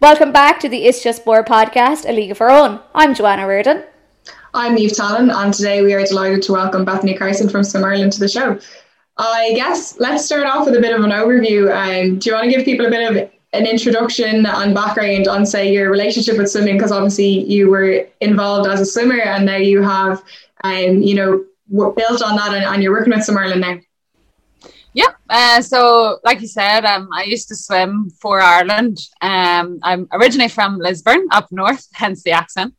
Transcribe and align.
Welcome 0.00 0.32
back 0.32 0.58
to 0.60 0.68
the 0.68 0.84
It's 0.84 1.02
Just 1.02 1.22
Sport 1.22 1.46
podcast, 1.46 2.08
A 2.08 2.12
League 2.12 2.32
of 2.32 2.38
Her 2.38 2.50
Own. 2.50 2.80
I'm 2.94 3.14
Joanna 3.14 3.46
Reardon. 3.46 3.84
I'm 4.52 4.74
Neve 4.74 4.94
Talon, 4.94 5.30
and 5.30 5.54
today 5.54 5.82
we 5.82 5.94
are 5.94 6.04
delighted 6.04 6.42
to 6.42 6.52
welcome 6.52 6.84
Bethany 6.84 7.14
Carson 7.14 7.48
from 7.48 7.62
Swim 7.62 7.84
Ireland 7.84 8.12
to 8.14 8.20
the 8.20 8.28
show. 8.28 8.58
I 9.16 9.52
guess 9.54 9.98
let's 10.00 10.24
start 10.24 10.46
off 10.46 10.66
with 10.66 10.76
a 10.76 10.80
bit 10.80 10.94
of 10.94 11.04
an 11.04 11.10
overview. 11.10 11.70
Um, 11.70 12.18
do 12.18 12.30
you 12.30 12.34
want 12.34 12.50
to 12.50 12.50
give 12.50 12.64
people 12.64 12.86
a 12.86 12.90
bit 12.90 13.10
of 13.10 13.30
an 13.52 13.66
introduction 13.66 14.44
and 14.44 14.74
background 14.74 15.28
on, 15.28 15.46
say, 15.46 15.72
your 15.72 15.90
relationship 15.90 16.36
with 16.36 16.50
swimming? 16.50 16.76
Because 16.76 16.90
obviously 16.90 17.44
you 17.44 17.70
were 17.70 18.06
involved 18.20 18.68
as 18.68 18.80
a 18.80 18.86
swimmer, 18.86 19.20
and 19.20 19.46
now 19.46 19.56
you 19.56 19.82
have, 19.82 20.22
um, 20.64 21.00
you 21.00 21.14
know, 21.14 21.44
built 21.70 22.22
on 22.22 22.36
that, 22.36 22.54
and, 22.54 22.64
and 22.64 22.82
you're 22.82 22.92
working 22.92 23.12
with 23.12 23.24
Swim 23.24 23.38
Ireland 23.38 23.60
now. 23.60 23.78
Yeah. 24.94 25.12
Uh, 25.28 25.62
so, 25.62 26.18
like 26.22 26.42
you 26.42 26.46
said, 26.46 26.84
um, 26.84 27.08
I 27.14 27.22
used 27.24 27.48
to 27.48 27.56
swim 27.56 28.10
for 28.20 28.40
Ireland. 28.40 28.98
Um, 29.22 29.78
I'm 29.82 30.06
originally 30.12 30.50
from 30.50 30.78
Lisburn, 30.78 31.26
up 31.30 31.50
north, 31.50 31.88
hence 31.94 32.22
the 32.22 32.32
accent. 32.32 32.74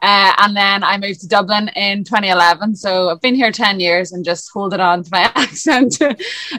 Uh, 0.00 0.32
and 0.38 0.56
then 0.56 0.84
I 0.84 0.96
moved 0.98 1.20
to 1.22 1.28
Dublin 1.28 1.68
in 1.74 2.04
2011. 2.04 2.76
So 2.76 3.08
I've 3.08 3.20
been 3.20 3.34
here 3.34 3.50
10 3.50 3.80
years 3.80 4.12
and 4.12 4.24
just 4.24 4.48
holding 4.52 4.78
on 4.78 5.02
to 5.02 5.08
my 5.10 5.22
accent. 5.34 6.00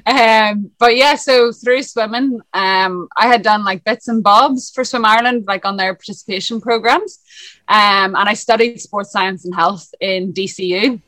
um, 0.06 0.72
but 0.78 0.98
yeah, 0.98 1.16
so 1.16 1.54
through 1.54 1.84
swimming, 1.84 2.42
um, 2.54 3.08
I 3.16 3.28
had 3.28 3.44
done 3.44 3.64
like 3.64 3.86
bits 3.86 4.10
and 4.10 4.22
bobs 4.22 4.72
for 4.72 4.84
Swim 4.84 5.06
Ireland, 5.06 5.46
like 5.48 5.64
on 5.64 5.78
their 5.78 5.94
participation 5.94 6.60
programs. 6.60 7.20
Um, 7.70 8.16
and 8.16 8.28
I 8.28 8.34
studied 8.34 8.82
sports 8.82 9.12
science 9.12 9.46
and 9.46 9.56
health 9.56 9.88
in 10.02 10.34
DCU. 10.34 11.02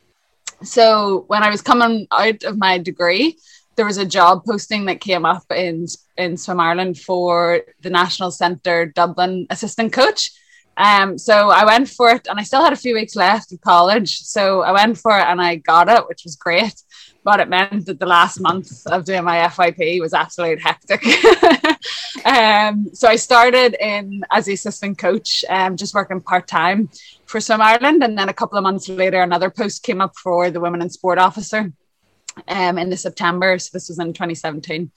So 0.64 1.26
when 1.28 1.44
I 1.44 1.50
was 1.50 1.62
coming 1.62 2.08
out 2.12 2.44
of 2.44 2.58
my 2.58 2.78
degree, 2.78 3.38
there 3.80 3.86
was 3.86 3.98
a 3.98 4.06
job 4.06 4.44
posting 4.44 4.84
that 4.84 5.00
came 5.00 5.24
up 5.24 5.46
in 5.56 5.86
in 6.18 6.36
Swim 6.36 6.60
Ireland 6.60 7.00
for 7.00 7.62
the 7.80 7.90
National 7.90 8.30
Centre 8.30 8.88
Dublin 8.88 9.48
assistant 9.50 9.94
coach. 9.94 10.32
Um, 10.76 11.18
so 11.18 11.50
I 11.50 11.64
went 11.64 11.88
for 11.88 12.10
it, 12.10 12.28
and 12.28 12.38
I 12.38 12.44
still 12.44 12.62
had 12.62 12.74
a 12.74 12.84
few 12.86 12.94
weeks 12.94 13.16
left 13.16 13.54
of 13.54 13.62
college. 13.62 14.20
So 14.20 14.64
I 14.64 14.74
went 14.74 14.98
for 14.98 15.18
it, 15.18 15.24
and 15.24 15.42
I 15.42 15.56
got 15.56 15.88
it, 15.88 16.06
which 16.10 16.26
was 16.26 16.36
great. 16.36 16.76
But 17.24 17.40
it 17.40 17.48
meant 17.48 17.86
that 17.86 18.00
the 18.02 18.06
last 18.06 18.42
month 18.42 18.86
of 18.88 19.06
doing 19.06 19.24
my 19.24 19.38
FYP 19.48 20.02
was 20.02 20.14
absolute 20.14 20.60
hectic. 20.62 21.02
um, 22.26 22.90
so 22.94 23.08
I 23.08 23.16
started 23.16 23.78
in 23.80 24.26
as 24.30 24.48
the 24.48 24.54
assistant 24.60 24.98
coach, 24.98 25.46
um, 25.48 25.78
just 25.78 25.94
working 25.94 26.20
part 26.20 26.50
time 26.50 26.90
for 27.28 27.40
Swim 27.40 27.62
Ireland, 27.62 28.04
and 28.04 28.18
then 28.18 28.28
a 28.28 28.34
couple 28.34 28.58
of 28.58 28.64
months 28.64 28.90
later, 28.90 29.22
another 29.22 29.50
post 29.50 29.84
came 29.84 30.02
up 30.02 30.18
for 30.18 30.52
the 30.52 30.60
women 30.60 30.82
in 30.82 30.90
sport 30.90 31.18
officer 31.18 31.72
um, 32.48 32.78
in 32.78 32.90
the 32.90 32.98
September. 32.98 33.58
So 33.60 33.70
this 33.74 33.90
was 33.90 34.00
in 34.00 34.14
2017. 34.14 34.92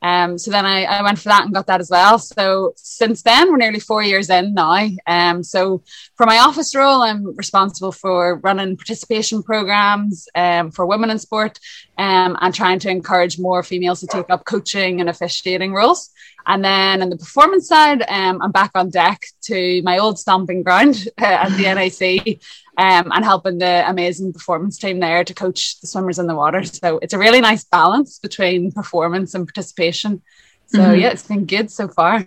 Um, 0.00 0.38
so 0.38 0.50
then 0.50 0.64
I, 0.64 0.84
I 0.84 1.02
went 1.02 1.18
for 1.18 1.28
that 1.28 1.44
and 1.44 1.54
got 1.54 1.66
that 1.66 1.80
as 1.80 1.90
well. 1.90 2.18
So 2.18 2.72
since 2.76 3.22
then, 3.22 3.50
we're 3.50 3.56
nearly 3.58 3.80
four 3.80 4.02
years 4.02 4.30
in 4.30 4.54
now. 4.54 4.88
Um, 5.06 5.42
so 5.42 5.82
for 6.16 6.26
my 6.26 6.38
office 6.38 6.74
role, 6.74 7.02
I'm 7.02 7.36
responsible 7.36 7.92
for 7.92 8.36
running 8.38 8.76
participation 8.76 9.42
programs 9.42 10.28
um, 10.34 10.70
for 10.70 10.86
women 10.86 11.10
in 11.10 11.18
sport 11.18 11.58
um, 11.98 12.38
and 12.40 12.54
trying 12.54 12.78
to 12.78 12.90
encourage 12.90 13.38
more 13.38 13.62
females 13.62 14.00
to 14.00 14.06
take 14.06 14.30
up 14.30 14.44
coaching 14.44 15.00
and 15.00 15.10
officiating 15.10 15.74
roles. 15.74 16.10
And 16.46 16.64
then 16.64 17.02
on 17.02 17.10
the 17.10 17.16
performance 17.16 17.68
side, 17.68 18.02
um, 18.08 18.40
I'm 18.40 18.52
back 18.52 18.70
on 18.74 18.88
deck 18.88 19.20
to 19.42 19.82
my 19.82 19.98
old 19.98 20.18
stomping 20.18 20.62
ground 20.62 21.08
uh, 21.20 21.24
at 21.24 21.50
the 21.56 21.64
NAC 21.64 22.38
um, 22.78 23.12
and 23.12 23.24
helping 23.24 23.58
the 23.58 23.84
amazing 23.88 24.32
performance 24.32 24.78
team 24.78 25.00
there 25.00 25.24
to 25.24 25.34
coach 25.34 25.80
the 25.80 25.88
swimmers 25.88 26.18
in 26.18 26.28
the 26.28 26.36
water. 26.36 26.64
So 26.64 26.98
it's 27.02 27.12
a 27.12 27.18
really 27.18 27.40
nice 27.40 27.64
balance 27.64 28.18
between 28.20 28.72
performance 28.72 29.34
and 29.34 29.46
participation. 29.46 30.22
So 30.66 30.78
mm-hmm. 30.78 31.00
yeah, 31.00 31.08
it's 31.08 31.26
been 31.26 31.46
good 31.46 31.70
so 31.70 31.88
far. 31.88 32.24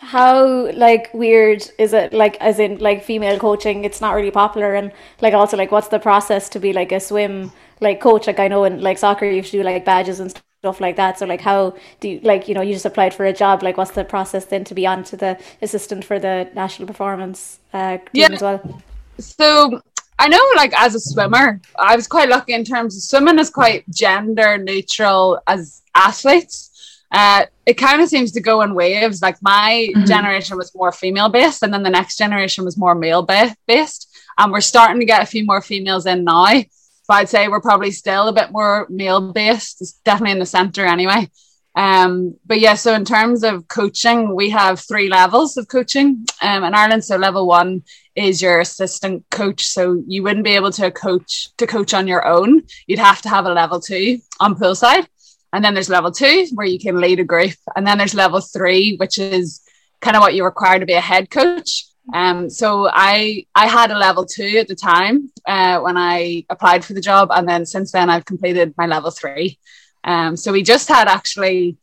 How 0.00 0.70
like 0.72 1.10
weird 1.12 1.70
is 1.78 1.92
it 1.92 2.12
like 2.12 2.36
as 2.40 2.58
in 2.58 2.78
like 2.78 3.04
female 3.04 3.38
coaching 3.38 3.84
it's 3.84 4.00
not 4.00 4.14
really 4.14 4.30
popular 4.30 4.74
and 4.74 4.90
like 5.20 5.34
also 5.34 5.56
like 5.56 5.70
what's 5.70 5.88
the 5.88 5.98
process 5.98 6.48
to 6.50 6.58
be 6.58 6.72
like 6.72 6.92
a 6.92 6.98
swim 6.98 7.52
like 7.80 8.00
coach 8.00 8.26
like 8.26 8.40
I 8.40 8.48
know 8.48 8.64
in 8.64 8.80
like 8.80 8.98
soccer 8.98 9.26
you 9.26 9.42
should 9.42 9.52
do 9.52 9.62
like 9.62 9.84
badges 9.84 10.18
and 10.18 10.30
stuff 10.30 10.80
like 10.80 10.96
that 10.96 11.18
so 11.18 11.26
like 11.26 11.40
how 11.40 11.74
do 12.00 12.08
you 12.08 12.20
like 12.22 12.48
you 12.48 12.54
know 12.54 12.62
you 12.62 12.72
just 12.72 12.86
applied 12.86 13.14
for 13.14 13.26
a 13.26 13.32
job 13.32 13.62
like 13.62 13.76
what's 13.76 13.92
the 13.92 14.04
process 14.04 14.46
then 14.46 14.64
to 14.64 14.74
be 14.74 14.86
on 14.86 15.04
to 15.04 15.16
the 15.16 15.38
assistant 15.60 16.04
for 16.04 16.18
the 16.18 16.48
national 16.54 16.88
performance 16.88 17.60
uh 17.72 17.98
yeah. 18.12 18.28
as 18.32 18.42
well 18.42 18.82
so 19.18 19.82
I 20.18 20.28
know, 20.28 20.40
like 20.54 20.72
as 20.78 20.94
a 20.94 21.00
swimmer, 21.00 21.60
I 21.76 21.96
was 21.96 22.06
quite 22.06 22.28
lucky 22.28 22.52
in 22.52 22.64
terms 22.64 22.96
of 22.96 23.02
swimming 23.02 23.40
is 23.40 23.50
quite 23.50 23.88
gender 23.90 24.56
neutral 24.56 25.40
as 25.48 25.82
athletes. 25.96 26.70
Uh, 27.12 27.44
it 27.66 27.74
kind 27.74 28.00
of 28.00 28.08
seems 28.08 28.32
to 28.32 28.40
go 28.40 28.62
in 28.62 28.74
waves. 28.74 29.20
Like 29.20 29.36
my 29.42 29.90
mm-hmm. 29.94 30.04
generation 30.06 30.56
was 30.56 30.74
more 30.74 30.92
female 30.92 31.28
based, 31.28 31.62
and 31.62 31.72
then 31.72 31.82
the 31.82 31.90
next 31.90 32.16
generation 32.16 32.64
was 32.64 32.78
more 32.78 32.94
male 32.94 33.22
ba- 33.22 33.54
based. 33.66 34.08
And 34.38 34.50
we're 34.50 34.62
starting 34.62 35.00
to 35.00 35.06
get 35.06 35.22
a 35.22 35.26
few 35.26 35.44
more 35.44 35.60
females 35.60 36.06
in 36.06 36.24
now. 36.24 36.62
But 37.06 37.14
I'd 37.14 37.28
say 37.28 37.48
we're 37.48 37.60
probably 37.60 37.90
still 37.90 38.28
a 38.28 38.32
bit 38.32 38.50
more 38.50 38.86
male 38.88 39.32
based. 39.32 39.82
It's 39.82 39.92
definitely 40.04 40.32
in 40.32 40.38
the 40.38 40.46
center 40.46 40.86
anyway. 40.86 41.28
Um, 41.74 42.36
but 42.46 42.60
yeah, 42.60 42.74
so 42.74 42.94
in 42.94 43.04
terms 43.04 43.44
of 43.44 43.66
coaching, 43.68 44.34
we 44.34 44.50
have 44.50 44.80
three 44.80 45.08
levels 45.08 45.56
of 45.56 45.68
coaching 45.68 46.26
um, 46.42 46.64
in 46.64 46.74
Ireland. 46.74 47.04
So 47.04 47.16
level 47.16 47.46
one 47.46 47.82
is 48.14 48.42
your 48.42 48.60
assistant 48.60 49.24
coach. 49.30 49.66
So 49.66 50.02
you 50.06 50.22
wouldn't 50.22 50.44
be 50.44 50.54
able 50.54 50.72
to 50.72 50.90
coach 50.90 51.54
to 51.56 51.66
coach 51.66 51.94
on 51.94 52.06
your 52.06 52.26
own. 52.26 52.62
You'd 52.86 52.98
have 52.98 53.22
to 53.22 53.28
have 53.28 53.46
a 53.46 53.52
level 53.52 53.80
two 53.80 54.18
on 54.38 54.54
poolside. 54.54 55.06
And 55.52 55.64
then 55.64 55.74
there's 55.74 55.88
level 55.88 56.10
two 56.10 56.46
where 56.54 56.66
you 56.66 56.78
can 56.78 57.00
lead 57.00 57.20
a 57.20 57.24
group. 57.24 57.54
And 57.76 57.86
then 57.86 57.98
there's 57.98 58.14
level 58.14 58.40
three, 58.40 58.96
which 58.96 59.18
is 59.18 59.60
kind 60.00 60.16
of 60.16 60.20
what 60.20 60.34
you 60.34 60.44
require 60.44 60.78
to 60.78 60.86
be 60.86 60.94
a 60.94 61.00
head 61.00 61.30
coach. 61.30 61.86
Um, 62.12 62.50
so 62.50 62.88
I 62.92 63.46
I 63.54 63.68
had 63.68 63.90
a 63.90 63.98
level 63.98 64.26
two 64.26 64.58
at 64.58 64.68
the 64.68 64.74
time 64.74 65.30
uh, 65.46 65.78
when 65.80 65.96
I 65.96 66.44
applied 66.50 66.84
for 66.84 66.94
the 66.94 67.00
job, 67.00 67.28
and 67.30 67.48
then 67.48 67.64
since 67.64 67.92
then 67.92 68.10
I've 68.10 68.24
completed 68.24 68.74
my 68.76 68.86
level 68.86 69.10
three. 69.10 69.58
Um, 70.04 70.36
so 70.36 70.50
we 70.52 70.62
just 70.62 70.88
had 70.88 71.06
actually 71.06 71.76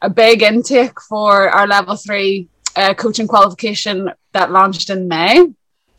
a 0.00 0.10
big 0.10 0.42
intake 0.42 1.00
for 1.00 1.48
our 1.48 1.68
level 1.68 1.94
three 1.94 2.48
uh, 2.74 2.94
coaching 2.94 3.28
qualification 3.28 4.10
that 4.32 4.50
launched 4.50 4.90
in 4.90 5.06
May. 5.06 5.46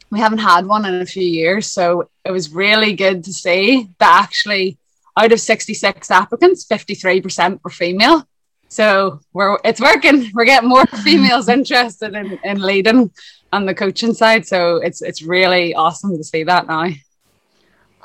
We 0.09 0.19
haven't 0.19 0.39
had 0.39 0.65
one 0.65 0.85
in 0.85 0.95
a 1.01 1.05
few 1.05 1.23
years, 1.23 1.67
so 1.67 2.09
it 2.25 2.31
was 2.31 2.51
really 2.51 2.93
good 2.93 3.23
to 3.23 3.33
see 3.33 3.89
that 3.99 4.23
actually 4.23 4.77
out 5.17 5.31
of 5.31 5.39
66 5.39 6.11
applicants, 6.11 6.65
53% 6.65 7.59
were 7.63 7.69
female. 7.69 8.27
So 8.69 9.19
we're 9.33 9.59
it's 9.63 9.79
working. 9.79 10.31
We're 10.33 10.45
getting 10.45 10.69
more 10.69 10.85
females 11.03 11.47
interested 11.47 12.15
in, 12.15 12.39
in 12.43 12.59
leading 12.59 13.11
on 13.51 13.67
the 13.67 13.75
coaching 13.75 14.15
side. 14.15 14.47
So 14.47 14.77
it's 14.77 15.03
it's 15.03 15.21
really 15.21 15.75
awesome 15.75 16.17
to 16.17 16.23
see 16.23 16.43
that 16.43 16.65
now. 16.65 16.89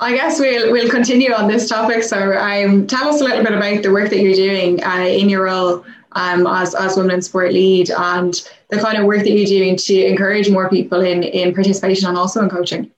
I 0.01 0.13
guess 0.13 0.39
we'll 0.39 0.71
we'll 0.71 0.89
continue 0.89 1.33
on 1.33 1.47
this 1.47 1.67
topic. 1.67 2.03
So, 2.03 2.37
um, 2.37 2.85
tell 2.85 3.09
us 3.09 3.19
a 3.19 3.23
little 3.23 3.43
bit 3.43 3.53
about 3.53 3.83
the 3.83 3.91
work 3.91 4.09
that 4.11 4.19
you're 4.19 4.33
doing 4.33 4.81
uh, 4.83 5.05
in 5.07 5.27
your 5.27 5.45
role 5.45 5.83
um, 6.11 6.45
as 6.45 6.75
as 6.75 6.95
women 6.95 7.15
in 7.15 7.21
sport 7.21 7.51
lead, 7.51 7.89
and 7.89 8.33
the 8.69 8.79
kind 8.79 8.97
of 8.97 9.05
work 9.05 9.19
that 9.19 9.31
you're 9.31 9.45
doing 9.45 9.75
to 9.75 10.05
encourage 10.05 10.49
more 10.49 10.69
people 10.69 11.01
in 11.01 11.23
in 11.23 11.53
participation 11.53 12.07
and 12.07 12.17
also 12.17 12.41
in 12.43 12.49
coaching. 12.49 12.91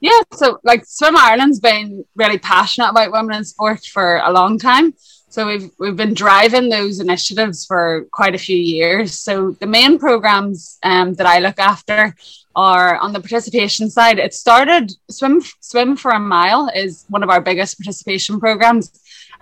Yeah, 0.00 0.20
so 0.32 0.58
like 0.64 0.84
Swim 0.86 1.16
Ireland's 1.16 1.60
been 1.60 2.04
really 2.16 2.38
passionate 2.38 2.90
about 2.90 3.12
women 3.12 3.36
in 3.36 3.44
sport 3.44 3.84
for 3.84 4.16
a 4.16 4.32
long 4.32 4.58
time. 4.58 4.94
So 5.28 5.46
we've 5.46 5.70
we've 5.78 5.96
been 5.96 6.14
driving 6.14 6.70
those 6.70 6.98
initiatives 6.98 7.64
for 7.64 8.06
quite 8.10 8.34
a 8.34 8.38
few 8.38 8.56
years. 8.56 9.14
So 9.14 9.52
the 9.52 9.66
main 9.66 9.98
programs 9.98 10.78
um, 10.82 11.14
that 11.14 11.26
I 11.26 11.38
look 11.38 11.58
after 11.58 12.16
are 12.56 12.96
on 12.96 13.12
the 13.12 13.20
participation 13.20 13.90
side. 13.90 14.18
It 14.18 14.34
started 14.34 14.90
swim 15.08 15.42
swim 15.60 15.96
for 15.96 16.10
a 16.10 16.18
mile 16.18 16.68
is 16.74 17.04
one 17.08 17.22
of 17.22 17.30
our 17.30 17.40
biggest 17.40 17.78
participation 17.78 18.40
programs. 18.40 18.90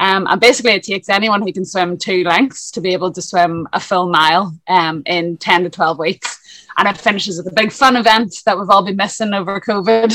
Um, 0.01 0.27
and 0.29 0.41
basically, 0.41 0.73
it 0.73 0.83
takes 0.83 1.09
anyone 1.09 1.43
who 1.43 1.53
can 1.53 1.65
swim 1.65 1.99
two 1.99 2.23
lengths 2.25 2.71
to 2.73 2.81
be 2.81 2.93
able 2.93 3.11
to 3.13 3.23
swim 3.23 3.67
a 3.73 3.81
full 3.81 4.09
mile 4.09 4.55
um, 4.69 5.03
in 5.07 5.37
10 5.39 5.65
to 5.65 5.71
12 5.71 5.99
weeks. 5.99 6.39
And 6.79 6.89
it 6.89 6.97
finishes 6.97 7.37
with 7.37 7.53
a 7.53 7.55
big 7.55 7.73
fun 7.73 7.97
event 7.97 8.37
that 8.47 8.59
we've 8.59 8.71
all 8.71 8.85
been 8.85 8.97
missing 8.97 9.35
over 9.35 9.61
COVID. 9.61 10.13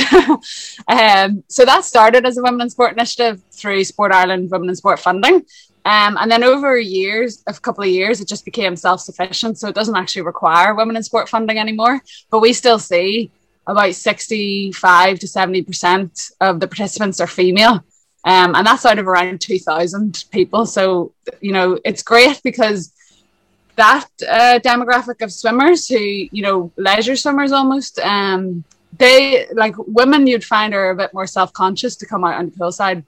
um, 0.88 1.44
so 1.50 1.66
that 1.66 1.84
started 1.84 2.26
as 2.26 2.38
a 2.38 2.42
Women 2.42 2.62
in 2.62 2.70
Sport 2.70 2.94
initiative 2.94 3.44
through 3.52 3.84
Sport 3.84 4.14
Ireland 4.14 4.50
Women 4.50 4.70
in 4.70 4.76
Sport 4.76 5.00
funding. 5.00 5.46
Um, 5.86 6.18
and 6.20 6.32
then 6.32 6.44
over 6.44 6.78
years, 6.78 7.44
a 7.48 7.54
couple 7.54 7.84
of 7.84 7.90
years, 7.90 8.22
it 8.22 8.28
just 8.28 8.46
became 8.46 8.76
self 8.76 9.02
sufficient. 9.02 9.58
So 9.58 9.68
it 9.68 9.76
doesn't 9.76 9.96
actually 9.96 10.22
require 10.22 10.74
women 10.74 10.96
in 10.96 11.04
sport 11.04 11.28
funding 11.30 11.60
anymore. 11.60 12.02
But 12.32 12.40
we 12.40 12.54
still 12.54 12.80
see 12.80 13.32
about 13.68 13.94
65 13.94 15.20
to 15.20 15.28
70% 15.28 16.32
of 16.42 16.60
the 16.60 16.68
participants 16.68 17.20
are 17.20 17.28
female. 17.28 17.84
Um, 18.26 18.56
and 18.56 18.66
that's 18.66 18.86
out 18.86 19.00
of 19.00 19.08
around 19.08 19.42
2,000 19.42 20.26
people. 20.32 20.66
So, 20.66 21.14
you 21.42 21.52
know, 21.52 21.78
it's 21.84 22.04
great 22.04 22.40
because 22.44 22.94
that 23.76 24.08
uh, 24.28 24.60
demographic 24.64 25.22
of 25.22 25.32
swimmers 25.32 25.88
who, 25.88 25.98
you 25.98 26.42
know, 26.42 26.72
leisure 26.78 27.16
swimmers 27.16 27.52
almost, 27.52 28.00
um, 28.00 28.64
they 28.98 29.48
like 29.54 29.76
women 29.78 30.28
you'd 30.28 30.44
find 30.44 30.74
are 30.74 30.92
a 30.92 30.96
bit 30.96 31.14
more 31.14 31.28
self 31.28 31.52
conscious 31.54 31.96
to 31.98 32.06
come 32.06 32.24
out 32.24 32.36
on 32.36 32.46
the 32.46 32.52
poolside. 32.52 33.04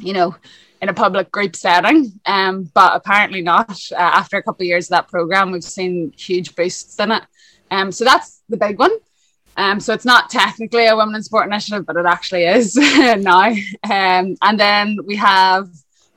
You 0.00 0.12
know, 0.12 0.36
in 0.80 0.88
a 0.88 0.94
public 0.94 1.30
group 1.30 1.56
setting. 1.56 2.12
Um, 2.26 2.70
but 2.74 2.94
apparently 2.94 3.42
not. 3.42 3.78
Uh, 3.92 3.96
after 3.96 4.36
a 4.36 4.42
couple 4.42 4.64
of 4.64 4.68
years 4.68 4.86
of 4.86 4.90
that 4.90 5.08
program, 5.08 5.50
we've 5.50 5.64
seen 5.64 6.12
huge 6.16 6.54
boosts 6.54 6.98
in 6.98 7.12
it. 7.12 7.22
Um, 7.70 7.92
so 7.92 8.04
that's 8.04 8.42
the 8.48 8.56
big 8.56 8.78
one. 8.78 8.92
Um, 9.56 9.80
so 9.80 9.92
it's 9.92 10.04
not 10.04 10.30
technically 10.30 10.86
a 10.86 10.96
women 10.96 11.16
in 11.16 11.22
sport 11.22 11.46
initiative, 11.46 11.84
but 11.84 11.96
it 11.96 12.06
actually 12.06 12.44
is 12.44 12.76
now. 13.16 13.50
Um, 13.82 14.36
and 14.40 14.58
then 14.58 14.98
we 15.04 15.16
have 15.16 15.68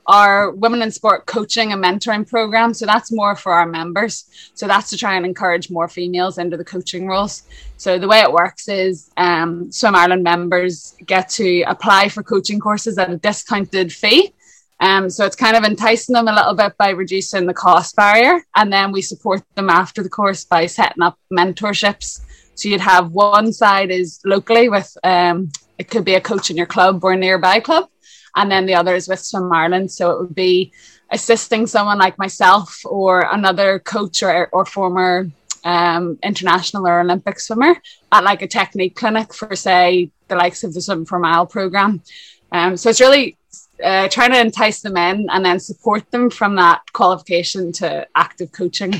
our 0.06 0.50
women 0.50 0.82
in 0.82 0.90
sport 0.90 1.26
coaching 1.26 1.72
and 1.72 1.82
mentoring 1.82 2.28
program. 2.28 2.74
So 2.74 2.86
that's 2.86 3.12
more 3.12 3.36
for 3.36 3.52
our 3.52 3.66
members. 3.66 4.26
So 4.54 4.66
that's 4.66 4.90
to 4.90 4.96
try 4.96 5.16
and 5.16 5.24
encourage 5.24 5.70
more 5.70 5.88
females 5.88 6.38
into 6.38 6.56
the 6.56 6.64
coaching 6.64 7.06
roles. 7.06 7.44
So 7.76 7.98
the 7.98 8.08
way 8.08 8.20
it 8.20 8.32
works 8.32 8.68
is 8.68 9.10
um, 9.16 9.70
Swim 9.70 9.94
Ireland 9.94 10.24
members 10.24 10.96
get 11.06 11.28
to 11.30 11.62
apply 11.62 12.08
for 12.08 12.22
coaching 12.22 12.60
courses 12.60 12.98
at 12.98 13.10
a 13.10 13.16
discounted 13.16 13.92
fee. 13.92 14.32
Um, 14.80 15.08
so 15.08 15.24
it's 15.24 15.36
kind 15.36 15.56
of 15.56 15.62
enticing 15.62 16.14
them 16.14 16.26
a 16.26 16.34
little 16.34 16.54
bit 16.54 16.76
by 16.76 16.90
reducing 16.90 17.46
the 17.46 17.54
cost 17.54 17.94
barrier. 17.94 18.42
And 18.56 18.72
then 18.72 18.90
we 18.90 19.00
support 19.00 19.42
them 19.54 19.70
after 19.70 20.02
the 20.02 20.08
course 20.08 20.44
by 20.44 20.66
setting 20.66 21.02
up 21.02 21.18
mentorships. 21.32 22.20
So 22.56 22.68
you'd 22.68 22.80
have 22.80 23.12
one 23.12 23.52
side 23.52 23.92
is 23.92 24.20
locally 24.24 24.68
with, 24.68 24.96
um, 25.04 25.52
it 25.78 25.88
could 25.88 26.04
be 26.04 26.14
a 26.14 26.20
coach 26.20 26.50
in 26.50 26.56
your 26.56 26.66
club 26.66 27.04
or 27.04 27.12
a 27.12 27.16
nearby 27.16 27.60
club 27.60 27.88
and 28.34 28.50
then 28.50 28.66
the 28.66 28.74
other 28.74 28.94
is 28.94 29.08
with 29.08 29.20
Swim 29.20 29.52
Ireland. 29.52 29.90
So 29.90 30.10
it 30.10 30.20
would 30.20 30.34
be 30.34 30.72
assisting 31.10 31.66
someone 31.66 31.98
like 31.98 32.18
myself 32.18 32.80
or 32.84 33.28
another 33.30 33.78
coach 33.78 34.22
or, 34.22 34.48
or 34.52 34.64
former 34.64 35.30
um, 35.64 36.18
international 36.22 36.86
or 36.86 37.00
Olympic 37.00 37.38
swimmer 37.38 37.76
at 38.10 38.24
like 38.24 38.42
a 38.42 38.48
technique 38.48 38.96
clinic 38.96 39.32
for, 39.34 39.54
say, 39.54 40.10
the 40.28 40.36
likes 40.36 40.64
of 40.64 40.74
the 40.74 40.80
Swim 40.80 41.04
for 41.04 41.18
Mile 41.18 41.46
program. 41.46 42.02
Um, 42.50 42.76
so 42.76 42.90
it's 42.90 43.00
really 43.00 43.36
uh, 43.82 44.08
trying 44.08 44.32
to 44.32 44.40
entice 44.40 44.80
them 44.80 44.96
in 44.96 45.28
and 45.30 45.44
then 45.44 45.60
support 45.60 46.10
them 46.10 46.30
from 46.30 46.56
that 46.56 46.80
qualification 46.92 47.72
to 47.72 48.06
active 48.14 48.52
coaching 48.52 48.94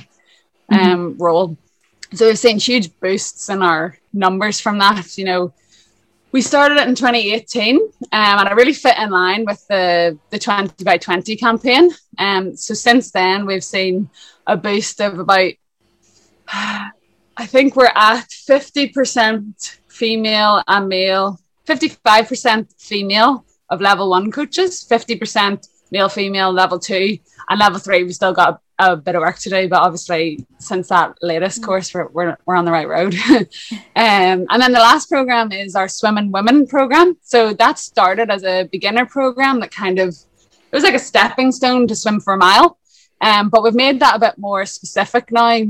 um, 0.71 0.79
mm-hmm. 0.79 1.23
role. 1.23 1.57
So 2.15 2.27
we've 2.27 2.39
seen 2.39 2.59
huge 2.59 2.91
boosts 3.01 3.49
in 3.49 3.63
our 3.63 3.99
numbers 4.13 4.61
from 4.61 4.79
that. 4.79 5.17
You 5.17 5.25
know, 5.25 5.55
we 6.33 6.41
started 6.41 6.79
it 6.79 6.89
in 6.89 6.95
2018 6.95 7.77
um, 7.77 7.91
and 8.11 8.49
it 8.49 8.55
really 8.55 8.73
fit 8.73 8.97
in 8.99 9.11
line 9.11 9.45
with 9.45 9.67
the, 9.69 10.19
the 10.31 10.39
20 10.39 10.83
by 10.83 10.97
20 10.97 11.37
campaign. 11.37 11.91
Um, 12.19 12.57
so 12.57 12.73
since 12.73 13.11
then, 13.11 13.45
we've 13.45 13.63
seen 13.63 14.09
a 14.47 14.57
boost 14.57 15.01
of 15.01 15.19
about, 15.19 15.53
I 16.49 17.47
think 17.47 17.77
we're 17.77 17.93
at 17.95 18.29
50% 18.29 19.79
female 19.89 20.63
and 20.67 20.89
male, 20.89 21.39
55% 21.67 22.81
female 22.81 23.45
of 23.69 23.83
level 23.83 24.11
one 24.11 24.33
coaches, 24.33 24.87
50% 24.89 25.69
male, 25.91 26.09
female, 26.09 26.51
level 26.51 26.79
two, 26.79 27.19
and 27.49 27.61
level 27.61 27.79
three. 27.79 28.05
We've 28.05 28.15
still 28.15 28.33
got 28.33 28.61
a 28.91 28.97
bit 28.97 29.15
of 29.15 29.21
work 29.21 29.39
to 29.39 29.51
do, 29.51 29.69
but 29.69 29.81
obviously 29.81 30.45
since 30.59 30.89
that 30.89 31.17
latest 31.23 31.61
mm. 31.61 31.65
course, 31.65 31.93
we're, 31.95 32.09
we're, 32.09 32.37
we're 32.47 32.57
on 32.57 32.65
the 32.65 32.73
right 32.73 32.89
road. 32.89 33.15
um, 33.31 33.47
and 33.95 34.61
then 34.61 34.73
the 34.73 34.79
last 34.79 35.09
program 35.09 35.53
is 35.53 35.75
our 35.75 35.89
swim 35.89 36.19
and 36.19 36.33
Women 36.33 36.67
program. 36.67 37.17
So 37.23 37.53
that 37.55 37.79
started 37.79 38.31
as 38.31 38.45
a 38.45 38.65
beginner 38.65 39.07
program 39.07 39.61
that 39.61 39.71
kind 39.71 39.99
of, 39.99 40.09
it 40.09 40.75
was 40.75 40.85
like 40.85 40.95
a 40.95 40.99
stepping 40.99 41.53
stone 41.53 41.87
to 41.89 41.97
swim 41.97 42.21
for 42.21 42.35
a 42.35 42.39
mile. 42.39 42.79
Um, 43.21 43.51
but 43.51 43.63
we've 43.63 43.75
made 43.75 44.01
that 44.01 44.17
a 44.17 44.19
bit 44.19 44.37
more 44.37 44.67
specific 44.67 45.31
now 45.31 45.65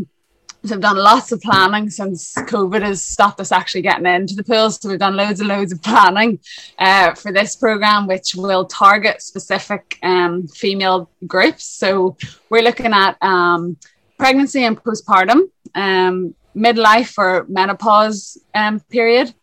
so 0.64 0.76
we've 0.76 0.80
done 0.80 0.96
lots 0.96 1.32
of 1.32 1.40
planning 1.40 1.90
since 1.90 2.34
COVID 2.34 2.82
has 2.82 3.04
stopped 3.04 3.40
us 3.40 3.50
actually 3.50 3.82
getting 3.82 4.06
into 4.06 4.34
the 4.34 4.44
pools. 4.44 4.80
So 4.80 4.88
we've 4.88 4.98
done 4.98 5.16
loads 5.16 5.40
and 5.40 5.48
loads 5.48 5.72
of 5.72 5.82
planning 5.82 6.38
uh, 6.78 7.14
for 7.14 7.32
this 7.32 7.56
program, 7.56 8.06
which 8.06 8.34
will 8.36 8.64
target 8.66 9.22
specific 9.22 9.98
um, 10.02 10.46
female 10.46 11.10
groups. 11.26 11.64
So 11.64 12.16
we're 12.48 12.62
looking 12.62 12.92
at 12.92 13.16
um, 13.22 13.76
pregnancy 14.18 14.64
and 14.64 14.80
postpartum, 14.80 15.50
um, 15.74 16.34
midlife 16.54 17.18
or 17.18 17.44
menopause 17.48 18.38
um, 18.54 18.78
period, 18.78 19.34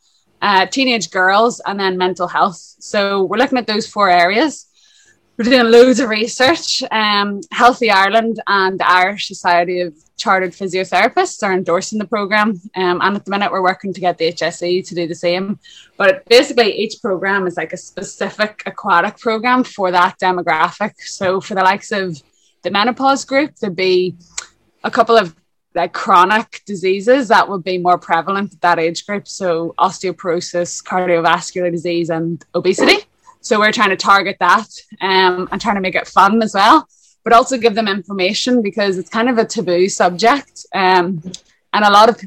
uh, 0.41 0.67
teenage 0.67 1.11
girls, 1.11 1.59
and 1.65 1.77
then 1.77 1.97
mental 1.97 2.29
health. 2.29 2.75
So 2.79 3.23
we're 3.23 3.37
looking 3.37 3.57
at 3.57 3.67
those 3.67 3.87
four 3.87 4.09
areas 4.09 4.67
we're 5.39 5.45
doing 5.45 5.71
loads 5.71 6.01
of 6.01 6.09
research. 6.09 6.83
Um, 6.91 7.39
Healthy 7.51 7.89
Ireland 7.89 8.41
and 8.45 8.77
the 8.77 8.89
Irish 8.89 9.29
Society 9.29 9.79
of 9.79 9.95
Chartered 10.19 10.51
Physiotherapists 10.51 11.41
are 11.41 11.53
endorsing 11.53 11.97
the 11.97 12.05
program, 12.05 12.61
um, 12.75 13.01
and 13.01 13.15
at 13.15 13.25
the 13.25 13.31
minute 13.31 13.51
we're 13.51 13.63
working 13.63 13.93
to 13.93 14.01
get 14.01 14.17
the 14.17 14.31
HSE 14.31 14.87
to 14.87 14.95
do 14.95 15.07
the 15.07 15.15
same. 15.15 15.57
But 15.97 16.25
basically, 16.25 16.77
each 16.77 17.01
program 17.01 17.47
is 17.47 17.57
like 17.57 17.73
a 17.73 17.77
specific 17.77 18.61
aquatic 18.65 19.17
program 19.17 19.63
for 19.63 19.89
that 19.91 20.19
demographic. 20.19 20.93
So 20.97 21.41
for 21.41 21.55
the 21.55 21.63
likes 21.63 21.91
of 21.91 22.21
the 22.61 22.69
menopause 22.69 23.25
group, 23.25 23.55
there'd 23.55 23.75
be 23.75 24.15
a 24.83 24.91
couple 24.91 25.17
of 25.17 25.35
like 25.75 25.93
chronic 25.93 26.61
diseases 26.65 27.27
that 27.27 27.47
would 27.47 27.63
be 27.63 27.77
more 27.77 27.97
prevalent 27.97 28.53
at 28.53 28.61
that 28.61 28.79
age 28.79 29.05
group. 29.05 29.27
So 29.27 29.73
osteoporosis, 29.79 30.83
cardiovascular 30.83 31.71
disease, 31.71 32.09
and 32.09 32.43
obesity. 32.53 33.05
So 33.41 33.59
we're 33.59 33.71
trying 33.71 33.89
to 33.89 33.95
target 33.95 34.37
that 34.39 34.67
um, 35.01 35.47
and 35.51 35.61
trying 35.61 35.75
to 35.75 35.81
make 35.81 35.95
it 35.95 36.07
fun 36.07 36.41
as 36.41 36.53
well, 36.53 36.87
but 37.29 37.35
also 37.35 37.59
give 37.59 37.75
them 37.75 37.87
information 37.87 38.63
because 38.63 38.97
it's 38.97 39.09
kind 39.09 39.29
of 39.29 39.37
a 39.37 39.45
taboo 39.45 39.87
subject. 39.87 40.65
Um, 40.73 41.21
and 41.73 41.85
a 41.85 41.91
lot 41.91 42.09
of 42.09 42.19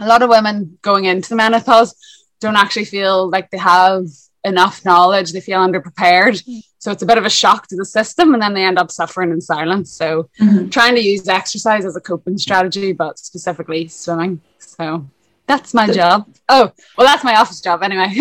a 0.00 0.06
lot 0.06 0.20
of 0.20 0.28
women 0.28 0.78
going 0.82 1.06
into 1.06 1.30
the 1.30 1.34
menopause 1.34 1.94
don't 2.38 2.54
actually 2.54 2.84
feel 2.84 3.30
like 3.30 3.50
they 3.50 3.56
have 3.56 4.04
enough 4.44 4.84
knowledge. 4.84 5.32
They 5.32 5.40
feel 5.40 5.60
underprepared. 5.60 6.42
So 6.78 6.92
it's 6.92 7.02
a 7.02 7.06
bit 7.06 7.16
of 7.16 7.24
a 7.24 7.30
shock 7.30 7.68
to 7.68 7.76
the 7.76 7.86
system 7.86 8.34
and 8.34 8.42
then 8.42 8.52
they 8.52 8.64
end 8.64 8.78
up 8.78 8.90
suffering 8.90 9.30
in 9.30 9.40
silence. 9.40 9.92
So 9.92 10.28
mm-hmm. 10.38 10.68
trying 10.68 10.94
to 10.96 11.00
use 11.00 11.26
exercise 11.26 11.86
as 11.86 11.96
a 11.96 12.00
coping 12.00 12.36
strategy, 12.36 12.92
but 12.92 13.18
specifically 13.18 13.88
swimming. 13.88 14.42
So 14.58 15.06
that's 15.46 15.72
my 15.72 15.90
job. 15.90 16.28
Oh, 16.50 16.70
well, 16.98 17.06
that's 17.06 17.24
my 17.24 17.36
office 17.36 17.62
job 17.62 17.82
anyway. 17.82 18.08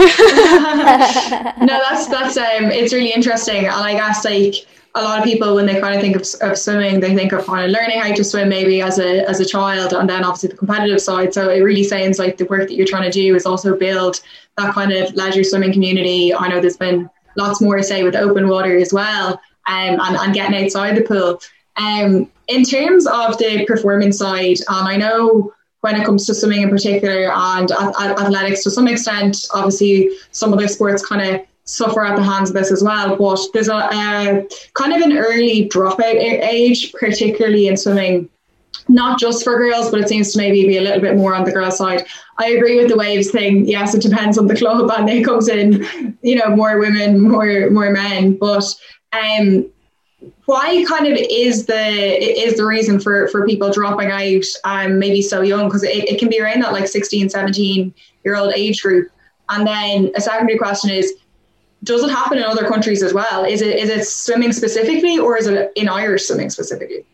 no, 1.70 1.76
that's 1.90 2.08
that's 2.08 2.38
um, 2.38 2.72
it's 2.72 2.94
really 2.94 3.12
interesting, 3.12 3.66
and 3.66 3.76
I 3.76 3.94
guess 3.94 4.24
like 4.24 4.56
a 4.98 5.04
lot 5.04 5.20
of 5.20 5.24
people 5.24 5.56
when 5.56 5.66
they 5.66 5.80
kind 5.80 5.96
of 5.96 6.02
think 6.02 6.16
of, 6.16 6.26
of 6.42 6.58
swimming, 6.58 7.00
they 7.00 7.16
think 7.16 7.32
of 7.32 7.46
kind 7.46 7.66
of 7.66 7.72
learning 7.72 8.00
how 8.00 8.14
to 8.14 8.24
swim 8.24 8.50
maybe 8.50 8.82
as 8.82 9.00
a 9.00 9.28
as 9.30 9.40
a 9.40 9.46
child, 9.46 9.94
and 9.94 10.10
then 10.10 10.24
obviously 10.24 10.50
the 10.50 10.58
competitive 10.58 11.02
side. 11.02 11.34
So 11.34 11.50
it 11.50 11.62
really 11.62 11.84
sounds 11.84 12.20
like 12.20 12.38
the 12.38 12.46
work 12.46 12.68
that 12.68 12.74
you're 12.74 12.88
trying 12.88 13.10
to 13.10 13.12
do 13.12 13.36
is 13.36 13.46
also 13.46 13.78
build 13.78 14.22
that 14.58 14.74
kind 14.74 14.92
of 14.92 15.14
leisure 15.14 15.44
swimming 15.44 15.74
community. 15.74 16.34
I 16.34 16.48
know 16.48 16.60
there's 16.60 16.78
been 16.78 17.10
lots 17.36 17.62
more 17.62 17.82
say 17.84 18.04
with 18.04 18.16
open 18.16 18.50
water 18.50 18.78
as 18.78 18.92
well, 18.92 19.34
um, 19.68 20.00
and 20.00 20.16
and 20.16 20.34
getting 20.34 20.64
outside 20.64 20.98
the 20.98 21.02
pool. 21.02 21.40
Um, 21.78 22.32
in 22.48 22.64
terms 22.64 23.06
of 23.06 23.38
the 23.38 23.66
performance 23.66 24.18
side, 24.18 24.58
um, 24.68 24.88
I 24.88 24.98
know 24.98 25.54
when 25.82 25.96
it 25.96 26.06
comes 26.06 26.26
to 26.26 26.34
swimming 26.34 26.64
in 26.64 26.70
particular 26.70 27.32
and 27.32 27.72
athletics 27.72 28.64
to 28.64 28.72
some 28.72 28.88
extent. 28.88 29.38
Obviously, 29.54 30.10
some 30.32 30.54
other 30.54 30.68
sports 30.68 31.06
kind 31.06 31.22
of 31.22 31.42
suffer 31.68 32.04
at 32.04 32.16
the 32.16 32.24
hands 32.24 32.50
of 32.50 32.56
this 32.56 32.72
as 32.72 32.82
well. 32.82 33.16
But 33.16 33.40
there's 33.54 33.68
a, 33.68 34.48
kind 34.74 34.94
of 34.94 35.02
an 35.02 35.18
early 35.18 35.70
dropout 35.70 36.00
age, 36.02 36.92
particularly 36.94 37.68
in 37.68 37.78
swimming. 37.78 38.30
Not 38.90 39.20
just 39.20 39.44
for 39.44 39.58
girls, 39.58 39.92
but 39.92 40.00
it 40.00 40.08
seems 40.08 40.32
to 40.32 40.38
maybe 40.38 40.66
be 40.66 40.78
a 40.78 40.82
little 40.82 41.02
bit 41.02 41.18
more 41.18 41.36
on 41.36 41.44
the 41.44 41.52
girl 41.52 41.70
side. 41.70 42.06
I 42.38 42.52
agree 42.52 42.78
with 42.78 42.88
the 42.88 42.96
waves 42.96 43.30
thing. 43.32 43.66
Yes, 43.66 43.94
it 43.94 44.02
depends 44.02 44.38
on 44.38 44.48
the 44.48 44.56
club, 44.56 44.90
and 44.98 45.10
it 45.10 45.26
comes 45.26 45.50
in, 45.50 46.18
you 46.22 46.36
know, 46.36 46.56
more 46.56 46.80
women, 46.80 47.20
more 47.20 47.70
more 47.70 47.92
men. 47.92 48.38
But 48.38 48.64
um, 49.12 49.70
why 50.46 50.86
kind 50.88 51.06
of 51.06 51.18
is 51.18 51.66
the 51.66 51.76
is 51.78 52.56
the 52.56 52.66
reason 52.66 53.00
for 53.00 53.28
for 53.28 53.46
people 53.46 53.72
dropping 53.72 54.10
out 54.10 54.46
um 54.64 54.98
maybe 54.98 55.22
so 55.22 55.42
young 55.42 55.68
because 55.68 55.84
it, 55.84 56.10
it 56.10 56.20
can 56.20 56.30
be 56.30 56.40
around 56.40 56.62
that 56.62 56.72
like 56.72 56.88
16 56.88 57.30
17 57.30 57.94
year 58.24 58.36
old 58.36 58.54
age 58.56 58.82
group 58.82 59.12
and 59.50 59.68
then 59.68 60.12
a 60.16 60.22
secondary 60.22 60.58
question 60.58 60.90
is 60.90 61.14
does 61.84 62.04
it 62.04 62.10
happen 62.10 62.38
in 62.38 62.44
other 62.44 62.68
countries 62.68 63.04
as 63.04 63.14
well 63.14 63.46
is 63.46 63.62
it 63.62 63.78
is 63.78 63.90
it 63.90 64.06
swimming 64.06 64.52
specifically 64.52 65.20
or 65.20 65.38
is 65.38 65.48
it 65.48 65.72
in 65.76 65.88
irish 65.88 66.26
swimming 66.26 66.50
specifically 66.50 67.06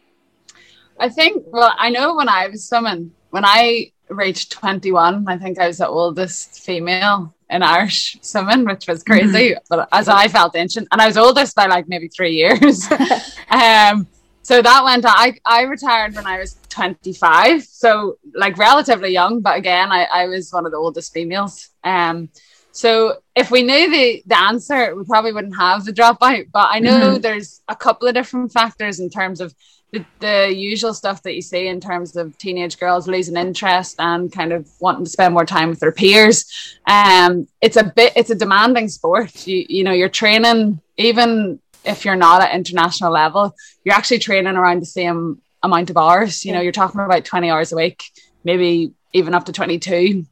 i 1.00 1.10
think 1.10 1.44
well 1.48 1.74
i 1.78 1.90
know 1.90 2.16
when 2.16 2.30
i 2.30 2.48
was 2.48 2.68
swimming 2.68 3.12
when 3.32 3.44
i 3.46 3.92
reached 4.10 4.52
21 4.52 5.26
i 5.28 5.38
think 5.38 5.60
i 5.60 5.68
was 5.68 5.78
the 5.80 5.88
oldest 5.88 6.60
female 6.60 7.34
in 7.54 7.62
Irish 7.62 8.18
swimming, 8.22 8.66
which 8.66 8.88
was 8.88 9.04
crazy. 9.04 9.52
Mm-hmm. 9.52 9.64
But 9.70 9.88
as 9.92 10.10
I 10.10 10.28
felt 10.28 10.56
ancient, 10.56 10.88
and 10.92 11.00
I 11.00 11.08
was 11.08 11.18
oldest 11.18 11.56
by 11.56 11.68
like 11.68 11.88
maybe 11.88 12.08
three 12.08 12.32
years. 12.32 12.88
um, 13.50 14.08
so 14.42 14.62
that 14.62 14.84
went. 14.84 15.06
I 15.08 15.40
I 15.46 15.62
retired 15.62 16.16
when 16.16 16.26
I 16.26 16.40
was 16.40 16.58
twenty 16.70 17.14
five, 17.14 17.64
so 17.64 18.18
like 18.34 18.58
relatively 18.58 19.12
young. 19.12 19.42
But 19.42 19.58
again, 19.58 19.92
I, 19.92 20.04
I 20.06 20.26
was 20.28 20.52
one 20.52 20.66
of 20.66 20.72
the 20.72 20.78
oldest 20.78 21.14
females. 21.14 21.70
Um, 21.84 22.30
so 22.74 23.18
if 23.36 23.52
we 23.52 23.62
knew 23.62 23.90
the 23.90 24.24
the 24.26 24.40
answer, 24.40 24.96
we 24.96 25.06
probably 25.06 25.32
wouldn't 25.32 25.56
have 25.56 25.86
the 25.86 25.94
dropout. 25.94 26.48
But 26.52 26.70
I 26.72 26.80
know 26.80 27.12
mm-hmm. 27.12 27.22
there's 27.22 27.62
a 27.68 27.76
couple 27.76 28.08
of 28.08 28.16
different 28.16 28.52
factors 28.52 29.00
in 29.00 29.12
terms 29.12 29.42
of 29.42 29.54
the, 29.92 30.04
the 30.20 30.52
usual 30.52 30.96
stuff 30.96 31.22
that 31.22 31.36
you 31.36 31.44
see 31.44 31.68
in 31.68 31.80
terms 31.80 32.16
of 32.16 32.36
teenage 32.40 32.80
girls 32.80 33.08
losing 33.08 33.38
interest 33.38 33.98
and 34.00 34.32
kind 34.32 34.52
of 34.52 34.68
wanting 34.80 35.04
to 35.04 35.10
spend 35.10 35.36
more 35.36 35.46
time 35.46 35.70
with 35.70 35.80
their 35.80 35.92
peers. 35.92 36.80
Um, 36.88 37.48
it's 37.62 37.78
a 37.78 37.84
bit, 37.84 38.14
it's 38.16 38.32
a 38.32 38.36
demanding 38.36 38.90
sport. 38.90 39.46
You, 39.46 39.66
you 39.70 39.84
know, 39.84 39.92
you're 39.92 40.10
training 40.10 40.82
even 40.98 41.60
if 41.86 42.06
you're 42.06 42.16
not 42.16 42.42
at 42.42 42.56
international 42.56 43.12
level, 43.12 43.56
you're 43.84 43.94
actually 43.96 44.20
training 44.20 44.56
around 44.56 44.82
the 44.82 44.88
same 44.88 45.40
amount 45.62 45.92
of 45.92 45.98
hours. 45.98 46.44
You 46.44 46.54
know, 46.54 46.62
you're 46.62 46.72
talking 46.72 47.02
about 47.02 47.24
20 47.24 47.52
hours 47.52 47.72
a 47.72 47.76
week, 47.76 48.04
maybe 48.44 48.94
even 49.14 49.36
up 49.36 49.46
to 49.46 49.52
22 49.52 50.26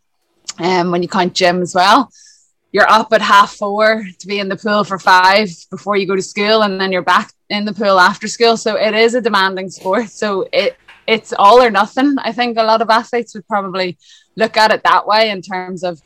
um, 0.57 0.89
when 0.89 1.03
you 1.03 1.07
count 1.07 1.35
gym 1.35 1.61
as 1.61 1.75
well. 1.75 2.09
You're 2.71 2.89
up 2.89 3.11
at 3.11 3.21
half 3.21 3.53
four 3.55 4.03
to 4.19 4.27
be 4.27 4.39
in 4.39 4.47
the 4.47 4.55
pool 4.55 4.83
for 4.83 4.97
five 4.97 5.49
before 5.69 5.97
you 5.97 6.07
go 6.07 6.15
to 6.15 6.21
school, 6.21 6.63
and 6.63 6.79
then 6.79 6.91
you're 6.91 7.01
back 7.01 7.31
in 7.49 7.65
the 7.65 7.73
pool 7.73 7.99
after 7.99 8.27
school. 8.27 8.55
So 8.55 8.75
it 8.75 8.93
is 8.93 9.13
a 9.13 9.21
demanding 9.21 9.69
sport. 9.69 10.09
So 10.09 10.47
it 10.53 10.77
it's 11.07 11.33
all 11.37 11.61
or 11.61 11.69
nothing. 11.69 12.15
I 12.19 12.31
think 12.31 12.57
a 12.57 12.63
lot 12.63 12.81
of 12.81 12.89
athletes 12.89 13.33
would 13.33 13.47
probably 13.47 13.97
look 14.35 14.55
at 14.55 14.71
it 14.71 14.83
that 14.83 15.05
way 15.05 15.29
in 15.29 15.41
terms 15.41 15.83
of 15.83 16.01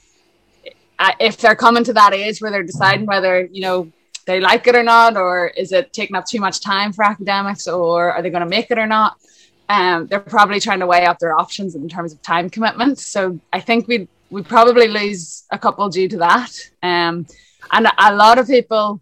if 1.19 1.37
they're 1.37 1.55
coming 1.55 1.83
to 1.83 1.93
that 1.93 2.13
age 2.13 2.39
where 2.39 2.51
they're 2.51 2.63
deciding 2.63 3.05
whether 3.05 3.47
you 3.51 3.61
know 3.61 3.91
they 4.25 4.39
like 4.39 4.65
it 4.65 4.75
or 4.75 4.83
not, 4.83 5.17
or 5.17 5.47
is 5.47 5.71
it 5.71 5.93
taking 5.93 6.15
up 6.15 6.25
too 6.25 6.39
much 6.39 6.61
time 6.61 6.91
for 6.91 7.05
academics, 7.05 7.67
or 7.67 8.11
are 8.11 8.21
they 8.23 8.31
going 8.31 8.41
to 8.41 8.49
make 8.49 8.71
it 8.71 8.79
or 8.79 8.87
not? 8.87 9.17
Um, 9.69 10.07
they're 10.07 10.19
probably 10.19 10.59
trying 10.59 10.79
to 10.79 10.87
weigh 10.87 11.05
up 11.05 11.19
their 11.19 11.37
options 11.37 11.75
in 11.75 11.87
terms 11.89 12.13
of 12.13 12.21
time 12.21 12.49
commitments. 12.49 13.05
So 13.05 13.39
I 13.53 13.59
think 13.59 13.87
we 13.87 14.07
we 14.29 14.43
probably 14.43 14.87
lose 14.87 15.43
a 15.51 15.57
couple 15.57 15.87
due 15.89 16.07
to 16.09 16.17
that. 16.17 16.51
Um, 16.81 17.25
and 17.71 17.87
a 17.97 18.15
lot 18.15 18.37
of 18.37 18.47
people, 18.47 19.01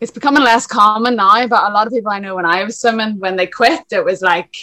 it's 0.00 0.10
becoming 0.10 0.42
less 0.42 0.66
common 0.66 1.16
now. 1.16 1.46
But 1.46 1.70
a 1.70 1.72
lot 1.72 1.86
of 1.86 1.92
people 1.92 2.12
I 2.12 2.18
know 2.18 2.34
when 2.34 2.46
I 2.46 2.64
was 2.64 2.80
swimming, 2.80 3.18
when 3.18 3.36
they 3.36 3.46
quit, 3.46 3.84
it 3.90 4.04
was 4.04 4.22
like 4.22 4.54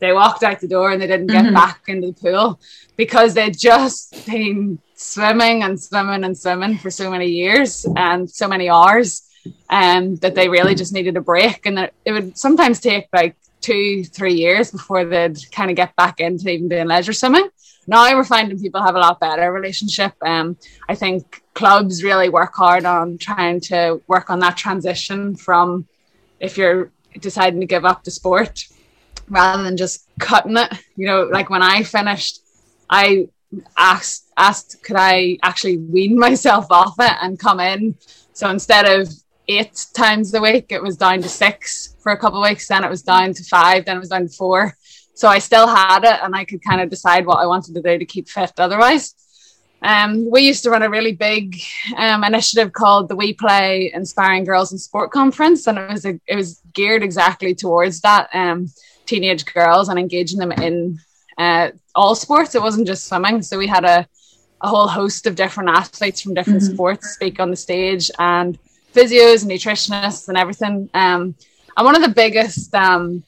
they 0.00 0.12
walked 0.12 0.42
out 0.42 0.60
the 0.60 0.68
door 0.68 0.90
and 0.90 1.00
they 1.00 1.06
didn't 1.06 1.28
get 1.28 1.44
mm-hmm. 1.44 1.54
back 1.54 1.82
into 1.88 2.08
the 2.08 2.12
pool 2.14 2.60
because 2.96 3.34
they'd 3.34 3.56
just 3.56 4.26
been 4.26 4.78
swimming 4.94 5.62
and 5.62 5.80
swimming 5.80 6.24
and 6.24 6.36
swimming 6.36 6.78
for 6.78 6.90
so 6.90 7.10
many 7.10 7.26
years 7.26 7.86
and 7.96 8.28
so 8.28 8.48
many 8.48 8.68
hours 8.68 9.22
and 9.70 10.06
um, 10.08 10.16
that 10.16 10.34
they 10.34 10.48
really 10.48 10.74
just 10.74 10.92
needed 10.92 11.16
a 11.16 11.20
break 11.20 11.64
and 11.64 11.78
that 11.78 11.94
it 12.04 12.12
would 12.12 12.36
sometimes 12.36 12.80
take 12.80 13.08
like 13.12 13.34
two 13.60 14.04
three 14.04 14.34
years 14.34 14.70
before 14.70 15.04
they'd 15.04 15.38
kind 15.52 15.70
of 15.70 15.76
get 15.76 15.94
back 15.96 16.20
into 16.20 16.48
even 16.50 16.68
doing 16.68 16.86
leisure 16.86 17.12
swimming 17.12 17.48
now 17.90 18.14
we're 18.16 18.24
finding 18.24 18.58
people 18.58 18.82
have 18.82 18.96
a 18.96 18.98
lot 18.98 19.20
better 19.20 19.52
relationship 19.52 20.14
um, 20.22 20.56
i 20.88 20.94
think 20.94 21.42
clubs 21.54 22.02
really 22.02 22.28
work 22.28 22.54
hard 22.54 22.84
on 22.84 23.18
trying 23.18 23.60
to 23.60 24.00
work 24.06 24.30
on 24.30 24.38
that 24.38 24.56
transition 24.56 25.34
from 25.36 25.86
if 26.38 26.56
you're 26.56 26.90
deciding 27.18 27.60
to 27.60 27.66
give 27.66 27.84
up 27.84 28.04
the 28.04 28.10
sport 28.10 28.66
rather 29.28 29.62
than 29.62 29.76
just 29.76 30.06
cutting 30.18 30.56
it. 30.56 30.72
You 30.96 31.06
know, 31.06 31.22
like 31.22 31.50
when 31.50 31.62
I 31.62 31.82
finished, 31.82 32.40
I 32.88 33.28
asked 33.76 34.30
asked 34.36 34.82
could 34.82 34.96
I 34.96 35.38
actually 35.42 35.78
wean 35.78 36.18
myself 36.18 36.66
off 36.70 36.94
it 36.98 37.16
and 37.22 37.38
come 37.38 37.60
in. 37.60 37.96
So 38.32 38.48
instead 38.50 38.86
of 38.86 39.08
eight 39.48 39.86
times 39.94 40.32
a 40.34 40.40
week, 40.40 40.66
it 40.70 40.82
was 40.82 40.96
down 40.96 41.22
to 41.22 41.28
six 41.28 41.96
for 42.00 42.12
a 42.12 42.18
couple 42.18 42.42
of 42.42 42.48
weeks. 42.48 42.68
Then 42.68 42.84
it 42.84 42.90
was 42.90 43.02
down 43.02 43.34
to 43.34 43.44
five. 43.44 43.84
Then 43.84 43.96
it 43.96 44.00
was 44.00 44.08
down 44.08 44.28
to 44.28 44.32
four. 44.32 44.76
So 45.20 45.28
I 45.28 45.38
still 45.38 45.66
had 45.66 46.02
it, 46.04 46.18
and 46.22 46.34
I 46.34 46.46
could 46.46 46.64
kind 46.64 46.80
of 46.80 46.88
decide 46.88 47.26
what 47.26 47.40
I 47.40 47.46
wanted 47.46 47.74
to 47.74 47.82
do 47.82 47.98
to 47.98 48.06
keep 48.06 48.26
fit. 48.26 48.52
Otherwise, 48.56 49.14
um, 49.82 50.30
we 50.30 50.40
used 50.40 50.62
to 50.62 50.70
run 50.70 50.82
a 50.82 50.88
really 50.88 51.12
big 51.12 51.60
um, 51.98 52.24
initiative 52.24 52.72
called 52.72 53.10
the 53.10 53.16
We 53.16 53.34
Play 53.34 53.92
Inspiring 53.92 54.44
Girls 54.44 54.72
in 54.72 54.78
Sport 54.78 55.10
Conference, 55.10 55.66
and 55.66 55.76
it 55.76 55.90
was 55.90 56.06
a, 56.06 56.18
it 56.26 56.36
was 56.36 56.62
geared 56.72 57.02
exactly 57.02 57.54
towards 57.54 58.00
that. 58.00 58.30
Um, 58.32 58.68
teenage 59.04 59.44
girls 59.44 59.90
and 59.90 59.98
engaging 59.98 60.38
them 60.38 60.52
in 60.52 60.98
uh, 61.36 61.68
all 61.94 62.14
sports. 62.14 62.54
It 62.54 62.62
wasn't 62.62 62.86
just 62.86 63.06
swimming. 63.06 63.42
So 63.42 63.58
we 63.58 63.66
had 63.66 63.84
a, 63.84 64.06
a 64.62 64.68
whole 64.68 64.88
host 64.88 65.26
of 65.26 65.34
different 65.34 65.68
athletes 65.68 66.22
from 66.22 66.32
different 66.32 66.62
mm-hmm. 66.62 66.72
sports 66.72 67.10
speak 67.10 67.40
on 67.40 67.50
the 67.50 67.56
stage 67.56 68.10
and 68.18 68.58
physios 68.94 69.42
and 69.42 69.50
nutritionists 69.50 70.28
and 70.28 70.38
everything. 70.38 70.88
Um, 70.94 71.34
and 71.76 71.84
one 71.84 71.94
of 71.94 72.00
the 72.00 72.14
biggest 72.24 72.74
um, 72.74 73.22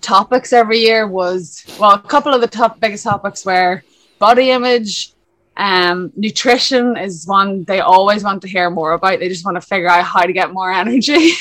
topics 0.00 0.52
every 0.52 0.78
year 0.78 1.06
was, 1.06 1.64
well, 1.78 1.92
a 1.92 1.98
couple 2.00 2.34
of 2.34 2.40
the 2.40 2.46
top 2.46 2.80
biggest 2.80 3.04
topics 3.04 3.44
were 3.44 3.82
body 4.18 4.50
image, 4.50 5.12
um, 5.58 6.12
nutrition 6.14 6.96
is 6.96 7.26
one 7.26 7.64
they 7.64 7.80
always 7.80 8.22
want 8.22 8.42
to 8.42 8.48
hear 8.48 8.70
more 8.70 8.92
about. 8.92 9.18
They 9.18 9.28
just 9.28 9.44
want 9.44 9.56
to 9.56 9.60
figure 9.60 9.88
out 9.88 10.04
how 10.04 10.22
to 10.22 10.32
get 10.32 10.52
more 10.52 10.70
energy. 10.70 11.14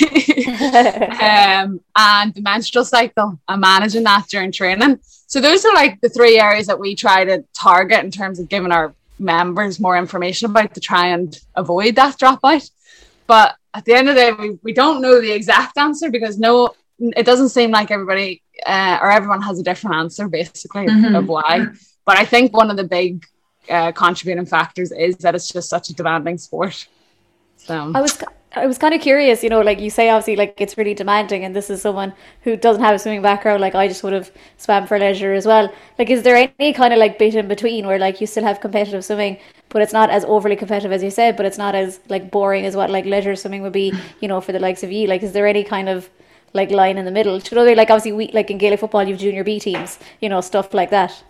um, 0.51 1.79
and 1.95 2.33
the 2.33 2.41
menstrual 2.41 2.83
cycle 2.83 3.39
and 3.47 3.61
managing 3.61 4.03
that 4.03 4.27
during 4.27 4.51
training. 4.51 4.99
So 5.27 5.39
those 5.39 5.63
are 5.65 5.73
like 5.75 6.01
the 6.01 6.09
three 6.09 6.39
areas 6.39 6.65
that 6.65 6.79
we 6.79 6.95
try 6.95 7.25
to 7.25 7.43
target 7.53 8.03
in 8.03 8.09
terms 8.09 8.39
of 8.39 8.49
giving 8.49 8.71
our 8.71 8.95
members 9.19 9.79
more 9.79 9.95
information 9.95 10.49
about 10.49 10.73
to 10.73 10.81
try 10.81 11.07
and 11.07 11.39
avoid 11.55 11.95
that 11.95 12.17
dropout. 12.17 12.71
But 13.27 13.55
at 13.73 13.85
the 13.85 13.93
end 13.93 14.09
of 14.09 14.15
the 14.15 14.21
day, 14.21 14.31
we, 14.31 14.57
we 14.63 14.73
don't 14.73 15.01
know 15.01 15.21
the 15.21 15.31
exact 15.31 15.77
answer 15.77 16.09
because 16.09 16.39
no, 16.39 16.73
it 16.97 17.25
doesn't 17.25 17.49
seem 17.49 17.69
like 17.69 17.91
everybody 17.91 18.41
uh, 18.65 18.99
or 19.01 19.11
everyone 19.11 19.41
has 19.41 19.59
a 19.59 19.63
different 19.63 19.95
answer 19.95 20.27
basically 20.27 20.87
mm-hmm. 20.87 21.15
of 21.15 21.27
why. 21.27 21.67
But 22.05 22.17
I 22.17 22.25
think 22.25 22.55
one 22.55 22.71
of 22.71 22.77
the 22.77 22.83
big 22.83 23.25
uh, 23.69 23.91
contributing 23.91 24.45
factors 24.45 24.91
is 24.91 25.17
that 25.17 25.35
it's 25.35 25.51
just 25.51 25.69
such 25.69 25.89
a 25.89 25.93
demanding 25.93 26.37
sport. 26.37 26.87
So 27.57 27.91
I 27.93 28.01
was 28.01 28.23
I 28.55 28.65
was 28.65 28.77
kind 28.77 28.93
of 28.93 29.01
curious, 29.01 29.43
you 29.43 29.49
know, 29.49 29.61
like 29.61 29.79
you 29.79 29.89
say, 29.89 30.09
obviously, 30.09 30.35
like 30.35 30.59
it's 30.59 30.77
really 30.77 30.93
demanding, 30.93 31.43
and 31.43 31.55
this 31.55 31.69
is 31.69 31.81
someone 31.81 32.13
who 32.41 32.55
doesn't 32.55 32.81
have 32.81 32.95
a 32.95 32.99
swimming 32.99 33.21
background. 33.21 33.61
Like 33.61 33.75
I 33.75 33.87
just 33.87 34.03
would 34.03 34.13
have 34.13 34.31
swam 34.57 34.87
for 34.87 34.97
leisure 34.97 35.33
as 35.33 35.45
well. 35.45 35.71
Like, 35.99 36.09
is 36.09 36.23
there 36.23 36.49
any 36.59 36.73
kind 36.73 36.93
of 36.93 36.99
like 36.99 37.19
bit 37.19 37.35
in 37.35 37.47
between 37.47 37.85
where 37.85 37.99
like 37.99 38.21
you 38.21 38.27
still 38.27 38.43
have 38.43 38.61
competitive 38.61 39.03
swimming, 39.03 39.37
but 39.69 39.81
it's 39.81 39.93
not 39.93 40.09
as 40.09 40.25
overly 40.25 40.55
competitive 40.55 40.91
as 40.91 41.03
you 41.03 41.11
said, 41.11 41.35
but 41.35 41.45
it's 41.45 41.57
not 41.57 41.75
as 41.75 41.99
like 42.07 42.31
boring 42.31 42.65
as 42.65 42.75
what 42.75 42.89
like 42.89 43.05
leisure 43.05 43.35
swimming 43.35 43.61
would 43.61 43.73
be, 43.73 43.93
you 44.21 44.27
know, 44.27 44.41
for 44.41 44.53
the 44.53 44.59
likes 44.59 44.83
of 44.83 44.91
you? 44.91 45.07
Like, 45.07 45.23
is 45.23 45.33
there 45.33 45.45
any 45.45 45.63
kind 45.63 45.89
of 45.89 46.09
like 46.53 46.71
line 46.71 46.97
in 46.97 47.05
the 47.05 47.11
middle? 47.11 47.37
You 47.37 47.55
know, 47.55 47.65
they 47.65 47.75
like 47.75 47.89
obviously, 47.89 48.13
we 48.13 48.31
like 48.31 48.49
in 48.51 48.57
Gaelic 48.57 48.79
football, 48.79 49.03
you've 49.03 49.19
junior 49.19 49.43
B 49.43 49.59
teams, 49.59 49.99
you 50.21 50.29
know, 50.29 50.41
stuff 50.41 50.73
like 50.73 50.89
that. 50.89 51.23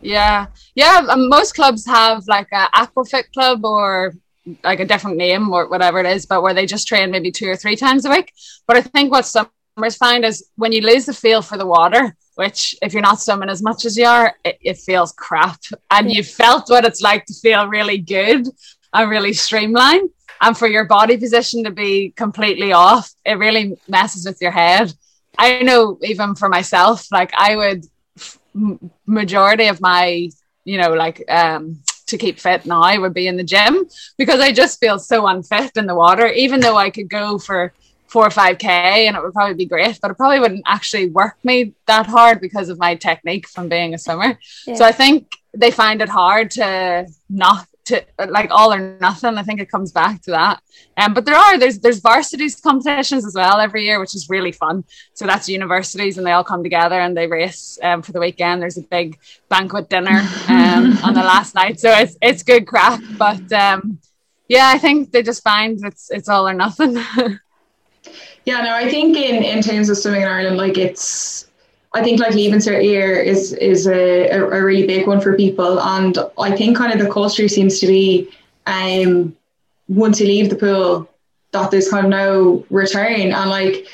Yeah, 0.00 0.46
yeah. 0.74 1.06
Um, 1.08 1.28
most 1.28 1.54
clubs 1.54 1.86
have 1.86 2.26
like 2.26 2.48
a 2.52 2.66
aquafit 2.74 3.32
club 3.32 3.64
or 3.64 4.14
like 4.62 4.80
a 4.80 4.84
different 4.84 5.16
name 5.16 5.50
or 5.52 5.68
whatever 5.68 5.98
it 6.00 6.06
is, 6.06 6.26
but 6.26 6.42
where 6.42 6.54
they 6.54 6.66
just 6.66 6.86
train 6.86 7.10
maybe 7.10 7.30
two 7.30 7.48
or 7.48 7.56
three 7.56 7.76
times 7.76 8.04
a 8.04 8.10
week. 8.10 8.32
But 8.66 8.76
I 8.76 8.82
think 8.82 9.10
what 9.10 9.26
swimmers 9.26 9.96
find 9.96 10.24
is 10.24 10.50
when 10.56 10.72
you 10.72 10.82
lose 10.82 11.06
the 11.06 11.14
feel 11.14 11.40
for 11.40 11.56
the 11.56 11.66
water, 11.66 12.14
which 12.34 12.74
if 12.82 12.92
you're 12.92 13.00
not 13.00 13.20
swimming 13.20 13.48
as 13.48 13.62
much 13.62 13.84
as 13.84 13.96
you 13.96 14.04
are, 14.04 14.34
it, 14.44 14.58
it 14.60 14.76
feels 14.76 15.12
crap, 15.12 15.60
and 15.90 16.12
you 16.12 16.22
felt 16.22 16.68
what 16.68 16.84
it's 16.84 17.00
like 17.00 17.24
to 17.26 17.34
feel 17.34 17.68
really 17.68 17.98
good 17.98 18.46
and 18.92 19.10
really 19.10 19.32
streamlined, 19.32 20.10
and 20.40 20.56
for 20.56 20.66
your 20.66 20.84
body 20.84 21.16
position 21.16 21.64
to 21.64 21.70
be 21.70 22.10
completely 22.10 22.72
off, 22.72 23.10
it 23.24 23.38
really 23.38 23.78
messes 23.88 24.26
with 24.26 24.40
your 24.40 24.50
head. 24.50 24.92
I 25.38 25.62
know 25.62 25.98
even 26.02 26.34
for 26.34 26.48
myself, 26.48 27.06
like 27.10 27.32
I 27.36 27.56
would 27.56 27.86
majority 29.06 29.66
of 29.66 29.80
my, 29.80 30.30
you 30.64 30.78
know, 30.78 30.94
like 30.94 31.24
um, 31.28 31.80
to 32.06 32.18
keep 32.18 32.38
fit 32.38 32.66
now 32.66 32.82
I 32.82 32.98
would 32.98 33.14
be 33.14 33.26
in 33.26 33.36
the 33.36 33.44
gym 33.44 33.84
because 34.16 34.40
I 34.40 34.52
just 34.52 34.78
feel 34.78 34.98
so 34.98 35.26
unfit 35.26 35.72
in 35.76 35.86
the 35.86 35.94
water, 35.94 36.26
even 36.28 36.60
though 36.60 36.76
I 36.76 36.90
could 36.90 37.08
go 37.08 37.38
for 37.38 37.72
four 38.06 38.26
or 38.26 38.30
five 38.30 38.58
K 38.58 39.08
and 39.08 39.16
it 39.16 39.22
would 39.22 39.32
probably 39.32 39.54
be 39.54 39.66
great, 39.66 39.98
but 40.00 40.10
it 40.10 40.16
probably 40.16 40.38
wouldn't 40.38 40.62
actually 40.66 41.08
work 41.08 41.36
me 41.42 41.74
that 41.86 42.06
hard 42.06 42.40
because 42.40 42.68
of 42.68 42.78
my 42.78 42.94
technique 42.94 43.48
from 43.48 43.68
being 43.68 43.92
a 43.92 43.98
swimmer. 43.98 44.38
Yeah. 44.66 44.74
So 44.74 44.84
I 44.84 44.92
think 44.92 45.32
they 45.52 45.72
find 45.72 46.00
it 46.00 46.08
hard 46.08 46.52
to 46.52 47.06
not 47.28 47.66
to 47.86 48.04
like 48.28 48.50
all 48.50 48.72
or 48.72 48.96
nothing. 49.00 49.36
I 49.36 49.42
think 49.42 49.60
it 49.60 49.70
comes 49.70 49.92
back 49.92 50.22
to 50.22 50.30
that. 50.32 50.62
Um, 50.96 51.14
but 51.14 51.24
there 51.24 51.36
are 51.36 51.58
there's 51.58 51.78
there's 51.78 52.00
varsities 52.00 52.60
competitions 52.60 53.26
as 53.26 53.34
well 53.34 53.60
every 53.60 53.84
year, 53.84 54.00
which 54.00 54.14
is 54.14 54.28
really 54.28 54.52
fun. 54.52 54.84
So 55.14 55.26
that's 55.26 55.48
universities, 55.48 56.18
and 56.18 56.26
they 56.26 56.32
all 56.32 56.44
come 56.44 56.62
together 56.62 57.00
and 57.00 57.16
they 57.16 57.26
race 57.26 57.78
um, 57.82 58.02
for 58.02 58.12
the 58.12 58.20
weekend. 58.20 58.62
There's 58.62 58.78
a 58.78 58.82
big 58.82 59.18
banquet 59.48 59.88
dinner 59.88 60.22
um, 60.48 60.98
on 61.04 61.14
the 61.14 61.22
last 61.22 61.54
night, 61.54 61.80
so 61.80 61.90
it's 61.90 62.16
it's 62.22 62.42
good 62.42 62.66
crack. 62.66 63.00
But 63.18 63.52
um, 63.52 63.98
yeah, 64.48 64.68
I 64.68 64.78
think 64.78 65.12
they 65.12 65.22
just 65.22 65.42
find 65.42 65.78
it's 65.84 66.10
it's 66.10 66.28
all 66.28 66.48
or 66.48 66.54
nothing. 66.54 66.94
yeah, 68.44 68.60
no, 68.62 68.74
I 68.74 68.88
think 68.88 69.16
in 69.16 69.42
in 69.42 69.62
terms 69.62 69.90
of 69.90 69.98
swimming 69.98 70.22
in 70.22 70.28
Ireland, 70.28 70.56
like 70.56 70.78
it's 70.78 71.48
I 71.94 72.02
think 72.02 72.18
like 72.18 72.34
leaving 72.34 72.58
cert 72.58 72.82
year 72.82 73.14
is 73.14 73.52
is 73.54 73.86
a, 73.86 74.28
a, 74.30 74.64
really 74.64 74.84
big 74.84 75.06
one 75.06 75.20
for 75.20 75.36
people, 75.36 75.80
and 75.80 76.18
I 76.38 76.54
think 76.54 76.76
kind 76.76 76.92
of 76.92 76.98
the 76.98 77.10
culture 77.10 77.46
seems 77.46 77.78
to 77.78 77.86
be, 77.86 78.28
um, 78.66 79.34
once 79.86 80.20
you 80.20 80.26
leave 80.26 80.50
the 80.50 80.56
pool, 80.56 81.08
that 81.52 81.70
there's 81.70 81.88
kind 81.88 82.04
of 82.04 82.10
no 82.10 82.66
return, 82.68 83.32
and 83.32 83.48
like 83.48 83.86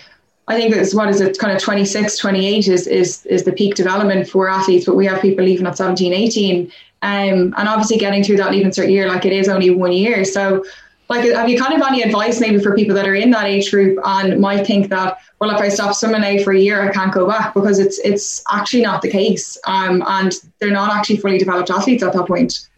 I 0.49 0.57
think 0.57 0.75
it's 0.75 0.95
what 0.95 1.11
is 1.11 1.21
it 1.21 1.39
kind 1.39 1.55
of 1.55 1.63
26, 1.63 2.17
28 2.17 2.69
is 2.69 2.87
is 2.87 3.27
is 3.27 3.45
the 3.45 3.53
peak 3.53 3.75
development 3.75 4.27
for 4.29 4.49
athletes, 4.49 4.87
but 4.87 4.97
we 4.97 5.05
have 5.05 5.21
people 5.21 5.45
leaving 5.45 5.67
at 5.67 5.77
17, 5.77 6.15
18, 6.15 6.73
um, 7.03 7.55
and 7.59 7.69
obviously 7.69 7.99
getting 7.99 8.25
through 8.25 8.39
that 8.39 8.51
leaving 8.51 8.71
cert 8.71 8.91
year, 8.91 9.09
like 9.09 9.27
it 9.27 9.35
is 9.35 9.47
only 9.47 9.69
one 9.69 9.93
year, 9.93 10.25
so 10.25 10.65
like 11.11 11.29
have 11.35 11.51
you 11.51 11.59
kind 11.59 11.75
of 11.75 11.87
any 11.87 12.03
advice 12.03 12.41
maybe 12.41 12.61
for 12.61 12.75
people 12.75 12.95
that 12.95 13.07
are 13.07 13.15
in 13.15 13.31
that 13.33 13.45
age 13.45 13.71
group? 13.71 13.99
And 14.05 14.41
might 14.41 14.67
think 14.67 14.89
that 14.89 15.19
well 15.41 15.51
if 15.51 15.61
I 15.61 15.69
stop 15.69 15.95
swimming 15.95 16.21
now 16.21 16.43
for 16.43 16.53
a 16.53 16.59
year 16.59 16.83
I 16.83 16.93
can't 16.93 17.13
go 17.13 17.27
back 17.27 17.55
because 17.55 17.79
it's 17.79 17.99
it's 18.01 18.43
actually 18.51 18.83
not 18.83 19.03
the 19.03 19.11
case 19.11 19.59
um, 19.65 20.03
and 20.07 20.33
they're 20.59 20.71
not 20.71 20.93
actually 20.93 21.19
fully 21.19 21.39
developed 21.39 21.71
athletes 21.71 22.03
at 22.03 22.13
that 22.13 22.27
point 22.27 22.69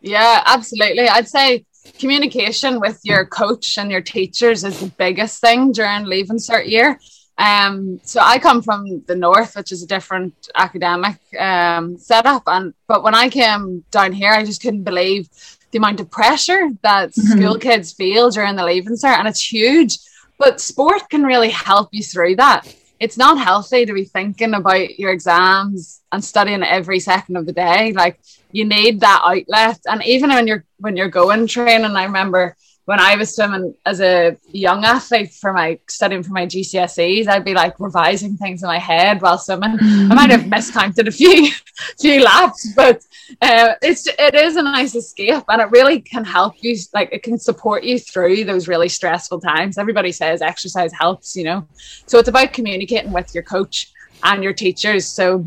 yeah 0.00 0.42
absolutely 0.46 1.08
I'd 1.08 1.28
say 1.28 1.64
communication 1.98 2.80
with 2.80 3.00
your 3.04 3.24
coach 3.26 3.78
and 3.78 3.90
your 3.90 4.00
teachers 4.00 4.64
is 4.64 4.80
the 4.80 4.92
biggest 4.98 5.40
thing 5.40 5.72
during 5.72 6.04
leaving 6.04 6.36
cert 6.36 6.68
year. 6.68 6.98
Um, 7.38 8.00
so 8.02 8.20
I 8.20 8.38
come 8.38 8.62
from 8.62 9.04
the 9.06 9.14
north, 9.14 9.54
which 9.54 9.70
is 9.70 9.82
a 9.82 9.86
different 9.86 10.34
academic 10.56 11.18
um, 11.38 11.96
setup, 11.96 12.42
and 12.46 12.74
but 12.88 13.04
when 13.04 13.14
I 13.14 13.28
came 13.28 13.84
down 13.92 14.12
here, 14.12 14.32
I 14.32 14.44
just 14.44 14.60
couldn't 14.60 14.82
believe 14.82 15.28
the 15.70 15.78
amount 15.78 16.00
of 16.00 16.10
pressure 16.10 16.70
that 16.82 17.10
mm-hmm. 17.10 17.38
school 17.38 17.58
kids 17.58 17.92
feel 17.92 18.30
during 18.30 18.56
the 18.56 18.64
leaving 18.64 18.94
cert, 18.94 19.18
and 19.18 19.28
it's 19.28 19.52
huge. 19.52 19.98
But 20.38 20.60
sport 20.60 21.08
can 21.10 21.24
really 21.24 21.50
help 21.50 21.88
you 21.92 22.02
through 22.02 22.36
that. 22.36 22.72
It's 23.00 23.16
not 23.16 23.38
healthy 23.38 23.86
to 23.86 23.92
be 23.92 24.04
thinking 24.04 24.54
about 24.54 24.98
your 24.98 25.12
exams 25.12 26.00
and 26.10 26.24
studying 26.24 26.62
every 26.62 27.00
second 27.00 27.36
of 27.36 27.46
the 27.46 27.52
day. 27.52 27.92
Like 27.92 28.18
you 28.50 28.64
need 28.64 29.00
that 29.00 29.22
outlet, 29.24 29.80
and 29.86 30.02
even 30.04 30.30
when 30.30 30.46
you're 30.46 30.64
when 30.78 30.96
you're 30.96 31.08
going 31.08 31.46
training, 31.46 31.96
I 31.96 32.04
remember 32.04 32.56
when 32.88 32.98
I 32.98 33.16
was 33.16 33.34
swimming 33.34 33.74
as 33.84 34.00
a 34.00 34.34
young 34.50 34.82
athlete 34.82 35.34
for 35.34 35.52
my 35.52 35.78
studying 35.88 36.22
for 36.22 36.32
my 36.32 36.46
GCSEs, 36.46 37.28
I'd 37.28 37.44
be 37.44 37.52
like 37.52 37.78
revising 37.78 38.38
things 38.38 38.62
in 38.62 38.66
my 38.66 38.78
head 38.78 39.20
while 39.20 39.36
swimming. 39.36 39.76
I 39.78 40.14
might 40.14 40.30
have 40.30 40.48
miscounted 40.48 41.06
a 41.06 41.10
few 41.10 41.50
few 42.00 42.22
laps, 42.24 42.72
but 42.74 43.04
uh, 43.42 43.74
it's 43.82 44.06
it 44.06 44.34
is 44.34 44.56
a 44.56 44.62
nice 44.62 44.94
escape, 44.94 45.44
and 45.50 45.60
it 45.60 45.70
really 45.70 46.00
can 46.00 46.24
help 46.24 46.54
you. 46.64 46.78
Like 46.94 47.10
it 47.12 47.22
can 47.22 47.38
support 47.38 47.84
you 47.84 47.98
through 47.98 48.46
those 48.46 48.68
really 48.68 48.88
stressful 48.88 49.42
times. 49.42 49.76
Everybody 49.76 50.10
says 50.10 50.40
exercise 50.40 50.90
helps, 50.90 51.36
you 51.36 51.44
know. 51.44 51.68
So 52.06 52.18
it's 52.18 52.28
about 52.28 52.54
communicating 52.54 53.12
with 53.12 53.34
your 53.34 53.44
coach 53.44 53.92
and 54.22 54.42
your 54.42 54.54
teachers. 54.54 55.04
So 55.06 55.46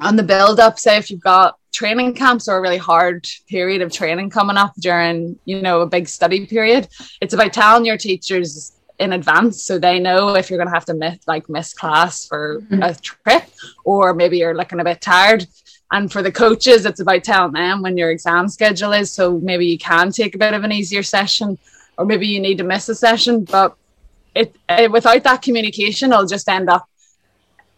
on 0.00 0.16
the 0.16 0.22
build 0.22 0.60
up, 0.60 0.78
say 0.78 0.96
if 0.96 1.10
you've 1.10 1.20
got 1.20 1.58
training 1.72 2.14
camps 2.14 2.48
or 2.48 2.56
a 2.56 2.60
really 2.60 2.78
hard 2.78 3.28
period 3.48 3.82
of 3.82 3.92
training 3.92 4.30
coming 4.30 4.56
up 4.56 4.74
during, 4.78 5.38
you 5.44 5.60
know, 5.60 5.80
a 5.80 5.86
big 5.86 6.08
study 6.08 6.46
period, 6.46 6.88
it's 7.20 7.34
about 7.34 7.52
telling 7.52 7.84
your 7.84 7.96
teachers 7.96 8.72
in 8.98 9.12
advance 9.12 9.62
so 9.62 9.78
they 9.78 9.98
know 9.98 10.34
if 10.34 10.48
you're 10.48 10.58
going 10.58 10.68
to 10.68 10.74
have 10.74 10.84
to 10.84 10.94
miss 10.94 11.18
like 11.26 11.48
miss 11.48 11.74
class 11.74 12.26
for 12.26 12.60
mm-hmm. 12.62 12.82
a 12.82 12.94
trip 12.94 13.44
or 13.84 14.14
maybe 14.14 14.38
you're 14.38 14.56
looking 14.56 14.80
a 14.80 14.84
bit 14.84 15.00
tired 15.00 15.46
and 15.92 16.10
for 16.10 16.22
the 16.22 16.32
coaches 16.32 16.86
it's 16.86 17.00
about 17.00 17.22
telling 17.22 17.52
them 17.52 17.82
when 17.82 17.96
your 17.96 18.10
exam 18.10 18.48
schedule 18.48 18.92
is 18.92 19.12
so 19.12 19.38
maybe 19.40 19.66
you 19.66 19.78
can 19.78 20.10
take 20.10 20.34
a 20.34 20.38
bit 20.38 20.54
of 20.54 20.64
an 20.64 20.72
easier 20.72 21.02
session 21.02 21.58
or 21.98 22.06
maybe 22.06 22.26
you 22.26 22.40
need 22.40 22.58
to 22.58 22.64
miss 22.64 22.88
a 22.88 22.94
session 22.94 23.44
but 23.44 23.76
it, 24.34 24.56
it 24.68 24.90
without 24.90 25.22
that 25.24 25.42
communication 25.42 26.10
it'll 26.10 26.26
just 26.26 26.48
end 26.48 26.70
up 26.70 26.88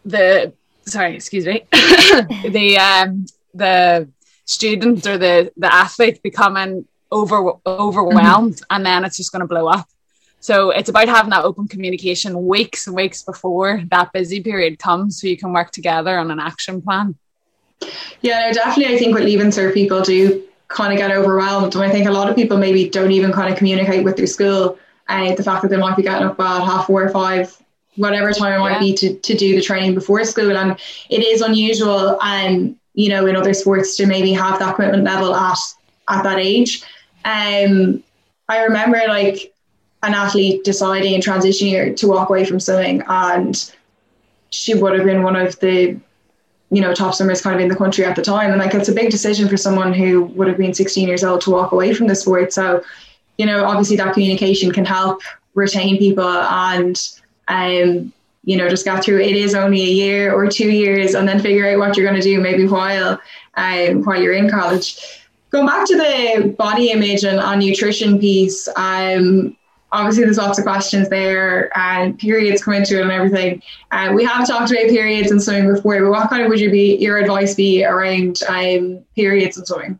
the 0.05 0.53
sorry 0.89 1.15
excuse 1.15 1.45
me. 1.45 1.63
The 1.71 2.77
um 2.77 3.25
the 3.53 4.09
student 4.45 5.05
or 5.05 5.17
the 5.17 5.51
the 5.57 5.73
athlete 5.73 6.21
becoming 6.23 6.85
over 7.11 7.53
overwhelmed 7.65 8.55
mm-hmm. 8.55 8.75
and 8.75 8.85
then 8.85 9.05
it's 9.05 9.17
just 9.17 9.31
going 9.31 9.41
to 9.41 9.47
blow 9.47 9.67
up. 9.67 9.87
So 10.41 10.69
it's 10.71 10.89
about 10.89 11.09
having 11.09 11.31
that 11.31 11.43
open 11.43 11.67
communication 11.67 12.47
weeks 12.47 12.87
and 12.87 12.95
weeks 12.95 13.23
before 13.23 13.81
that 13.91 14.13
busy 14.13 14.41
period 14.41 14.79
comes 14.79 15.19
so 15.19 15.27
you 15.27 15.37
can 15.37 15.51
work 15.51 15.71
together 15.71 16.17
on 16.17 16.31
an 16.31 16.39
action 16.39 16.81
plan. 16.81 17.15
Yeah 18.21 18.51
definitely 18.51 18.93
i 18.95 18.97
think 18.97 19.13
what 19.13 19.23
leaving 19.23 19.47
cert 19.47 19.73
people 19.73 20.01
do 20.01 20.43
kind 20.67 20.93
of 20.93 20.99
get 20.99 21.11
overwhelmed. 21.11 21.75
And 21.75 21.83
i 21.83 21.89
think 21.89 22.07
a 22.07 22.11
lot 22.11 22.29
of 22.29 22.35
people 22.35 22.57
maybe 22.57 22.89
don't 22.89 23.11
even 23.11 23.31
kind 23.31 23.51
of 23.51 23.57
communicate 23.57 24.03
with 24.03 24.17
their 24.17 24.27
school 24.27 24.77
and 25.07 25.33
uh, 25.33 25.35
the 25.35 25.43
fact 25.43 25.63
that 25.63 25.69
they 25.69 25.77
might 25.77 25.97
be 25.97 26.03
getting 26.03 26.27
up 26.27 26.39
at 26.39 26.63
half 26.63 26.87
four 26.87 27.03
or 27.03 27.09
five 27.09 27.57
whatever 27.99 28.31
time 28.31 28.53
it 28.53 28.59
might 28.59 28.73
yeah. 28.73 28.79
be 28.79 28.93
to, 28.93 29.13
to 29.15 29.35
do 29.35 29.55
the 29.55 29.61
training 29.61 29.93
before 29.93 30.23
school 30.23 30.57
and 30.57 30.79
it 31.09 31.21
is 31.21 31.41
unusual 31.41 32.17
and 32.21 32.75
you 32.99 33.07
know, 33.07 33.25
in 33.27 33.35
other 33.37 33.53
sports 33.53 33.95
to 33.95 34.05
maybe 34.05 34.33
have 34.33 34.59
that 34.59 34.75
commitment 34.75 35.05
level 35.05 35.33
at 35.33 35.57
at 36.09 36.21
that 36.23 36.37
age. 36.37 36.83
Um, 37.23 38.03
I 38.49 38.63
remember 38.63 39.01
like 39.07 39.53
an 40.03 40.13
athlete 40.13 40.65
deciding 40.65 41.13
in 41.13 41.21
transition 41.21 41.69
year 41.69 41.93
to 41.93 42.07
walk 42.09 42.29
away 42.29 42.43
from 42.43 42.59
swimming, 42.59 43.01
and 43.07 43.73
she 44.49 44.73
would 44.73 44.95
have 44.95 45.05
been 45.05 45.23
one 45.23 45.37
of 45.37 45.57
the 45.61 45.97
you 46.71 46.81
know 46.81 46.93
top 46.93 47.15
swimmers 47.15 47.41
kind 47.41 47.55
of 47.55 47.61
in 47.61 47.69
the 47.69 47.75
country 47.75 48.03
at 48.03 48.17
the 48.17 48.21
time, 48.21 48.51
and 48.51 48.59
like 48.59 48.73
it's 48.73 48.89
a 48.89 48.93
big 48.93 49.11
decision 49.11 49.47
for 49.47 49.55
someone 49.55 49.93
who 49.93 50.23
would 50.35 50.49
have 50.49 50.57
been 50.57 50.73
16 50.73 51.07
years 51.07 51.23
old 51.23 51.39
to 51.41 51.51
walk 51.51 51.71
away 51.71 51.93
from 51.93 52.07
the 52.07 52.15
sport. 52.15 52.51
So, 52.51 52.83
you 53.37 53.45
know, 53.45 53.63
obviously 53.63 53.95
that 53.95 54.13
communication 54.13 54.73
can 54.73 54.83
help 54.83 55.21
retain 55.53 55.97
people 55.97 56.27
and 56.27 56.99
um 57.49 58.13
you 58.43 58.57
know, 58.57 58.69
just 58.69 58.85
got 58.85 59.03
through 59.03 59.21
it 59.21 59.35
is 59.35 59.53
only 59.53 59.81
a 59.81 59.91
year 59.91 60.33
or 60.33 60.47
two 60.47 60.71
years 60.71 61.13
and 61.13 61.27
then 61.27 61.39
figure 61.39 61.67
out 61.67 61.77
what 61.77 61.95
you're 61.95 62.07
going 62.07 62.19
to 62.19 62.27
do 62.27 62.39
maybe 62.39 62.67
while 62.67 63.19
um, 63.55 64.03
while 64.03 64.19
you're 64.19 64.33
in 64.33 64.49
college. 64.49 64.97
Going 65.51 65.67
back 65.67 65.85
to 65.87 65.97
the 65.97 66.55
body 66.57 66.91
image 66.91 67.23
and 67.23 67.39
on 67.39 67.59
nutrition 67.59 68.19
piece, 68.19 68.67
um, 68.75 69.57
obviously 69.91 70.23
there's 70.23 70.37
lots 70.37 70.59
of 70.59 70.65
questions 70.65 71.09
there 71.09 71.75
and 71.77 72.17
periods 72.17 72.63
come 72.63 72.75
into 72.75 72.97
it 72.97 73.01
and 73.01 73.11
everything. 73.11 73.61
Uh, 73.91 74.11
we 74.15 74.23
have 74.23 74.47
talked 74.47 74.71
about 74.71 74.83
periods 74.83 75.31
and 75.31 75.41
swimming 75.41 75.73
before, 75.73 76.01
but 76.01 76.11
what 76.11 76.29
kind 76.29 76.43
of 76.43 76.49
would 76.49 76.59
you 76.59 76.71
be 76.71 76.95
your 76.97 77.17
advice 77.17 77.55
be 77.55 77.83
around 77.83 78.39
um, 78.47 79.03
periods 79.15 79.57
and 79.57 79.67
swimming? 79.67 79.99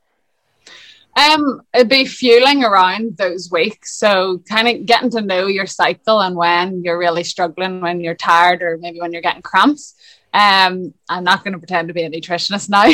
Um, 1.16 1.62
it'd 1.74 1.90
be 1.90 2.06
fueling 2.06 2.64
around 2.64 3.18
those 3.18 3.52
weeks. 3.52 3.96
So 3.96 4.42
kind 4.48 4.68
of 4.68 4.86
getting 4.86 5.10
to 5.12 5.22
know 5.22 5.48
your 5.48 5.66
cycle 5.66 6.22
and 6.22 6.36
when 6.36 6.84
you're 6.84 6.98
really 6.98 7.24
struggling, 7.24 7.82
when 7.82 8.00
you're 8.00 8.16
tired, 8.16 8.62
or 8.62 8.78
maybe 8.78 9.02
when 9.02 9.12
you're 9.12 9.22
getting 9.22 9.42
cramps. 9.42 9.96
Um, 10.32 10.94
I'm 11.10 11.24
not 11.24 11.44
going 11.44 11.54
to 11.54 11.58
pretend 11.58 11.88
to 11.88 11.94
be 11.94 12.04
a 12.04 12.10
nutritionist 12.10 12.70
now, 12.70 12.86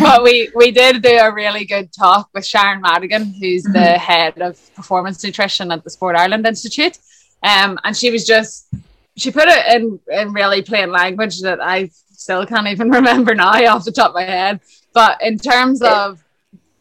but 0.00 0.22
we 0.22 0.50
we 0.54 0.70
did 0.70 1.02
do 1.02 1.10
a 1.10 1.32
really 1.32 1.66
good 1.66 1.92
talk 1.92 2.30
with 2.32 2.46
Sharon 2.46 2.80
Madigan, 2.80 3.34
who's 3.34 3.64
mm-hmm. 3.64 3.74
the 3.74 3.98
head 3.98 4.40
of 4.40 4.74
performance 4.74 5.22
nutrition 5.22 5.70
at 5.70 5.84
the 5.84 5.90
Sport 5.90 6.16
Ireland 6.16 6.46
Institute. 6.46 6.96
Um, 7.42 7.78
and 7.84 7.94
she 7.94 8.10
was 8.10 8.24
just 8.24 8.68
she 9.14 9.30
put 9.30 9.48
it 9.48 9.74
in 9.74 10.00
in 10.10 10.32
really 10.32 10.62
plain 10.62 10.90
language 10.90 11.42
that 11.42 11.60
I 11.60 11.90
still 12.12 12.46
can't 12.46 12.68
even 12.68 12.90
remember 12.98 13.34
now 13.34 13.52
off 13.66 13.84
the 13.84 13.92
top 13.92 14.10
of 14.10 14.14
my 14.14 14.22
head. 14.22 14.60
But 14.94 15.22
in 15.22 15.38
terms 15.38 15.82
of 15.82 16.24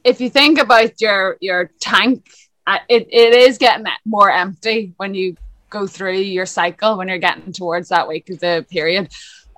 if 0.03 0.21
you 0.21 0.29
think 0.29 0.59
about 0.59 0.99
your 1.01 1.37
your 1.39 1.71
tank, 1.79 2.29
uh, 2.67 2.79
it, 2.87 3.07
it 3.11 3.33
is 3.33 3.57
getting 3.57 3.85
more 4.05 4.31
empty 4.31 4.93
when 4.97 5.13
you 5.13 5.35
go 5.69 5.87
through 5.87 6.17
your 6.17 6.45
cycle 6.45 6.97
when 6.97 7.07
you're 7.07 7.17
getting 7.17 7.53
towards 7.53 7.89
that 7.89 8.07
week 8.07 8.29
of 8.29 8.39
the 8.39 8.65
period. 8.69 9.09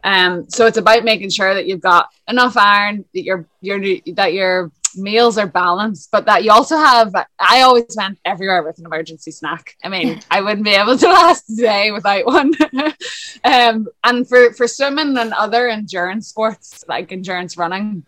Um, 0.04 0.50
so 0.50 0.66
it's 0.66 0.78
about 0.78 1.04
making 1.04 1.30
sure 1.30 1.54
that 1.54 1.68
you've 1.68 1.82
got 1.82 2.10
enough 2.28 2.58
iron, 2.58 3.06
that 3.14 3.24
your 3.24 3.46
your 3.62 3.80
that 4.16 4.34
your 4.34 4.72
meals 4.96 5.38
are 5.38 5.48
balanced, 5.48 6.10
but 6.12 6.26
that 6.26 6.44
you 6.44 6.52
also 6.52 6.78
have. 6.78 7.14
I 7.40 7.62
always 7.62 7.96
went 7.96 8.20
everywhere 8.26 8.64
with 8.64 8.80
an 8.80 8.86
emergency 8.86 9.32
snack. 9.32 9.76
I 9.84 9.90
mean, 9.90 10.22
I 10.30 10.42
wouldn't 10.42 10.66
be 10.66 10.72
able 10.72 10.98
to 10.98 11.08
last 11.08 11.50
a 11.52 11.56
day 11.56 11.92
without 11.92 12.26
one. 12.26 12.54
um, 13.44 13.88
and 14.04 14.28
for 14.28 14.54
for 14.54 14.68
swimming 14.68 15.18
and 15.18 15.34
other 15.34 15.70
endurance 15.70 16.28
sports 16.28 16.84
like 16.88 17.12
endurance 17.12 17.58
running 17.58 18.04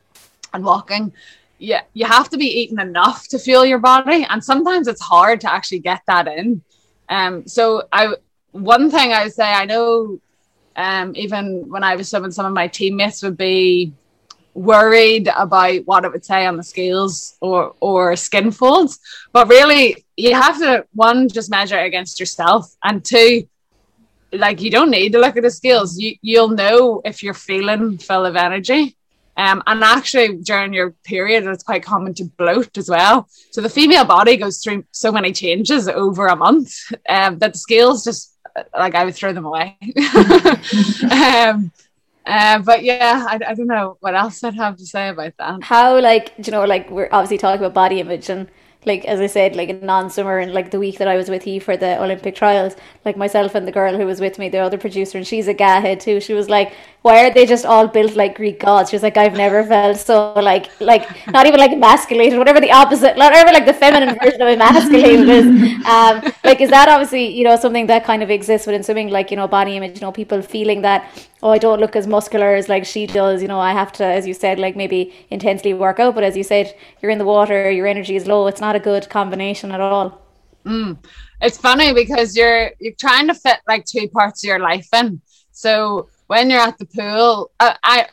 and 0.54 0.64
walking, 0.64 1.14
yeah, 1.64 1.84
you 1.94 2.06
have 2.06 2.30
to 2.30 2.38
be 2.38 2.46
eating 2.46 2.80
enough 2.80 3.30
to 3.30 3.40
fuel 3.40 3.66
your 3.66 3.80
body, 3.80 4.26
and 4.30 4.44
sometimes 4.44 4.88
it's 4.88 5.02
hard 5.02 5.40
to 5.42 5.54
actually 5.54 5.80
get 5.80 6.02
that 6.08 6.28
in. 6.28 6.62
Um, 7.08 7.48
so 7.48 7.84
I 7.92 8.16
one 8.52 8.92
thing 8.92 9.14
I 9.14 9.24
would 9.24 9.34
say 9.34 9.50
I 9.50 9.66
know, 9.66 10.20
um, 10.76 11.14
even 11.16 11.70
when 11.70 11.84
I 11.84 11.96
was 11.96 12.10
swimming, 12.10 12.32
some 12.32 12.46
of 12.46 12.52
my 12.52 12.68
teammates 12.68 13.24
would 13.24 13.38
be 13.38 13.94
worried 14.54 15.30
about 15.36 15.86
what 15.86 16.04
it 16.06 16.12
would 16.12 16.26
say 16.26 16.46
on 16.46 16.58
the 16.58 16.64
scales 16.64 17.38
or 17.40 17.74
or 17.80 18.16
skin 18.18 18.52
folds, 18.52 19.00
but 19.32 19.48
really 19.48 20.06
you 20.18 20.34
have 20.34 20.60
to 20.60 20.86
one 20.94 21.30
just 21.30 21.50
measure 21.50 21.80
against 21.80 22.20
yourself, 22.20 22.76
and 22.84 23.06
two 23.06 23.48
like 24.34 24.62
you 24.62 24.72
don't 24.72 24.92
need 24.92 25.14
to 25.14 25.20
look 25.20 25.38
at 25.38 25.44
the 25.44 25.52
scales. 25.52 25.98
You 25.98 26.16
you'll 26.22 26.50
know 26.50 27.02
if 27.06 27.24
you're 27.24 27.34
feeling 27.34 28.00
full 28.00 28.26
of 28.26 28.36
energy. 28.36 28.98
Um, 29.36 29.64
and 29.66 29.84
actually, 29.84 30.38
during 30.38 30.74
your 30.74 30.92
period, 31.04 31.46
it's 31.46 31.64
quite 31.64 31.84
common 31.84 32.14
to 32.16 32.26
bloat 32.26 32.78
as 32.78 32.90
well. 32.90 33.28
So 33.52 33.62
the 33.62 33.70
female 33.70 34.06
body 34.06 34.38
goes 34.38 34.60
through 34.60 34.86
so 34.92 35.12
many 35.12 35.32
changes 35.32 35.88
over 35.88 36.28
a 36.28 36.36
month 36.36 36.76
um, 37.10 37.40
that 37.40 37.54
the 37.54 37.60
scales 37.60 38.04
just 38.04 38.34
like 38.78 38.96
I 38.96 39.06
would 39.06 39.16
throw 39.16 39.34
them 39.34 39.46
away. 39.46 39.78
um, 41.12 41.72
uh, 42.26 42.60
but 42.60 42.84
yeah, 42.84 43.26
I, 43.28 43.40
I 43.48 43.54
don't 43.54 43.68
know 43.68 43.98
what 44.00 44.16
else 44.16 44.44
I'd 44.44 44.56
have 44.56 44.78
to 44.78 44.86
say 44.86 45.10
about 45.10 45.34
that. 45.38 45.64
How 45.64 46.00
like 46.00 46.34
you 46.38 46.52
know 46.52 46.64
like 46.66 46.90
we're 46.90 47.10
obviously 47.12 47.38
talking 47.38 47.60
about 47.60 47.74
body 47.74 48.00
image 48.00 48.30
and 48.30 48.50
like 48.86 49.06
as 49.06 49.20
I 49.20 49.28
said, 49.28 49.56
like 49.56 49.70
a 49.70 49.74
non-swimmer, 49.74 50.40
and 50.40 50.54
like 50.54 50.72
the 50.72 50.80
week 50.80 50.98
that 50.98 51.08
I 51.08 51.16
was 51.16 51.30
with 51.30 51.48
you 51.48 51.62
for 51.62 51.78
the 51.78 52.02
Olympic 52.02 52.36
trials, 52.36 52.76
like 53.06 53.18
myself 53.18 53.56
and 53.56 53.68
the 53.68 53.72
girl 53.72 53.98
who 53.98 54.06
was 54.06 54.20
with 54.20 54.38
me, 54.38 54.50
the 54.50 54.60
other 54.60 54.78
producer, 54.78 55.18
and 55.18 55.26
she's 55.26 55.48
a 55.48 55.54
gahead 55.54 56.02
too. 56.02 56.20
She 56.20 56.34
was 56.34 56.50
like, 56.50 56.74
why 57.04 57.26
are 57.26 57.34
they 57.34 57.46
just 57.46 57.66
all 57.66 57.86
built 57.86 58.16
like 58.16 58.36
Greek 58.36 58.62
gods? 58.62 58.90
She's 58.90 59.04
like, 59.04 59.18
I've 59.18 59.34
never 59.34 59.62
felt 59.66 59.98
so 59.98 60.34
like 60.36 60.70
like 60.80 61.06
not 61.28 61.46
even 61.46 61.60
like 61.60 61.74
emasculated, 61.74 62.40
whatever 62.40 62.62
the 62.62 62.72
opposite, 62.72 63.18
whatever 63.18 63.52
like 63.52 63.66
the 63.66 63.74
feminine 63.74 64.18
version 64.24 64.42
of 64.42 64.48
emasculated 64.48 65.28
is. 65.28 65.46
Um, 65.86 66.34
like 66.46 66.62
is 66.62 66.70
that 66.70 66.88
obviously 66.88 67.28
you 67.28 67.44
know 67.44 67.58
something 67.58 67.88
that 67.88 68.06
kind 68.06 68.24
of 68.24 68.32
exists 68.32 68.66
within 68.66 68.84
swimming, 68.84 69.10
like 69.10 69.32
you 69.32 69.38
know 69.38 69.50
body 69.50 69.76
image, 69.76 69.96
you 69.96 70.02
know 70.02 70.14
people 70.14 70.42
feeling 70.42 70.82
that 70.84 71.12
oh 71.42 71.50
I 71.50 71.58
don't 71.58 71.82
look 71.82 71.98
as 71.98 72.08
muscular 72.08 72.56
as 72.56 72.70
like 72.70 72.86
she 72.86 73.06
does, 73.06 73.42
you 73.42 73.50
know 73.50 73.60
I 73.60 73.74
have 73.74 73.92
to, 73.94 74.06
as 74.06 74.26
you 74.26 74.34
said, 74.34 74.58
like 74.58 74.78
maybe 74.78 75.14
intensely 75.30 75.74
work 75.74 76.00
out, 76.00 76.16
but 76.16 76.24
as 76.24 76.38
you 76.38 76.44
said, 76.44 76.74
you're 77.02 77.12
in 77.12 77.18
the 77.18 77.26
water, 77.26 77.70
your 77.70 77.86
energy 77.86 78.16
is 78.16 78.28
low. 78.28 78.48
It's 78.48 78.62
not 78.62 78.78
a 78.78 78.80
good 78.80 79.10
combination 79.10 79.74
at 79.74 79.82
all. 79.82 80.22
Mm. 80.66 81.04
It's 81.42 81.58
funny 81.58 81.94
because 81.94 82.38
you're 82.38 82.72
you're 82.80 82.96
trying 82.98 83.28
to 83.28 83.34
fit 83.34 83.60
like 83.68 83.84
two 83.84 84.08
parts 84.08 84.42
of 84.42 84.48
your 84.48 84.60
life 84.60 84.88
in. 84.94 85.22
So 85.52 86.08
when 86.34 86.50
you're 86.50 86.60
at 86.60 86.80
the 86.80 86.86
pool, 86.86 87.52
uh, 87.60 87.76
I 87.84 88.08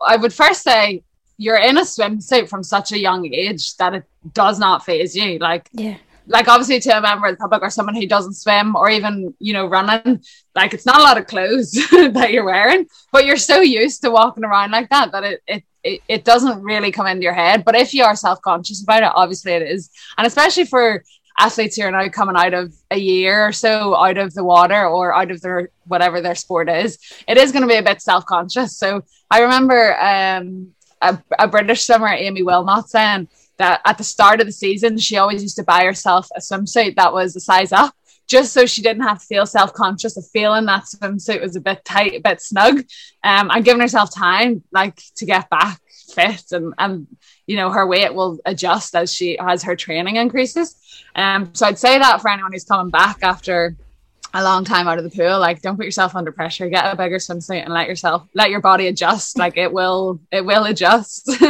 I 0.00 0.16
would 0.16 0.32
first 0.32 0.62
say 0.62 1.02
you're 1.36 1.58
in 1.68 1.76
a 1.76 1.82
swimsuit 1.82 2.48
from 2.48 2.62
such 2.62 2.92
a 2.92 2.98
young 2.98 3.22
age 3.32 3.76
that 3.76 3.94
it 3.94 4.04
does 4.32 4.58
not 4.58 4.84
phase 4.84 5.14
you. 5.14 5.38
Like 5.38 5.68
yeah. 5.72 5.98
Like 6.28 6.48
obviously 6.48 6.80
to 6.80 6.98
a 6.98 7.00
member 7.00 7.26
of 7.28 7.34
the 7.34 7.42
public 7.44 7.62
or 7.62 7.70
someone 7.70 7.94
who 7.94 8.06
doesn't 8.08 8.34
swim 8.34 8.74
or 8.74 8.90
even, 8.90 9.32
you 9.38 9.52
know, 9.52 9.66
running, 9.68 10.24
like 10.56 10.74
it's 10.74 10.84
not 10.84 10.98
a 10.98 11.04
lot 11.04 11.18
of 11.18 11.28
clothes 11.28 11.70
that 12.16 12.32
you're 12.32 12.44
wearing, 12.44 12.88
but 13.12 13.26
you're 13.26 13.36
so 13.36 13.60
used 13.60 14.02
to 14.02 14.10
walking 14.10 14.44
around 14.44 14.72
like 14.72 14.88
that 14.88 15.12
that 15.12 15.22
it, 15.22 15.42
it 15.46 15.62
it, 15.84 16.00
it 16.08 16.24
doesn't 16.24 16.62
really 16.62 16.90
come 16.90 17.06
into 17.06 17.22
your 17.22 17.38
head. 17.44 17.64
But 17.64 17.76
if 17.76 17.94
you 17.94 18.02
are 18.02 18.16
self 18.16 18.40
conscious 18.40 18.82
about 18.82 19.04
it, 19.04 19.12
obviously 19.14 19.52
it 19.52 19.62
is. 19.62 19.90
And 20.18 20.26
especially 20.26 20.64
for 20.64 21.04
athletes 21.38 21.76
who 21.76 21.82
are 21.82 21.90
now 21.90 22.08
coming 22.08 22.36
out 22.36 22.54
of 22.54 22.74
a 22.90 22.98
year 22.98 23.46
or 23.46 23.52
so 23.52 23.94
out 23.94 24.18
of 24.18 24.34
the 24.34 24.44
water 24.44 24.86
or 24.86 25.14
out 25.14 25.30
of 25.30 25.40
their 25.40 25.70
whatever 25.86 26.20
their 26.20 26.34
sport 26.34 26.68
is, 26.68 26.98
it 27.28 27.36
is 27.36 27.52
going 27.52 27.62
to 27.62 27.68
be 27.68 27.76
a 27.76 27.82
bit 27.82 28.00
self 28.00 28.24
conscious. 28.26 28.76
So 28.76 29.02
I 29.30 29.42
remember 29.42 29.98
um, 29.98 30.74
a, 31.00 31.18
a, 31.38 31.48
British 31.48 31.86
swimmer, 31.86 32.08
Amy 32.08 32.42
Willmott, 32.42 32.88
saying 32.88 33.28
that 33.58 33.80
at 33.84 33.98
the 33.98 34.04
start 34.04 34.40
of 34.40 34.46
the 34.46 34.52
season, 34.52 34.98
she 34.98 35.16
always 35.16 35.42
used 35.42 35.56
to 35.56 35.64
buy 35.64 35.84
herself 35.84 36.28
a 36.34 36.40
swimsuit 36.40 36.96
that 36.96 37.12
was 37.12 37.36
a 37.36 37.40
size 37.40 37.72
up. 37.72 37.94
Just 38.26 38.52
so 38.52 38.66
she 38.66 38.82
didn't 38.82 39.04
have 39.04 39.20
to 39.20 39.26
feel 39.26 39.46
self 39.46 39.72
conscious 39.72 40.16
of 40.16 40.26
feeling 40.26 40.66
that 40.66 40.84
swimsuit 40.84 41.40
was 41.40 41.54
a 41.54 41.60
bit 41.60 41.84
tight, 41.84 42.14
a 42.14 42.18
bit 42.18 42.40
snug, 42.40 42.78
um, 43.22 43.50
and 43.50 43.64
giving 43.64 43.80
herself 43.80 44.12
time 44.12 44.64
like 44.72 45.00
to 45.16 45.26
get 45.26 45.48
back 45.48 45.80
fit 46.16 46.52
and 46.52 46.74
and 46.78 47.06
you 47.46 47.56
know 47.56 47.70
her 47.70 47.86
weight 47.86 48.14
will 48.14 48.38
adjust 48.44 48.94
as 48.94 49.12
she 49.12 49.38
as 49.38 49.62
her 49.62 49.76
training 49.76 50.16
increases. 50.16 50.74
Um 51.14 51.50
so 51.54 51.66
i'd 51.66 51.78
say 51.78 51.98
that 51.98 52.20
for 52.20 52.30
anyone 52.30 52.52
who's 52.52 52.64
coming 52.64 52.90
back 52.90 53.18
after 53.22 53.76
a 54.34 54.42
long 54.42 54.64
time 54.64 54.86
out 54.88 54.98
of 54.98 55.04
the 55.04 55.10
pool 55.10 55.38
like 55.38 55.62
don't 55.62 55.76
put 55.76 55.86
yourself 55.86 56.14
under 56.14 56.32
pressure. 56.32 56.68
Get 56.68 56.92
a 56.92 56.96
bigger 56.96 57.18
swimsuit 57.18 57.64
and 57.64 57.72
let 57.72 57.88
yourself 57.88 58.28
let 58.34 58.50
your 58.50 58.60
body 58.60 58.86
adjust. 58.88 59.38
Like 59.38 59.56
it 59.56 59.72
will 59.72 60.20
it 60.30 60.44
will 60.44 60.64
adjust. 60.64 61.30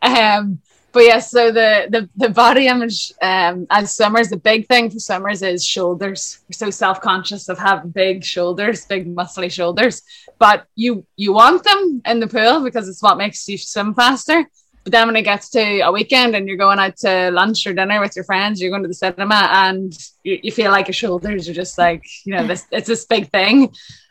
Um 0.00 0.60
but 0.92 1.00
yeah, 1.00 1.18
so 1.18 1.52
the, 1.52 1.86
the 1.90 2.08
the 2.16 2.30
body 2.30 2.66
image 2.66 3.12
um 3.22 3.66
as 3.70 3.94
swimmers 3.94 4.28
the 4.30 4.36
big 4.36 4.66
thing 4.66 4.90
for 4.90 4.98
swimmers 4.98 5.42
is 5.42 5.64
shoulders 5.64 6.40
we're 6.48 6.52
so 6.52 6.70
self-conscious 6.70 7.48
of 7.48 7.58
having 7.58 7.90
big 7.90 8.24
shoulders 8.24 8.84
big 8.86 9.14
muscly 9.14 9.50
shoulders 9.50 10.02
but 10.38 10.66
you 10.74 11.04
you 11.16 11.32
want 11.32 11.62
them 11.64 12.00
in 12.06 12.20
the 12.20 12.26
pool 12.26 12.62
because 12.62 12.88
it's 12.88 13.02
what 13.02 13.18
makes 13.18 13.48
you 13.48 13.58
swim 13.58 13.94
faster 13.94 14.46
but 14.88 14.92
then 14.92 15.08
when 15.08 15.16
it 15.16 15.22
gets 15.22 15.50
to 15.50 15.80
a 15.80 15.92
weekend 15.92 16.34
and 16.34 16.48
you're 16.48 16.56
going 16.56 16.78
out 16.78 16.96
to 16.98 17.30
lunch 17.30 17.66
or 17.66 17.74
dinner 17.74 18.00
with 18.00 18.16
your 18.16 18.24
friends, 18.24 18.58
you're 18.58 18.70
going 18.70 18.80
to 18.80 18.88
the 18.88 18.94
cinema 18.94 19.46
and 19.52 19.92
you, 20.24 20.40
you 20.42 20.50
feel 20.50 20.70
like 20.70 20.86
your 20.86 20.94
shoulders 20.94 21.46
are 21.46 21.52
just 21.52 21.76
like, 21.76 22.02
you 22.24 22.34
know, 22.34 22.46
this 22.46 22.66
it's 22.70 22.88
this 22.88 23.04
big 23.04 23.28
thing. 23.28 23.64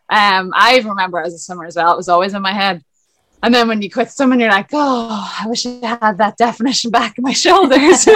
Um, 0.09 0.51
I 0.55 0.79
remember 0.85 1.19
as 1.19 1.33
a 1.33 1.39
swimmer 1.39 1.65
as 1.65 1.77
well, 1.77 1.93
it 1.93 1.97
was 1.97 2.09
always 2.09 2.35
in 2.35 2.43
my 2.43 2.53
head. 2.53 2.83
And 3.43 3.53
then 3.53 3.67
when 3.67 3.81
you 3.81 3.89
quit 3.89 4.11
swimming, 4.11 4.39
you're 4.39 4.49
like, 4.49 4.69
oh, 4.73 5.35
I 5.39 5.47
wish 5.47 5.65
I 5.65 5.99
had 6.01 6.17
that 6.17 6.37
definition 6.37 6.91
back 6.91 7.17
in 7.17 7.23
my 7.23 7.33
shoulders. 7.33 8.07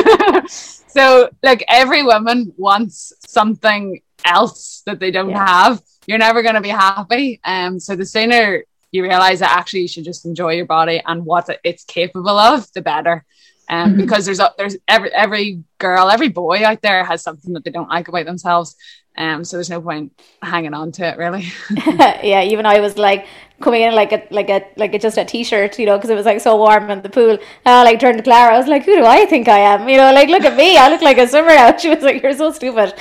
so, 0.88 1.30
like, 1.44 1.64
every 1.68 2.04
woman 2.04 2.54
wants 2.58 3.14
something 3.28 4.02
else 4.26 4.82
that 4.86 5.00
they 5.00 5.12
don't 5.12 5.30
yeah. 5.30 5.46
have. 5.46 5.82
You're 6.08 6.18
never 6.18 6.42
going 6.42 6.56
to 6.56 6.62
be 6.62 6.70
happy. 6.70 7.40
Um, 7.44 7.80
so 7.80 7.96
the 7.96 8.06
sooner 8.06 8.64
you 8.92 9.04
realize 9.04 9.40
that 9.40 9.56
actually 9.56 9.82
you 9.82 9.88
should 9.88 10.04
just 10.04 10.26
enjoy 10.26 10.54
your 10.54 10.66
body 10.66 11.02
and 11.06 11.26
what 11.26 11.50
it's 11.64 11.84
capable 11.86 12.38
of, 12.38 12.72
the 12.74 12.82
better. 12.82 13.26
Um, 13.72 13.96
because 13.96 14.26
there's 14.26 14.42
a, 14.42 14.54
there's 14.58 14.76
every 14.88 15.14
every 15.14 15.64
girl, 15.80 16.10
every 16.10 16.28
boy 16.28 16.64
out 16.66 16.82
there 16.82 17.06
has 17.06 17.24
something 17.24 17.54
that 17.54 17.64
they 17.64 17.72
don't 17.72 17.90
like 17.90 18.10
about 18.10 18.26
themselves. 18.26 18.76
Um, 19.18 19.44
so 19.44 19.58
there's 19.58 19.70
no 19.70 19.82
point 19.82 20.14
hanging 20.42 20.74
on 20.74 20.92
to 20.94 21.08
it, 21.08 21.18
really. 21.18 21.52
yeah, 21.88 22.44
even 22.44 22.66
I 22.66 22.82
was 22.82 22.98
like 22.98 23.28
coming 23.62 23.82
in 23.84 23.96
like 23.96 24.12
a 24.12 24.28
like 24.30 24.50
a 24.50 24.66
like 24.76 24.94
a, 24.94 25.00
just 25.00 25.18
a 25.18 25.24
t-shirt, 25.24 25.80
you 25.80 25.86
know, 25.86 25.98
because 25.98 26.10
it 26.10 26.16
was 26.16 26.26
like 26.26 26.42
so 26.42 26.58
warm 26.58 26.90
in 26.90 27.02
the 27.02 27.10
pool. 27.10 27.32
And 27.32 27.40
I 27.66 27.84
like 27.84 28.00
turned 28.00 28.18
to 28.18 28.24
Clara, 28.24 28.56
I 28.56 28.58
was 28.58 28.68
like, 28.68 28.84
"Who 28.84 28.96
do 28.96 29.06
I 29.06 29.26
think 29.26 29.48
I 29.48 29.60
am?" 29.60 29.88
You 29.88 29.98
know, 29.98 30.14
like 30.14 30.30
look 30.30 30.44
at 30.44 30.58
me, 30.58 30.78
I 30.78 30.90
look 30.90 31.02
like 31.02 31.18
a 31.18 31.28
swimmer 31.28 31.56
now. 31.56 31.78
She 31.82 31.90
was 31.90 32.04
like, 32.04 32.22
"You're 32.22 32.34
so 32.34 32.52
stupid." 32.52 32.94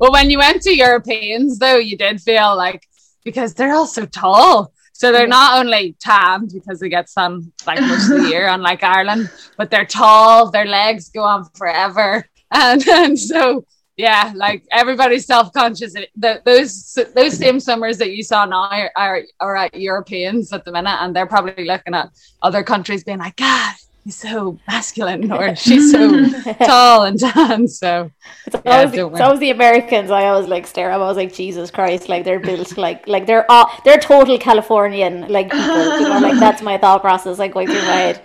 well, 0.00 0.12
when 0.12 0.30
you 0.30 0.38
went 0.38 0.62
to 0.62 0.74
Europeans, 0.74 1.58
though, 1.58 1.76
you 1.76 1.96
did 1.96 2.20
feel 2.20 2.56
like 2.56 2.86
because 3.24 3.54
they're 3.54 3.74
all 3.74 3.86
so 3.86 4.06
tall. 4.06 4.72
So 4.94 5.10
they're 5.10 5.22
mm-hmm. 5.22 5.30
not 5.30 5.58
only 5.58 5.96
tanned 6.00 6.52
because 6.54 6.78
they 6.78 6.88
get 6.88 7.08
sun 7.08 7.52
like 7.66 7.80
most 7.80 8.10
of 8.10 8.22
the 8.22 8.28
year, 8.30 8.46
unlike 8.46 8.82
Ireland, 8.82 9.28
but 9.58 9.70
they're 9.70 9.84
tall, 9.84 10.50
their 10.50 10.66
legs 10.66 11.10
go 11.10 11.22
on 11.22 11.44
forever. 11.54 12.26
And, 12.56 12.86
and 12.86 13.18
so 13.18 13.64
yeah, 13.96 14.32
like 14.36 14.64
everybody's 14.70 15.26
self 15.26 15.52
conscious. 15.52 15.94
Those 16.16 16.98
those 17.14 17.36
same 17.36 17.58
summers 17.58 17.98
that 17.98 18.12
you 18.12 18.22
saw 18.22 18.44
now 18.44 18.68
are, 18.70 18.92
are, 18.94 19.22
are 19.40 19.56
at 19.56 19.74
Europeans 19.74 20.52
at 20.52 20.64
the 20.64 20.70
minute, 20.70 20.98
and 21.00 21.16
they're 21.16 21.26
probably 21.26 21.64
looking 21.64 21.94
at 21.94 22.10
other 22.42 22.62
countries 22.62 23.02
being 23.02 23.18
like, 23.18 23.34
God, 23.36 23.74
he's 24.04 24.16
so 24.16 24.58
masculine 24.66 25.32
or 25.38 25.56
she's 25.56 25.90
so 25.90 26.28
tall 26.64 27.04
and 27.04 27.18
tan. 27.18 27.66
So 27.66 28.10
it's 28.46 28.56
always, 28.64 28.94
yeah, 28.94 29.06
it's 29.06 29.20
always 29.20 29.40
the 29.40 29.50
Americans. 29.50 30.10
I 30.10 30.26
always 30.26 30.48
like 30.48 30.66
stare 30.66 30.90
at. 30.90 31.00
I 31.00 31.04
was 31.04 31.16
like, 31.16 31.32
Jesus 31.32 31.70
Christ, 31.70 32.08
like 32.08 32.24
they're 32.24 32.40
built 32.40 32.76
like 32.76 33.06
like 33.08 33.26
they're 33.26 33.50
all 33.50 33.70
they're 33.84 33.98
total 33.98 34.38
Californian 34.38 35.28
like 35.28 35.50
people. 35.50 36.00
You 36.00 36.08
know, 36.08 36.20
like 36.20 36.38
that's 36.38 36.62
my 36.62 36.78
thought 36.78 37.00
process 37.00 37.38
like 37.38 37.54
going 37.54 37.66
through 37.66 37.76
my 37.76 37.82
head. 37.82 38.22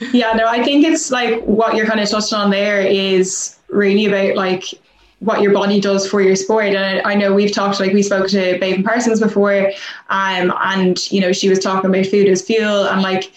yeah, 0.12 0.32
no, 0.32 0.46
I 0.46 0.62
think 0.62 0.84
it's 0.84 1.10
like 1.10 1.42
what 1.44 1.76
you're 1.76 1.86
kind 1.86 2.00
of 2.00 2.08
touching 2.08 2.38
on 2.38 2.50
there 2.50 2.80
is 2.80 3.56
really 3.68 4.06
about 4.06 4.36
like 4.36 4.64
what 5.20 5.40
your 5.40 5.52
body 5.52 5.80
does 5.80 6.08
for 6.08 6.20
your 6.20 6.36
sport. 6.36 6.74
And 6.74 7.06
I 7.06 7.14
know 7.14 7.32
we've 7.32 7.52
talked, 7.52 7.80
like 7.80 7.92
we 7.92 8.02
spoke 8.02 8.28
to 8.28 8.58
Baben 8.58 8.84
Parsons 8.84 9.20
before, 9.20 9.68
um, 10.10 10.52
and 10.62 11.10
you 11.10 11.20
know 11.20 11.32
she 11.32 11.48
was 11.48 11.58
talking 11.58 11.90
about 11.90 12.06
food 12.06 12.28
as 12.28 12.42
fuel, 12.42 12.86
and 12.86 13.02
like 13.02 13.32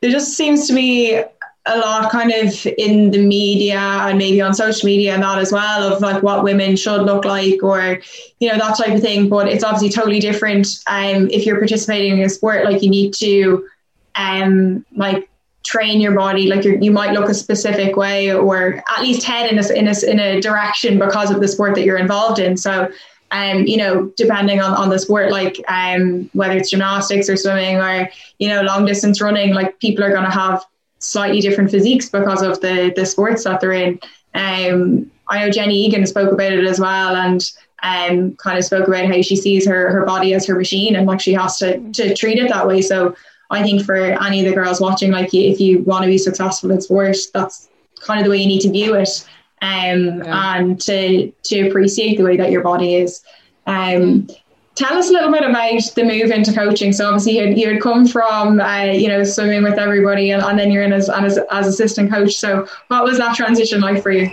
there 0.00 0.10
just 0.10 0.36
seems 0.36 0.66
to 0.68 0.74
be 0.74 1.22
a 1.68 1.78
lot 1.78 2.10
kind 2.10 2.32
of 2.32 2.66
in 2.78 3.10
the 3.10 3.18
media 3.18 3.78
and 3.78 4.16
maybe 4.16 4.40
on 4.40 4.54
social 4.54 4.86
media 4.86 5.12
and 5.12 5.22
that 5.22 5.38
as 5.38 5.52
well 5.52 5.92
of 5.92 6.00
like 6.00 6.22
what 6.22 6.42
women 6.42 6.76
should 6.76 7.02
look 7.02 7.26
like 7.26 7.62
or 7.62 8.00
you 8.40 8.48
know 8.48 8.56
that 8.58 8.76
type 8.76 8.94
of 8.94 9.00
thing. 9.00 9.28
But 9.28 9.48
it's 9.48 9.64
obviously 9.64 9.90
totally 9.90 10.20
different. 10.20 10.66
Um, 10.86 11.28
if 11.30 11.44
you're 11.44 11.58
participating 11.58 12.18
in 12.18 12.24
a 12.24 12.28
sport, 12.28 12.64
like 12.64 12.82
you 12.82 12.90
need 12.90 13.12
to, 13.14 13.68
um, 14.14 14.84
like 14.96 15.27
train 15.72 16.00
your 16.00 16.14
body 16.14 16.44
like 16.48 16.64
you 16.64 16.90
might 16.90 17.12
look 17.12 17.28
a 17.28 17.34
specific 17.34 17.94
way 17.94 18.32
or 18.32 18.82
at 18.94 19.02
least 19.02 19.22
head 19.22 19.52
in 19.52 19.58
a, 19.58 19.68
in, 19.80 19.86
a, 19.86 20.10
in 20.10 20.18
a 20.18 20.40
direction 20.40 20.98
because 20.98 21.30
of 21.30 21.40
the 21.40 21.48
sport 21.48 21.74
that 21.74 21.84
you're 21.84 21.98
involved 21.98 22.38
in 22.38 22.56
so 22.56 22.88
um, 23.30 23.66
you 23.66 23.76
know, 23.76 24.06
depending 24.16 24.60
on, 24.60 24.72
on 24.72 24.88
the 24.88 24.98
sport, 24.98 25.30
like 25.30 25.62
um, 25.68 26.30
whether 26.32 26.56
it's 26.56 26.70
gymnastics 26.70 27.28
or 27.28 27.36
swimming 27.36 27.76
or, 27.76 28.08
you 28.38 28.48
know, 28.48 28.62
long 28.62 28.86
distance 28.86 29.20
running, 29.20 29.52
like 29.52 29.78
people 29.80 30.02
are 30.02 30.10
going 30.10 30.24
to 30.24 30.30
have 30.30 30.64
slightly 30.98 31.40
different 31.40 31.70
physiques 31.70 32.08
because 32.08 32.42
of 32.42 32.60
the, 32.60 32.92
the 32.96 33.04
sports 33.04 33.44
that 33.44 33.60
they're 33.60 33.72
in. 33.72 34.00
Um, 34.34 35.10
I 35.28 35.44
know 35.44 35.50
Jenny 35.50 35.84
Egan 35.84 36.06
spoke 36.06 36.32
about 36.32 36.52
it 36.52 36.64
as 36.64 36.80
well 36.80 37.16
and 37.16 37.52
um, 37.82 38.34
kind 38.36 38.58
of 38.58 38.64
spoke 38.64 38.88
about 38.88 39.06
how 39.06 39.20
she 39.20 39.36
sees 39.36 39.66
her, 39.66 39.90
her 39.92 40.06
body 40.06 40.34
as 40.34 40.46
her 40.46 40.56
machine 40.56 40.96
and 40.96 41.06
like 41.06 41.20
she 41.20 41.34
has 41.34 41.58
to, 41.58 41.78
to 41.92 42.14
treat 42.14 42.38
it 42.38 42.48
that 42.48 42.66
way. 42.66 42.80
So 42.80 43.14
I 43.50 43.62
think 43.62 43.84
for 43.84 43.96
any 43.96 44.40
of 44.40 44.46
the 44.46 44.54
girls 44.54 44.80
watching, 44.80 45.10
like 45.10 45.32
if 45.32 45.60
you 45.60 45.80
want 45.80 46.04
to 46.04 46.08
be 46.08 46.18
successful 46.18 46.70
in 46.70 46.80
sports, 46.80 47.30
that's 47.30 47.68
kind 48.00 48.20
of 48.20 48.24
the 48.24 48.30
way 48.30 48.38
you 48.38 48.46
need 48.46 48.60
to 48.60 48.70
view 48.70 48.94
it, 48.94 49.26
um, 49.62 50.22
yeah. 50.22 50.56
and 50.56 50.80
to 50.82 51.30
to 51.30 51.68
appreciate 51.68 52.18
the 52.18 52.24
way 52.24 52.36
that 52.36 52.50
your 52.50 52.62
body 52.62 52.96
is. 52.96 53.22
Um, 53.66 54.28
tell 54.74 54.96
us 54.96 55.08
a 55.08 55.12
little 55.12 55.32
bit 55.32 55.42
about 55.42 55.82
the 55.94 56.04
move 56.04 56.30
into 56.30 56.52
coaching. 56.52 56.92
So 56.92 57.06
obviously 57.06 57.38
you 57.38 57.46
had, 57.46 57.58
you 57.58 57.68
had 57.72 57.82
come 57.82 58.06
from 58.06 58.60
uh, 58.60 58.84
you 58.84 59.08
know 59.08 59.24
swimming 59.24 59.62
with 59.62 59.78
everybody, 59.78 60.30
and, 60.30 60.42
and 60.42 60.58
then 60.58 60.70
you're 60.70 60.84
in 60.84 60.92
as, 60.92 61.08
as 61.08 61.38
as 61.50 61.66
assistant 61.66 62.10
coach. 62.10 62.34
So 62.34 62.68
what 62.88 63.04
was 63.04 63.18
that 63.18 63.34
transition 63.34 63.80
like 63.80 64.02
for 64.02 64.10
you? 64.10 64.30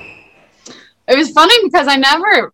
It 1.08 1.18
was 1.18 1.30
funny 1.32 1.56
because 1.64 1.88
I 1.88 1.96
never 1.98 2.54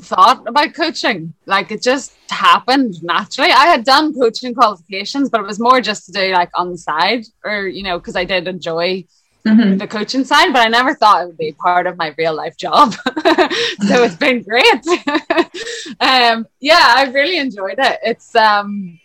thought 0.00 0.46
about 0.46 0.74
coaching. 0.74 1.34
Like 1.46 1.70
it 1.70 1.82
just 1.82 2.14
happened 2.30 3.02
naturally. 3.02 3.50
I 3.50 3.66
had 3.66 3.84
done 3.84 4.14
coaching 4.14 4.54
qualifications, 4.54 5.30
but 5.30 5.40
it 5.40 5.46
was 5.46 5.58
more 5.58 5.80
just 5.80 6.06
to 6.06 6.12
do 6.12 6.32
like 6.32 6.50
on 6.54 6.70
the 6.72 6.78
side 6.78 7.24
or, 7.44 7.66
you 7.66 7.82
know, 7.82 7.98
because 7.98 8.16
I 8.16 8.24
did 8.24 8.46
enjoy 8.46 9.04
mm-hmm. 9.46 9.78
the 9.78 9.86
coaching 9.86 10.24
side, 10.24 10.52
but 10.52 10.66
I 10.66 10.68
never 10.68 10.94
thought 10.94 11.22
it 11.22 11.26
would 11.26 11.38
be 11.38 11.52
part 11.52 11.86
of 11.86 11.96
my 11.96 12.14
real 12.18 12.34
life 12.34 12.56
job. 12.56 12.92
so 12.94 14.04
it's 14.04 14.16
been 14.16 14.42
great. 14.42 14.86
um, 16.00 16.46
yeah, 16.60 16.94
I 16.96 17.10
really 17.12 17.38
enjoyed 17.38 17.78
it. 17.78 17.98
It's 18.02 18.34
um, 18.34 18.98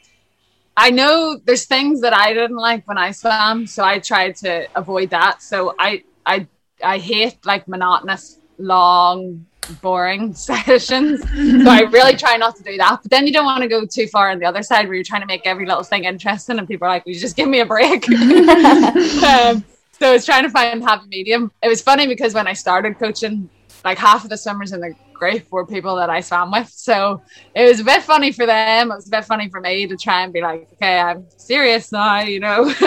I 0.75 0.89
know 0.89 1.39
there's 1.45 1.65
things 1.65 2.01
that 2.01 2.13
I 2.13 2.33
didn't 2.33 2.57
like 2.57 2.87
when 2.87 2.97
I 2.97 3.11
swam, 3.11 3.67
so 3.67 3.83
I 3.83 3.99
tried 3.99 4.35
to 4.37 4.67
avoid 4.75 5.11
that. 5.11 5.41
So 5.41 5.75
I 5.77 6.03
I 6.25 6.47
I 6.83 6.97
hate 6.97 7.45
like 7.45 7.67
monotonous, 7.67 8.39
long, 8.57 9.45
boring 9.81 10.33
sessions. 10.35 11.21
so 11.21 11.69
I 11.69 11.81
really 11.91 12.15
try 12.15 12.37
not 12.37 12.55
to 12.57 12.63
do 12.63 12.77
that. 12.77 12.99
But 13.01 13.11
then 13.11 13.27
you 13.27 13.33
don't 13.33 13.45
want 13.45 13.61
to 13.63 13.69
go 13.69 13.85
too 13.85 14.07
far 14.07 14.31
on 14.31 14.39
the 14.39 14.45
other 14.45 14.63
side 14.63 14.87
where 14.87 14.95
you're 14.95 15.03
trying 15.03 15.21
to 15.21 15.27
make 15.27 15.45
every 15.45 15.65
little 15.65 15.83
thing 15.83 16.05
interesting, 16.05 16.59
and 16.59 16.67
people 16.67 16.87
are 16.87 16.91
like, 16.91 17.05
"Will 17.05 17.13
you 17.13 17.19
just 17.19 17.35
give 17.35 17.49
me 17.49 17.59
a 17.59 17.65
break?" 17.65 18.09
um, 18.09 19.63
so 19.91 20.09
I 20.09 20.13
was 20.13 20.25
trying 20.25 20.43
to 20.43 20.49
find 20.49 20.81
happy 20.81 21.07
medium. 21.07 21.51
It 21.61 21.67
was 21.67 21.81
funny 21.81 22.07
because 22.07 22.33
when 22.33 22.47
I 22.47 22.53
started 22.53 22.97
coaching, 22.97 23.49
like 23.85 23.97
half 23.97 24.23
of 24.23 24.29
the 24.29 24.37
swimmers 24.37 24.71
in 24.71 24.79
the 24.79 24.95
group 25.13 25.51
were 25.51 25.65
people 25.65 25.95
that 25.97 26.09
I 26.09 26.19
swam 26.21 26.51
with. 26.51 26.69
So 26.69 27.21
it 27.53 27.63
was 27.63 27.79
a 27.79 27.83
bit 27.83 28.01
funny 28.01 28.31
for 28.31 28.47
them. 28.47 28.91
It 28.91 28.95
was 28.95 29.07
a 29.07 29.11
bit 29.11 29.25
funny 29.25 29.49
for 29.49 29.61
me 29.61 29.85
to 29.85 29.95
try 29.95 30.23
and 30.23 30.33
be 30.33 30.41
like, 30.41 30.67
okay, 30.73 30.97
I'm 30.97 31.25
serious 31.37 31.91
now, 31.91 32.21
you 32.21 32.39
know, 32.39 32.65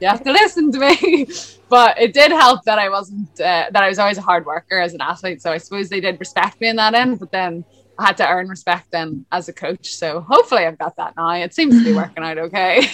you 0.00 0.08
have 0.08 0.22
to 0.24 0.32
listen 0.32 0.70
to 0.72 0.78
me. 0.78 1.26
But 1.72 1.98
it 1.98 2.12
did 2.12 2.30
help 2.30 2.64
that 2.64 2.78
I 2.78 2.90
wasn't, 2.90 3.30
uh, 3.40 3.64
that 3.70 3.82
I 3.82 3.88
was 3.88 3.98
always 3.98 4.18
a 4.18 4.20
hard 4.20 4.44
worker 4.44 4.78
as 4.78 4.92
an 4.92 5.00
athlete. 5.00 5.40
So 5.40 5.50
I 5.50 5.56
suppose 5.56 5.88
they 5.88 6.00
did 6.00 6.20
respect 6.20 6.60
me 6.60 6.68
in 6.68 6.76
that 6.76 6.92
end, 6.92 7.18
but 7.18 7.32
then 7.32 7.64
I 7.98 8.08
had 8.08 8.18
to 8.18 8.28
earn 8.28 8.50
respect 8.50 8.90
then 8.90 9.24
as 9.32 9.48
a 9.48 9.54
coach. 9.54 9.94
So 9.94 10.20
hopefully 10.20 10.66
I've 10.66 10.76
got 10.76 10.96
that 10.96 11.16
now. 11.16 11.30
It 11.30 11.54
seems 11.54 11.78
to 11.78 11.82
be 11.82 11.94
working 12.02 12.24
out 12.24 12.36
okay. 12.36 12.90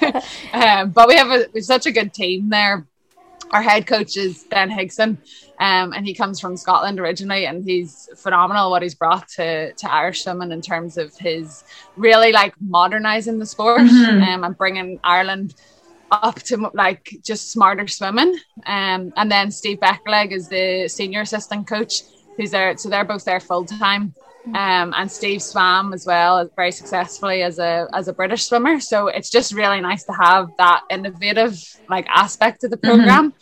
um, 0.54 0.92
but 0.92 1.08
we 1.08 1.16
have, 1.16 1.26
a, 1.26 1.46
we 1.52 1.60
have 1.60 1.64
such 1.66 1.84
a 1.84 1.92
good 1.92 2.14
team 2.14 2.48
there 2.48 2.86
our 3.52 3.62
head 3.62 3.86
coach 3.86 4.16
is 4.16 4.44
Ben 4.44 4.70
Higson, 4.70 5.18
um, 5.60 5.92
and 5.92 6.06
he 6.06 6.14
comes 6.14 6.40
from 6.40 6.56
Scotland 6.56 6.98
originally, 6.98 7.46
and 7.46 7.62
he's 7.62 8.08
phenomenal 8.16 8.70
what 8.70 8.82
he's 8.82 8.94
brought 8.94 9.28
to 9.36 9.72
to 9.74 9.92
Irish 9.92 10.24
swimming 10.24 10.52
in 10.52 10.62
terms 10.62 10.96
of 10.96 11.14
his 11.18 11.64
really 11.96 12.32
like 12.32 12.54
modernizing 12.60 13.38
the 13.38 13.46
sport 13.46 13.82
mm-hmm. 13.82 14.22
um, 14.22 14.44
and 14.44 14.56
bringing 14.56 14.98
Ireland 15.04 15.54
up 16.12 16.42
to 16.42 16.70
like 16.74 17.16
just 17.24 17.50
smarter 17.50 17.88
swimming. 17.88 18.38
Um, 18.66 19.12
and 19.16 19.30
then 19.30 19.50
Steve 19.50 19.78
Beckerleg 19.78 20.32
is 20.32 20.48
the 20.48 20.88
senior 20.88 21.22
assistant 21.22 21.66
coach 21.66 22.02
who's 22.36 22.50
there, 22.50 22.76
so 22.76 22.88
they're 22.88 23.04
both 23.04 23.24
there 23.24 23.40
full 23.40 23.64
time. 23.64 24.14
Um, 24.46 24.92
and 24.96 25.10
Steve 25.10 25.40
swam 25.40 25.92
as 25.92 26.04
well 26.04 26.50
very 26.56 26.72
successfully 26.72 27.42
as 27.42 27.60
a 27.60 27.86
as 27.92 28.08
a 28.08 28.12
British 28.12 28.44
swimmer. 28.46 28.80
So 28.80 29.06
it's 29.06 29.30
just 29.30 29.52
really 29.52 29.80
nice 29.80 30.04
to 30.04 30.12
have 30.12 30.50
that 30.58 30.82
innovative 30.90 31.56
like 31.88 32.06
aspect 32.08 32.64
of 32.64 32.70
the 32.70 32.76
program. 32.76 33.30
Mm-hmm. 33.30 33.38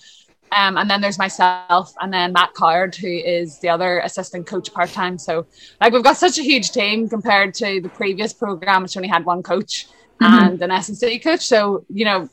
Um, 0.52 0.76
and 0.78 0.90
then 0.90 1.00
there's 1.00 1.18
myself, 1.18 1.94
and 2.00 2.12
then 2.12 2.33
Matt 2.33 2.54
Coward, 2.54 2.96
who 2.96 3.06
is 3.06 3.61
the 3.61 3.68
other 3.68 4.00
assistant 4.00 4.48
coach 4.48 4.72
part 4.74 4.90
time. 4.90 5.16
So, 5.16 5.46
like, 5.80 5.92
we've 5.92 6.02
got 6.02 6.16
such 6.16 6.38
a 6.38 6.42
huge 6.42 6.72
team 6.72 7.09
compared 7.09 7.54
to 7.54 7.80
the 7.80 7.88
previous 7.88 8.33
program, 8.33 8.83
which 8.83 8.96
only 8.96 9.09
had 9.09 9.24
one 9.24 9.44
coach 9.44 9.87
mm-hmm. 10.20 10.24
and 10.24 10.62
an 10.62 10.72
S&C 10.72 11.20
coach. 11.20 11.46
So, 11.46 11.85
you 11.88 12.04
know, 12.04 12.28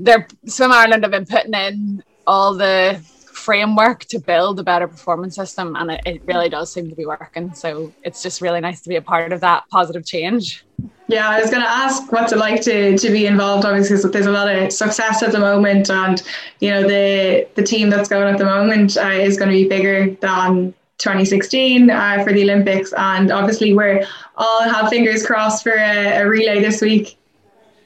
their 0.00 0.26
Swim 0.46 0.72
Ireland 0.72 1.04
have 1.04 1.12
been 1.12 1.26
putting 1.26 1.54
in 1.54 2.02
all 2.26 2.54
the 2.54 3.00
framework 3.04 4.04
to 4.04 4.18
build 4.18 4.60
a 4.60 4.62
better 4.62 4.86
performance 4.86 5.34
system 5.34 5.74
and 5.76 5.90
it, 5.92 6.00
it, 6.04 6.22
really 6.26 6.48
does 6.48 6.72
seem 6.72 6.88
to 6.90 6.94
be 6.94 7.06
working. 7.06 7.54
So 7.54 7.92
it's 8.04 8.22
just 8.22 8.42
really 8.42 8.60
nice 8.60 8.80
to 8.82 8.88
be 8.88 8.96
a 8.96 9.02
part 9.02 9.32
of 9.32 9.40
that 9.40 9.64
positive 9.70 10.04
change. 10.04 10.64
Yeah 11.08 11.28
i 11.28 11.40
was 11.40 11.50
going 11.50 11.62
to 11.62 11.68
ask 11.68 12.12
what's 12.12 12.32
it 12.32 12.38
like 12.38 12.62
to 12.62 12.96
to 12.96 13.10
be 13.10 13.26
involved 13.26 13.64
obviously 13.64 13.96
because 13.96 14.12
there's 14.12 14.26
a 14.26 14.30
lot 14.30 14.48
of 14.48 14.72
success 14.72 15.24
at 15.24 15.32
the 15.32 15.40
moment 15.40 15.90
and 15.90 16.22
you 16.60 16.70
know 16.70 16.82
the 16.86 17.48
the 17.56 17.64
team 17.64 17.90
that's 17.90 18.08
going 18.08 18.32
at 18.32 18.38
the 18.38 18.44
moment 18.44 18.96
uh, 18.96 19.08
is 19.08 19.36
going 19.36 19.50
to 19.50 19.56
be 19.56 19.68
bigger 19.68 20.14
than 20.20 20.72
2016 20.98 21.90
uh, 21.90 22.22
for 22.22 22.32
the 22.32 22.42
olympics. 22.42 22.92
And 22.96 23.32
obviously 23.32 23.74
we're 23.74 24.06
all 24.36 24.62
have 24.62 24.88
fingers 24.88 25.26
crossed 25.26 25.64
for 25.64 25.72
a, 25.72 26.22
a 26.22 26.28
relay 26.28 26.60
this 26.60 26.80
week 26.80 27.18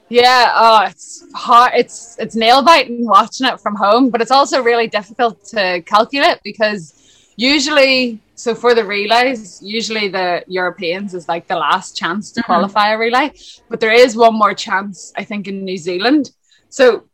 yeah, 0.09 0.51
oh, 0.53 0.85
it's 0.87 1.25
hard. 1.33 1.71
It's 1.75 2.15
it's 2.19 2.35
nail 2.35 2.63
biting 2.63 3.05
watching 3.05 3.47
it 3.47 3.59
from 3.59 3.75
home, 3.75 4.09
but 4.09 4.21
it's 4.21 4.31
also 4.31 4.61
really 4.61 4.87
difficult 4.87 5.43
to 5.45 5.81
calculate 5.81 6.39
because 6.43 6.93
usually, 7.37 8.19
so 8.35 8.53
for 8.53 8.75
the 8.75 8.85
relays, 8.85 9.61
usually 9.63 10.07
the 10.07 10.43
Europeans 10.47 11.13
is 11.15 11.27
like 11.27 11.47
the 11.47 11.55
last 11.55 11.97
chance 11.97 12.31
to 12.33 12.41
mm-hmm. 12.41 12.45
qualify 12.45 12.91
a 12.91 12.97
relay, 12.97 13.31
but 13.67 13.79
there 13.79 13.91
is 13.91 14.15
one 14.15 14.35
more 14.35 14.53
chance, 14.53 15.11
I 15.17 15.23
think, 15.23 15.47
in 15.47 15.65
New 15.65 15.77
Zealand. 15.77 16.31
So 16.69 17.05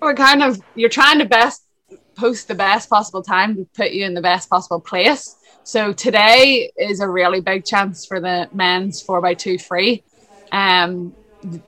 we're 0.00 0.14
kind 0.14 0.42
of 0.42 0.60
you're 0.74 0.88
trying 0.88 1.20
to 1.20 1.24
best 1.24 1.62
post 2.16 2.48
the 2.48 2.54
best 2.54 2.90
possible 2.90 3.22
time 3.22 3.54
to 3.54 3.64
put 3.74 3.92
you 3.92 4.04
in 4.04 4.14
the 4.14 4.20
best 4.20 4.50
possible 4.50 4.80
place. 4.80 5.36
So 5.62 5.92
today 5.92 6.72
is 6.76 6.98
a 6.98 7.08
really 7.08 7.40
big 7.40 7.64
chance 7.64 8.04
for 8.04 8.18
the 8.20 8.48
men's 8.52 9.00
four 9.00 9.20
by 9.20 9.34
two 9.34 9.58
free. 9.58 10.02
Um, 10.50 11.14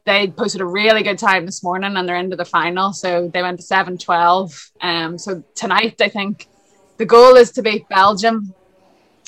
they 0.04 0.28
posted 0.28 0.60
a 0.60 0.66
really 0.66 1.02
good 1.02 1.18
time 1.18 1.46
this 1.46 1.62
morning 1.62 1.96
and 1.96 2.08
they're 2.08 2.16
into 2.16 2.37
the 2.37 2.44
final. 2.44 2.92
So 2.92 3.28
they 3.28 3.42
went 3.42 3.58
to 3.58 3.64
7 3.64 3.98
12. 3.98 4.70
Um, 4.80 5.18
so 5.18 5.42
tonight, 5.54 6.00
I 6.00 6.08
think 6.08 6.48
the 6.96 7.06
goal 7.06 7.37
is 7.37 7.50
to 7.52 7.62
beat 7.62 7.88
Belgium 7.88 8.54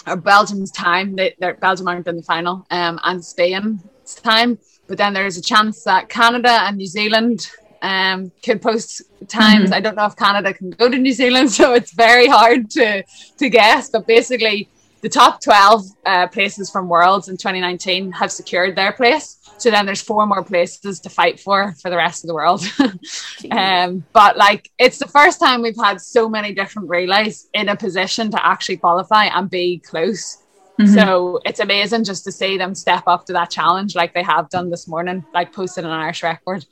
or 0.06 0.16
Belgium's 0.16 0.70
time. 0.70 1.16
They, 1.16 1.34
Belgium 1.60 1.88
aren't 1.88 2.06
in 2.06 2.16
the 2.16 2.22
final 2.22 2.66
um, 2.70 3.00
and 3.04 3.24
Spain's 3.24 4.14
time. 4.22 4.58
But 4.86 4.98
then 4.98 5.12
there's 5.12 5.36
a 5.36 5.42
chance 5.42 5.82
that 5.84 6.08
Canada 6.08 6.60
and 6.62 6.76
New 6.76 6.86
Zealand 6.86 7.50
um, 7.82 8.30
could 8.42 8.62
post 8.62 9.02
times. 9.28 9.66
Mm-hmm. 9.66 9.74
I 9.74 9.80
don't 9.80 9.96
know 9.96 10.06
if 10.06 10.16
Canada 10.16 10.54
can 10.54 10.70
go 10.70 10.88
to 10.88 10.98
New 10.98 11.12
Zealand, 11.12 11.50
so 11.58 11.74
it's 11.74 11.92
very 11.92 12.28
hard 12.28 12.70
to, 12.70 13.02
to 13.38 13.48
guess. 13.48 13.90
But 13.90 14.06
basically, 14.06 14.68
the 15.06 15.10
top 15.10 15.40
12 15.40 15.84
uh, 16.04 16.26
places 16.26 16.68
from 16.68 16.88
Worlds 16.88 17.28
in 17.28 17.36
2019 17.36 18.10
have 18.10 18.32
secured 18.32 18.74
their 18.74 18.90
place. 18.90 19.38
So 19.56 19.70
then 19.70 19.86
there's 19.86 20.02
four 20.02 20.26
more 20.26 20.42
places 20.42 20.98
to 20.98 21.08
fight 21.08 21.38
for 21.38 21.76
for 21.80 21.90
the 21.90 21.96
rest 21.96 22.24
of 22.24 22.28
the 22.28 22.34
world. 22.34 22.64
um, 23.52 24.04
but 24.12 24.36
like 24.36 24.68
it's 24.80 24.98
the 24.98 25.06
first 25.06 25.38
time 25.38 25.62
we've 25.62 25.76
had 25.80 26.00
so 26.00 26.28
many 26.28 26.52
different 26.52 26.88
relays 26.88 27.48
in 27.54 27.68
a 27.68 27.76
position 27.76 28.32
to 28.32 28.44
actually 28.44 28.78
qualify 28.78 29.26
and 29.26 29.48
be 29.48 29.78
close. 29.78 30.38
Mm-hmm. 30.80 30.94
So 30.94 31.40
it's 31.44 31.60
amazing 31.60 32.02
just 32.02 32.24
to 32.24 32.32
see 32.32 32.58
them 32.58 32.74
step 32.74 33.04
up 33.06 33.26
to 33.26 33.32
that 33.34 33.48
challenge 33.48 33.94
like 33.94 34.12
they 34.12 34.24
have 34.24 34.50
done 34.50 34.70
this 34.70 34.88
morning, 34.88 35.24
like 35.32 35.52
posted 35.52 35.84
an 35.84 35.90
Irish 35.92 36.24
record. 36.24 36.66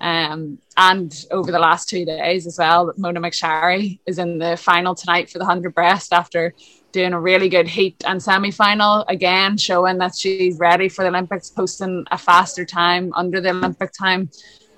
Um, 0.00 0.58
and 0.76 1.12
over 1.32 1.50
the 1.50 1.58
last 1.58 1.88
two 1.88 2.04
days 2.04 2.46
as 2.46 2.56
well, 2.56 2.94
Mona 2.96 3.20
McSharry 3.20 3.98
is 4.06 4.18
in 4.18 4.38
the 4.38 4.56
final 4.56 4.94
tonight 4.94 5.28
for 5.28 5.38
the 5.38 5.44
100 5.44 5.74
breast 5.74 6.12
after 6.12 6.54
doing 6.92 7.12
a 7.12 7.20
really 7.20 7.48
good 7.48 7.68
heat 7.68 8.02
and 8.06 8.22
semi 8.22 8.50
final 8.50 9.04
again, 9.08 9.56
showing 9.56 9.98
that 9.98 10.16
she's 10.16 10.58
ready 10.58 10.88
for 10.88 11.02
the 11.02 11.08
Olympics, 11.08 11.50
posting 11.50 12.04
a 12.10 12.18
faster 12.18 12.64
time 12.64 13.12
under 13.14 13.40
the 13.40 13.50
Olympic 13.50 13.92
time 13.92 14.30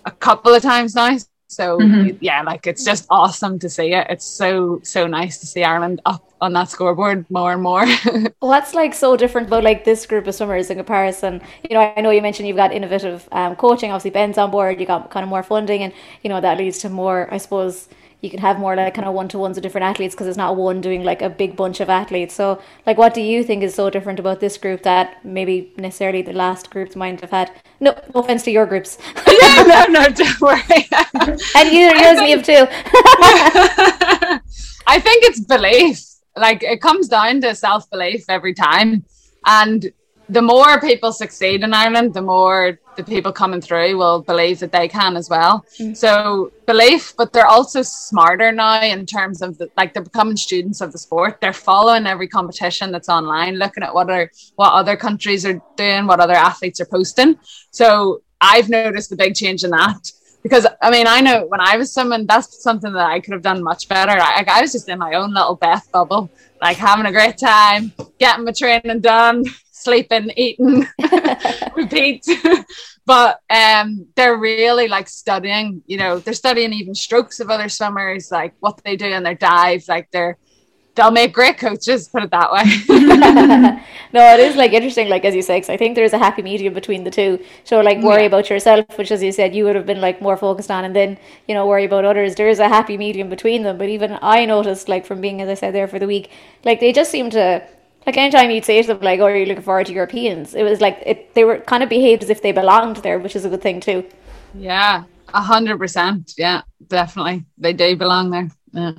a 0.04 0.10
couple 0.10 0.54
of 0.54 0.62
times 0.62 0.94
now. 0.94 1.16
So 1.52 1.78
mm-hmm. 1.78 2.16
yeah, 2.20 2.42
like 2.42 2.66
it's 2.66 2.82
just 2.82 3.06
awesome 3.10 3.58
to 3.58 3.68
see 3.68 3.92
it. 3.92 4.06
It's 4.08 4.24
so 4.24 4.80
so 4.82 5.06
nice 5.06 5.36
to 5.38 5.46
see 5.46 5.62
Ireland 5.62 6.00
up 6.06 6.32
on 6.40 6.54
that 6.54 6.70
scoreboard 6.70 7.26
more 7.30 7.52
and 7.52 7.62
more. 7.62 7.86
What's 8.40 8.72
like 8.72 8.94
so 8.94 9.18
different 9.18 9.48
about 9.48 9.62
like 9.62 9.84
this 9.84 10.06
group 10.06 10.26
of 10.26 10.34
swimmers 10.34 10.70
in 10.70 10.78
comparison? 10.78 11.42
You 11.68 11.76
know, 11.76 11.92
I 11.94 12.00
know 12.00 12.10
you 12.10 12.22
mentioned 12.22 12.48
you've 12.48 12.56
got 12.56 12.72
innovative 12.72 13.28
um, 13.32 13.56
coaching. 13.56 13.90
Obviously, 13.90 14.12
Ben's 14.12 14.38
on 14.38 14.50
board. 14.50 14.80
You 14.80 14.86
got 14.86 15.10
kind 15.10 15.24
of 15.24 15.28
more 15.28 15.42
funding, 15.42 15.82
and 15.82 15.92
you 16.22 16.30
know 16.30 16.40
that 16.40 16.56
leads 16.56 16.78
to 16.78 16.88
more, 16.88 17.28
I 17.30 17.36
suppose, 17.36 17.86
you 18.22 18.30
can 18.30 18.38
have 18.38 18.58
more 18.58 18.76
like 18.76 18.94
kind 18.94 19.06
of 19.06 19.14
one 19.14 19.26
to 19.28 19.38
ones 19.38 19.56
with 19.56 19.64
different 19.64 19.84
athletes 19.84 20.14
because 20.14 20.28
it's 20.28 20.36
not 20.36 20.56
one 20.56 20.80
doing 20.80 21.02
like 21.02 21.20
a 21.22 21.28
big 21.28 21.56
bunch 21.56 21.80
of 21.80 21.90
athletes. 21.90 22.32
So, 22.34 22.62
like, 22.86 22.96
what 22.96 23.14
do 23.14 23.20
you 23.20 23.42
think 23.42 23.64
is 23.64 23.74
so 23.74 23.90
different 23.90 24.20
about 24.20 24.38
this 24.38 24.56
group 24.56 24.84
that 24.84 25.24
maybe 25.24 25.72
necessarily 25.76 26.22
the 26.22 26.32
last 26.32 26.70
groups 26.70 26.94
might 26.94 27.20
have 27.20 27.32
had? 27.32 27.50
No, 27.80 28.00
no 28.14 28.20
offense 28.20 28.44
to 28.44 28.52
your 28.52 28.64
groups. 28.64 28.96
yeah, 29.26 29.64
no, 29.66 29.86
no, 29.86 30.08
don't 30.08 30.40
worry. 30.40 30.62
and 31.56 31.72
you, 31.72 31.90
yours, 31.90 32.18
Liam, 32.20 32.44
too. 32.44 32.64
I 34.86 35.00
think 35.00 35.24
it's 35.24 35.40
belief. 35.40 36.00
Like, 36.36 36.62
it 36.62 36.80
comes 36.80 37.08
down 37.08 37.40
to 37.40 37.56
self 37.56 37.90
belief 37.90 38.24
every 38.28 38.54
time. 38.54 39.04
And 39.46 39.92
the 40.28 40.42
more 40.42 40.80
people 40.80 41.12
succeed 41.12 41.64
in 41.64 41.74
Ireland, 41.74 42.14
the 42.14 42.22
more 42.22 42.78
the 42.96 43.04
people 43.04 43.32
coming 43.32 43.60
through 43.60 43.96
will 43.96 44.20
believe 44.22 44.58
that 44.60 44.72
they 44.72 44.88
can 44.88 45.16
as 45.16 45.28
well. 45.28 45.64
Mm. 45.78 45.96
So 45.96 46.52
belief, 46.66 47.14
but 47.16 47.32
they're 47.32 47.46
also 47.46 47.82
smarter 47.82 48.52
now 48.52 48.82
in 48.82 49.06
terms 49.06 49.42
of 49.42 49.58
the, 49.58 49.70
like 49.76 49.94
they're 49.94 50.02
becoming 50.02 50.36
students 50.36 50.80
of 50.80 50.92
the 50.92 50.98
sport. 50.98 51.40
They're 51.40 51.52
following 51.52 52.06
every 52.06 52.28
competition 52.28 52.92
that's 52.92 53.08
online, 53.08 53.56
looking 53.56 53.82
at 53.82 53.94
what 53.94 54.10
are 54.10 54.30
what 54.56 54.72
other 54.72 54.96
countries 54.96 55.46
are 55.46 55.60
doing, 55.76 56.06
what 56.06 56.20
other 56.20 56.34
athletes 56.34 56.80
are 56.80 56.86
posting. 56.86 57.38
So 57.70 58.22
I've 58.40 58.68
noticed 58.68 59.12
a 59.12 59.16
big 59.16 59.34
change 59.34 59.64
in 59.64 59.70
that. 59.70 60.10
Because 60.42 60.66
I 60.82 60.90
mean, 60.90 61.06
I 61.06 61.20
know 61.20 61.46
when 61.46 61.60
I 61.60 61.76
was 61.76 61.94
swimming, 61.94 62.26
that's 62.26 62.62
something 62.62 62.92
that 62.92 63.06
I 63.06 63.20
could 63.20 63.32
have 63.32 63.42
done 63.42 63.62
much 63.62 63.88
better. 63.88 64.10
I, 64.20 64.44
I 64.46 64.60
was 64.60 64.72
just 64.72 64.88
in 64.88 64.98
my 64.98 65.14
own 65.14 65.32
little 65.32 65.54
Beth 65.54 65.88
bubble, 65.92 66.30
like 66.60 66.76
having 66.76 67.06
a 67.06 67.12
great 67.12 67.38
time, 67.38 67.92
getting 68.18 68.44
my 68.44 68.50
training 68.50 69.00
done, 69.00 69.44
sleeping, 69.82 70.30
eating, 70.36 70.86
repeat. 71.76 72.26
but 73.06 73.40
um, 73.50 74.06
they're 74.14 74.36
really 74.36 74.88
like 74.88 75.08
studying. 75.08 75.82
You 75.86 75.98
know, 75.98 76.18
they're 76.18 76.34
studying 76.34 76.72
even 76.72 76.94
strokes 76.94 77.40
of 77.40 77.50
other 77.50 77.68
swimmers, 77.68 78.30
like 78.30 78.54
what 78.60 78.80
they 78.84 78.96
do 78.96 79.06
in 79.06 79.22
their 79.22 79.34
dives. 79.34 79.88
Like 79.88 80.08
they're 80.10 80.38
they'll 80.94 81.10
make 81.10 81.32
great 81.32 81.58
coaches. 81.58 82.08
Put 82.08 82.24
it 82.24 82.30
that 82.30 82.52
way. 82.52 82.64
no, 84.12 84.34
it 84.34 84.40
is 84.40 84.56
like 84.56 84.72
interesting, 84.72 85.08
like 85.08 85.24
as 85.24 85.34
you 85.34 85.42
say, 85.42 85.56
because 85.56 85.70
I 85.70 85.76
think 85.76 85.94
there's 85.94 86.12
a 86.12 86.18
happy 86.18 86.42
medium 86.42 86.74
between 86.74 87.04
the 87.04 87.10
two. 87.10 87.42
So 87.64 87.80
like 87.80 87.98
worry 88.02 88.22
yeah. 88.22 88.26
about 88.26 88.50
yourself, 88.50 88.86
which 88.96 89.10
as 89.10 89.22
you 89.22 89.32
said, 89.32 89.54
you 89.54 89.64
would 89.64 89.76
have 89.76 89.86
been 89.86 90.00
like 90.00 90.20
more 90.20 90.36
focused 90.36 90.70
on, 90.70 90.84
and 90.84 90.94
then 90.94 91.18
you 91.48 91.54
know 91.54 91.66
worry 91.66 91.84
about 91.84 92.04
others. 92.04 92.34
There 92.34 92.48
is 92.48 92.58
a 92.58 92.68
happy 92.68 92.96
medium 92.96 93.28
between 93.28 93.62
them. 93.62 93.78
But 93.78 93.88
even 93.88 94.18
I 94.22 94.44
noticed, 94.44 94.88
like 94.88 95.06
from 95.06 95.20
being 95.20 95.40
as 95.40 95.48
I 95.48 95.54
said 95.54 95.74
there 95.74 95.88
for 95.88 95.98
the 95.98 96.06
week, 96.06 96.30
like 96.64 96.80
they 96.80 96.92
just 96.92 97.10
seem 97.10 97.30
to. 97.30 97.66
Like 98.06 98.16
anytime 98.16 98.50
you'd 98.50 98.64
say 98.64 98.82
to 98.82 98.88
them, 98.88 99.00
like, 99.00 99.20
"Oh, 99.20 99.24
are 99.24 99.36
you 99.36 99.46
looking 99.46 99.62
forward 99.62 99.86
to 99.86 99.92
Europeans?" 99.92 100.54
It 100.54 100.64
was 100.64 100.80
like 100.80 101.02
it, 101.06 101.34
they 101.34 101.44
were 101.44 101.58
kind 101.58 101.82
of 101.82 101.88
behaved 101.88 102.22
as 102.22 102.30
if 102.30 102.42
they 102.42 102.52
belonged 102.52 102.96
there, 102.96 103.18
which 103.18 103.36
is 103.36 103.44
a 103.44 103.48
good 103.48 103.62
thing 103.62 103.80
too. 103.80 104.04
Yeah, 104.54 105.04
a 105.32 105.40
hundred 105.40 105.78
percent. 105.78 106.34
Yeah, 106.36 106.62
definitely, 106.88 107.44
they 107.58 107.72
do 107.72 107.96
belong 107.96 108.30
there. 108.30 108.48
Yeah 108.72 108.92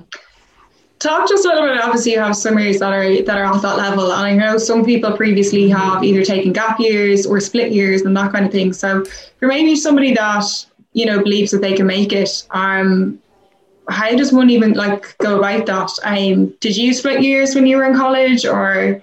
talk 1.04 1.28
just 1.28 1.44
a 1.44 1.48
little 1.48 1.66
bit. 1.68 1.80
Obviously, 1.80 2.12
you 2.12 2.18
have 2.18 2.36
swimmers 2.36 2.78
that 2.78 2.92
are 2.92 3.22
that 3.22 3.36
are 3.36 3.44
at 3.44 3.62
that 3.62 3.76
level, 3.76 4.12
and 4.12 4.26
I 4.26 4.32
know 4.34 4.58
some 4.58 4.84
people 4.84 5.16
previously 5.16 5.68
have 5.68 6.02
either 6.02 6.24
taken 6.24 6.52
gap 6.52 6.80
years 6.80 7.26
or 7.26 7.38
split 7.40 7.72
years 7.72 8.02
and 8.02 8.16
that 8.16 8.32
kind 8.32 8.46
of 8.46 8.52
thing. 8.52 8.72
So, 8.72 9.04
for 9.38 9.46
maybe 9.46 9.76
somebody 9.76 10.14
that 10.14 10.44
you 10.92 11.06
know 11.06 11.22
believes 11.22 11.50
that 11.52 11.60
they 11.60 11.74
can 11.74 11.86
make 11.86 12.12
it, 12.12 12.46
um, 12.50 13.20
how 13.88 14.14
does 14.16 14.32
one 14.32 14.50
even 14.50 14.72
like 14.72 15.16
go 15.18 15.38
about 15.38 15.66
that? 15.66 15.90
Um, 16.04 16.54
did 16.60 16.76
you 16.76 16.94
split 16.94 17.22
years 17.22 17.54
when 17.54 17.66
you 17.66 17.76
were 17.76 17.84
in 17.84 17.96
college, 17.96 18.44
or? 18.44 19.02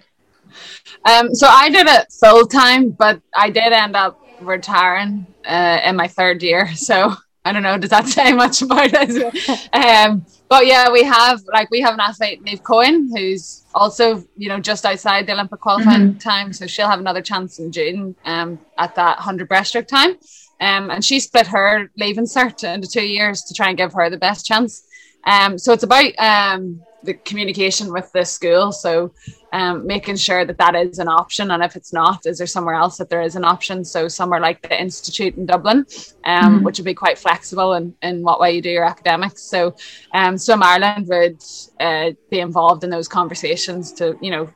Um, 1.06 1.34
so 1.34 1.48
I 1.48 1.70
did 1.70 1.88
it 1.88 2.12
full 2.20 2.46
time, 2.46 2.90
but 2.92 3.22
I 3.36 3.50
did 3.50 3.74
end 3.74 3.96
up 3.96 4.20
retiring 4.40 5.26
uh, 5.46 5.82
in 5.86 5.96
my 5.96 6.08
third 6.08 6.44
year. 6.44 6.70
So 6.76 7.14
I 7.44 7.54
don't 7.54 7.64
know. 7.64 7.78
Does 7.78 7.90
that 7.90 8.08
say 8.08 8.34
much 8.34 8.62
about 8.62 8.92
it? 8.94 9.74
um, 9.74 10.26
but 10.48 10.68
yeah, 10.68 10.92
we 10.92 11.04
have 11.04 11.42
like 11.52 11.72
we 11.72 11.82
have 11.82 11.94
an 11.94 12.00
athlete, 12.00 12.42
Neve 12.44 12.62
Cohen, 12.62 13.10
who's 13.16 13.66
also 13.74 14.24
you 14.36 14.50
know 14.50 14.60
just 14.60 14.86
outside 14.86 15.26
the 15.26 15.34
Olympic 15.34 15.60
qualifying 15.60 16.10
mm-hmm. 16.10 16.18
time, 16.18 16.54
so 16.54 16.68
she'll 16.68 16.90
have 16.90 17.00
another 17.00 17.22
chance 17.22 17.58
in 17.58 17.72
June 17.72 18.16
um, 18.26 18.60
at 18.78 18.94
that 18.96 19.18
hundred 19.18 19.50
breaststroke 19.50 19.88
time. 19.88 20.18
Um, 20.62 20.92
and 20.92 21.04
she 21.04 21.20
split 21.20 21.48
her 21.48 21.92
leaving 21.98 22.26
cert 22.26 22.64
into 22.64 22.88
two 22.88 23.06
years 23.06 23.42
to 23.44 23.54
try 23.54 23.70
and 23.70 23.78
give 23.78 23.94
her 23.94 24.10
the 24.10 24.18
best 24.18 24.46
chance. 24.46 24.88
Um, 25.26 25.58
so 25.58 25.74
it's 25.74 25.84
about 25.84 26.18
um, 26.20 26.82
the 27.04 27.14
communication 27.14 27.92
with 27.92 28.12
the 28.12 28.24
school. 28.24 28.72
So 28.72 29.14
um, 29.54 29.86
making 29.86 30.16
sure 30.18 30.46
that 30.46 30.58
that 30.58 30.76
is 30.76 31.00
an 31.00 31.08
option. 31.08 31.52
And 31.52 31.64
if 31.64 31.76
it's 31.76 31.94
not, 31.94 32.26
is 32.26 32.38
there 32.38 32.48
somewhere 32.48 32.76
else 32.76 32.98
that 32.98 33.10
there 33.10 33.22
is 33.22 33.36
an 33.36 33.44
option? 33.44 33.84
So 33.84 34.08
somewhere 34.08 34.40
like 34.40 34.62
the 34.62 34.80
Institute 34.80 35.36
in 35.36 35.46
Dublin, 35.46 35.80
um, 36.26 36.56
mm-hmm. 36.56 36.64
which 36.64 36.78
would 36.78 36.86
be 36.86 36.94
quite 36.94 37.18
flexible 37.18 37.74
in, 37.74 37.94
in 38.02 38.24
what 38.24 38.40
way 38.40 38.52
you 38.54 38.62
do 38.62 38.70
your 38.70 38.86
academics. 38.86 39.44
So 39.44 39.76
um, 40.14 40.38
Swim 40.38 40.64
Ireland 40.64 41.08
would 41.08 41.44
uh, 41.80 42.12
be 42.30 42.40
involved 42.40 42.84
in 42.84 42.90
those 42.90 43.08
conversations 43.08 43.92
to, 43.94 44.18
you 44.22 44.32
know, 44.32 44.50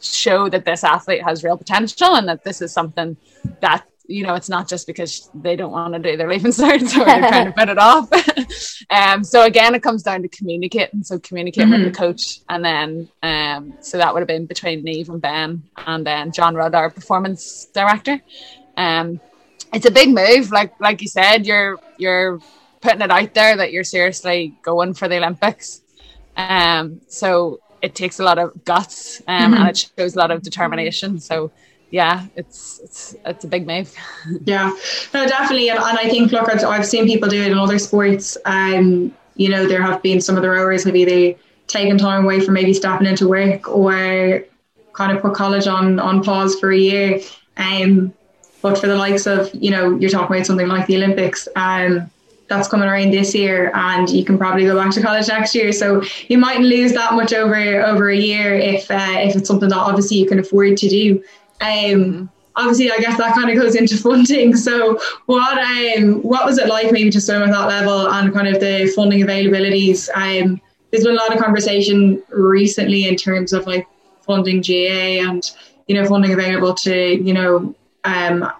show 0.00 0.48
that 0.48 0.64
this 0.64 0.82
athlete 0.82 1.22
has 1.22 1.44
real 1.44 1.56
potential 1.56 2.16
and 2.16 2.28
that 2.28 2.42
this 2.42 2.60
is 2.60 2.72
something 2.72 3.16
that 3.60 3.86
you 4.06 4.24
know, 4.24 4.34
it's 4.34 4.48
not 4.48 4.68
just 4.68 4.86
because 4.86 5.30
they 5.34 5.56
don't 5.56 5.72
want 5.72 5.94
to 5.94 5.98
do 6.00 6.16
their 6.16 6.28
leaving 6.28 6.52
certs 6.52 7.00
or 7.00 7.04
they're 7.04 7.28
trying 7.28 7.46
to 7.46 7.52
put 7.52 7.68
it 7.68 7.78
off. 7.78 8.08
um, 8.90 9.24
so 9.24 9.44
again, 9.44 9.74
it 9.74 9.82
comes 9.82 10.02
down 10.02 10.22
to 10.22 10.28
communicating. 10.28 11.02
So 11.02 11.18
communicate 11.18 11.64
mm-hmm. 11.64 11.84
with 11.84 11.92
the 11.92 11.98
coach, 11.98 12.40
and 12.48 12.64
then 12.64 13.08
um, 13.22 13.74
so 13.80 13.98
that 13.98 14.12
would 14.12 14.20
have 14.20 14.28
been 14.28 14.46
between 14.46 14.82
Neve 14.82 15.08
and 15.08 15.20
Ben, 15.20 15.62
and 15.86 16.06
then 16.06 16.32
Jon 16.32 16.54
Rudd, 16.54 16.74
our 16.74 16.90
performance 16.90 17.66
director. 17.66 18.20
Um, 18.76 19.20
it's 19.72 19.86
a 19.86 19.90
big 19.90 20.10
move, 20.10 20.50
like 20.50 20.78
like 20.80 21.00
you 21.00 21.08
said, 21.08 21.46
you're 21.46 21.78
you're 21.96 22.40
putting 22.80 23.00
it 23.00 23.10
out 23.10 23.32
there 23.34 23.56
that 23.56 23.72
you're 23.72 23.84
seriously 23.84 24.54
going 24.62 24.92
for 24.92 25.08
the 25.08 25.16
Olympics. 25.16 25.82
Um, 26.36 27.00
so 27.08 27.60
it 27.80 27.94
takes 27.94 28.20
a 28.20 28.24
lot 28.24 28.38
of 28.38 28.64
guts, 28.64 29.22
um, 29.26 29.52
mm-hmm. 29.52 29.60
and 29.60 29.70
it 29.70 29.90
shows 29.96 30.14
a 30.14 30.18
lot 30.18 30.30
of 30.30 30.42
determination. 30.42 31.20
So 31.20 31.50
yeah, 31.92 32.26
it's 32.36 32.80
it's 32.82 33.14
it's 33.26 33.44
a 33.44 33.46
big 33.46 33.66
move. 33.66 33.94
yeah, 34.44 34.74
no, 35.12 35.26
definitely, 35.26 35.68
and, 35.68 35.78
and 35.78 35.98
I 35.98 36.08
think 36.08 36.32
look, 36.32 36.48
I've, 36.48 36.64
I've 36.64 36.86
seen 36.86 37.06
people 37.06 37.28
do 37.28 37.40
it 37.40 37.52
in 37.52 37.58
other 37.58 37.78
sports. 37.78 38.38
Um, 38.46 39.14
you 39.36 39.50
know, 39.50 39.66
there 39.66 39.82
have 39.82 40.02
been 40.02 40.20
some 40.20 40.36
of 40.36 40.42
the 40.42 40.48
rowers 40.48 40.86
maybe 40.86 41.04
they 41.04 41.36
taken 41.66 41.98
time 41.98 42.24
away 42.24 42.40
from 42.40 42.54
maybe 42.54 42.72
stepping 42.72 43.06
into 43.06 43.28
work 43.28 43.68
or 43.68 44.42
kind 44.94 45.14
of 45.14 45.22
put 45.22 45.34
college 45.34 45.66
on 45.66 46.00
on 46.00 46.22
pause 46.24 46.58
for 46.58 46.72
a 46.72 46.78
year. 46.78 47.20
Um, 47.58 48.14
but 48.62 48.78
for 48.78 48.86
the 48.86 48.96
likes 48.96 49.26
of 49.26 49.50
you 49.54 49.70
know, 49.70 49.94
you're 49.98 50.10
talking 50.10 50.34
about 50.34 50.46
something 50.46 50.68
like 50.68 50.86
the 50.86 50.96
Olympics. 50.96 51.46
Um, 51.56 52.10
that's 52.48 52.68
coming 52.68 52.88
around 52.88 53.12
this 53.12 53.34
year 53.34 53.70
and 53.74 54.10
you 54.10 54.24
can 54.24 54.36
probably 54.36 54.64
go 54.64 54.76
back 54.76 54.92
to 54.92 55.00
college 55.00 55.26
next 55.28 55.54
year 55.54 55.72
so 55.72 56.02
you 56.28 56.36
mightn't 56.36 56.66
lose 56.66 56.92
that 56.92 57.14
much 57.14 57.32
over 57.32 57.56
over 57.56 58.10
a 58.10 58.16
year 58.16 58.54
if 58.54 58.90
uh, 58.90 59.16
if 59.20 59.34
it's 59.34 59.48
something 59.48 59.70
that 59.70 59.78
obviously 59.78 60.18
you 60.18 60.26
can 60.26 60.38
afford 60.38 60.76
to 60.76 60.88
do 60.88 61.22
um, 61.62 62.30
obviously, 62.56 62.90
I 62.90 62.98
guess 62.98 63.16
that 63.18 63.34
kind 63.34 63.50
of 63.50 63.56
goes 63.56 63.74
into 63.74 63.96
funding. 64.08 64.56
So, 64.56 65.00
what 65.26 65.58
um, 65.58 66.22
what 66.22 66.44
was 66.44 66.58
it 66.58 66.68
like 66.68 66.92
maybe 66.92 67.10
to 67.10 67.20
swim 67.20 67.42
at 67.42 67.50
that 67.50 67.68
level 67.68 68.08
and 68.08 68.32
kind 68.32 68.48
of 68.48 68.60
the 68.60 68.92
funding 68.94 69.20
availabilities? 69.20 70.08
Um, 70.14 70.60
there's 70.90 71.04
been 71.04 71.14
a 71.14 71.18
lot 71.18 71.34
of 71.34 71.42
conversation 71.42 72.22
recently 72.30 73.08
in 73.08 73.16
terms 73.16 73.52
of 73.52 73.66
like 73.66 73.86
funding 74.22 74.62
GA 74.62 75.20
and 75.20 75.50
you 75.88 75.94
know 75.94 76.06
funding 76.06 76.32
available 76.32 76.74
to 76.74 77.22
you 77.22 77.32
know 77.32 77.74
um, 78.04 78.50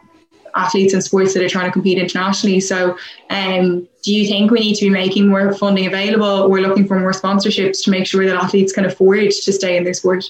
athletes 0.55 0.95
and 0.95 1.03
sports 1.03 1.35
that 1.35 1.43
are 1.43 1.49
trying 1.49 1.67
to 1.67 1.73
compete 1.73 1.99
internationally. 1.99 2.61
So, 2.61 2.97
um, 3.31 3.88
do 4.03 4.15
you 4.15 4.27
think 4.27 4.51
we 4.51 4.61
need 4.61 4.75
to 4.77 4.87
be 4.87 4.91
making 4.91 5.29
more 5.29 5.53
funding 5.55 5.87
available? 5.87 6.51
We're 6.51 6.67
looking 6.67 6.87
for 6.87 6.99
more 6.99 7.12
sponsorships 7.12 7.85
to 7.85 7.91
make 7.91 8.07
sure 8.07 8.27
that 8.27 8.37
athletes 8.37 8.73
can 8.73 8.85
afford 8.85 9.31
to 9.31 9.53
stay 9.53 9.77
in 9.77 9.85
their 9.85 9.95
sport. 9.95 10.25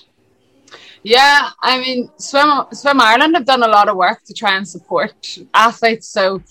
Yeah, 1.03 1.51
I 1.61 1.81
mean, 1.81 2.11
Swim 2.17 2.67
Swim 2.73 3.01
Ireland 3.01 3.35
have 3.35 3.45
done 3.45 3.62
a 3.62 3.69
lot 3.69 3.88
of 3.88 3.97
work 3.97 4.23
to 4.25 4.35
try 4.35 4.57
and 4.57 4.67
support 4.67 5.38
athletes. 5.53 6.09
So 6.09 6.43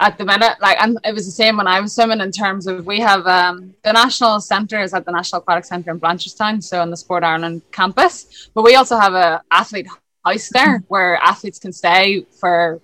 at 0.00 0.16
the 0.16 0.24
minute, 0.24 0.56
like, 0.62 0.80
and 0.80 0.98
it 1.04 1.14
was 1.14 1.26
the 1.26 1.32
same 1.32 1.58
when 1.58 1.66
I 1.66 1.80
was 1.80 1.94
swimming 1.94 2.20
in 2.20 2.32
terms 2.32 2.66
of 2.66 2.86
we 2.86 3.00
have 3.00 3.26
um, 3.26 3.74
the 3.84 3.92
national 3.92 4.40
centre 4.40 4.80
is 4.80 4.94
at 4.94 5.04
the 5.04 5.12
National 5.12 5.42
Aquatic 5.42 5.66
Centre 5.66 5.90
in 5.90 6.00
Blanchardstown, 6.00 6.62
so 6.62 6.80
on 6.80 6.90
the 6.90 6.96
Sport 6.96 7.22
Ireland 7.22 7.60
campus. 7.72 8.48
But 8.54 8.62
we 8.62 8.74
also 8.74 8.96
have 8.98 9.12
a 9.12 9.42
athlete 9.50 9.88
house 10.24 10.48
there 10.48 10.82
where 10.88 11.16
athletes 11.16 11.58
can 11.58 11.72
stay 11.72 12.24
for 12.40 12.80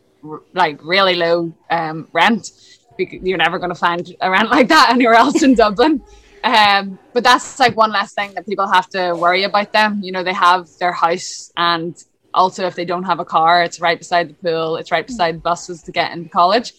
like 0.52 0.78
really 0.82 1.14
low 1.14 1.52
um, 1.70 2.08
rent. 2.12 2.50
You're 2.98 3.38
never 3.38 3.58
going 3.58 3.70
to 3.70 3.78
find 3.78 4.14
a 4.20 4.30
rent 4.30 4.50
like 4.50 4.68
that 4.68 4.90
anywhere 4.90 5.14
else 5.14 5.42
in 5.42 5.54
Dublin. 5.54 6.02
Um, 6.44 6.98
but 7.12 7.24
that's 7.24 7.58
like 7.58 7.76
one 7.76 7.90
less 7.90 8.14
thing 8.14 8.34
that 8.34 8.46
people 8.46 8.66
have 8.68 8.88
to 8.90 9.14
worry 9.14 9.44
about 9.44 9.72
them. 9.72 10.00
You 10.02 10.12
know, 10.12 10.22
they 10.22 10.32
have 10.32 10.68
their 10.78 10.92
house 10.92 11.50
and 11.56 11.96
also 12.32 12.66
if 12.66 12.74
they 12.74 12.84
don't 12.84 13.04
have 13.04 13.18
a 13.18 13.24
car, 13.24 13.62
it's 13.62 13.80
right 13.80 13.98
beside 13.98 14.30
the 14.30 14.34
pool, 14.34 14.76
it's 14.76 14.92
right 14.92 15.06
beside 15.06 15.42
buses 15.42 15.82
to 15.84 15.92
get 15.92 16.12
into 16.12 16.28
college. 16.28 16.72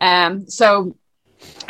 Um, 0.00 0.48
so 0.48 0.94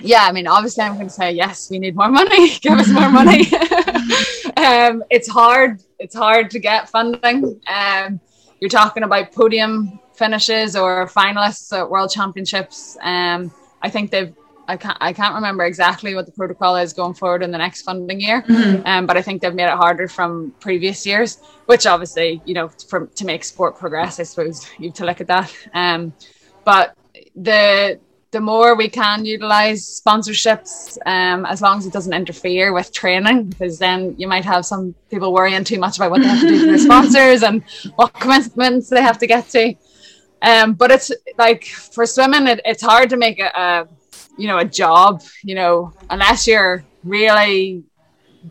yeah, 0.02 0.24
I 0.24 0.32
mean, 0.32 0.46
obviously 0.46 0.84
I'm 0.84 0.94
going 0.94 1.06
to 1.06 1.12
say, 1.12 1.32
yes, 1.32 1.70
we 1.70 1.78
need 1.78 1.94
more 1.96 2.08
money. 2.08 2.58
Give 2.60 2.78
us 2.78 2.88
more 2.88 3.10
money. 3.10 3.40
um, 4.56 5.04
it's 5.10 5.28
hard. 5.28 5.82
It's 5.98 6.14
hard 6.14 6.50
to 6.50 6.58
get 6.58 6.88
funding. 6.88 7.60
Um, 7.66 8.20
you're 8.60 8.70
talking 8.70 9.02
about 9.02 9.32
podium 9.32 10.00
finishes 10.14 10.76
or 10.76 11.06
finalists 11.06 11.76
at 11.76 11.88
world 11.88 12.10
championships. 12.10 12.96
Um, 13.02 13.52
I 13.82 13.90
think 13.90 14.10
they've 14.10 14.34
I 14.70 14.76
can't 14.76 14.96
I 15.00 15.12
can't 15.12 15.34
remember 15.34 15.64
exactly 15.64 16.14
what 16.14 16.26
the 16.26 16.32
protocol 16.32 16.76
is 16.76 16.92
going 16.92 17.14
forward 17.14 17.42
in 17.42 17.50
the 17.50 17.58
next 17.58 17.82
funding 17.82 18.20
year, 18.20 18.42
mm-hmm. 18.42 18.86
um, 18.86 19.06
but 19.06 19.16
I 19.16 19.22
think 19.22 19.42
they've 19.42 19.54
made 19.54 19.70
it 19.74 19.80
harder 19.84 20.06
from 20.06 20.54
previous 20.60 21.04
years, 21.04 21.38
which 21.66 21.86
obviously 21.86 22.40
you 22.44 22.54
know 22.54 22.68
for, 22.88 23.06
to 23.06 23.24
make 23.24 23.42
sport 23.44 23.76
progress, 23.76 24.20
I 24.20 24.22
suppose 24.22 24.68
you 24.78 24.88
have 24.88 24.94
to 24.94 25.06
look 25.06 25.20
at 25.20 25.26
that. 25.26 25.52
Um, 25.74 26.12
but 26.64 26.96
the 27.34 27.98
the 28.30 28.40
more 28.40 28.76
we 28.76 28.88
can 28.88 29.24
utilize 29.24 30.00
sponsorships, 30.00 30.96
um, 31.04 31.44
as 31.46 31.60
long 31.60 31.78
as 31.78 31.86
it 31.86 31.92
doesn't 31.92 32.12
interfere 32.12 32.72
with 32.72 32.92
training, 32.92 33.50
because 33.50 33.76
then 33.80 34.14
you 34.18 34.28
might 34.28 34.44
have 34.44 34.64
some 34.64 34.94
people 35.10 35.32
worrying 35.32 35.64
too 35.64 35.80
much 35.80 35.96
about 35.96 36.12
what 36.12 36.22
they 36.22 36.28
have 36.28 36.40
to 36.40 36.48
do 36.48 36.60
for 36.60 36.66
their 36.66 36.78
sponsors 36.90 37.42
and 37.42 37.64
what 37.96 38.12
commitments 38.12 38.88
they 38.88 39.02
have 39.02 39.18
to 39.18 39.26
get 39.26 39.48
to. 39.48 39.74
Um, 40.42 40.74
but 40.74 40.90
it's 40.92 41.10
like 41.38 41.64
for 41.64 42.06
swimming, 42.06 42.46
it, 42.46 42.60
it's 42.64 42.82
hard 42.82 43.10
to 43.10 43.16
make 43.16 43.40
a, 43.40 43.50
a 43.54 43.88
you 44.36 44.46
know, 44.46 44.58
a 44.58 44.64
job, 44.64 45.22
you 45.42 45.54
know, 45.54 45.92
unless 46.08 46.46
you're 46.46 46.84
really 47.04 47.84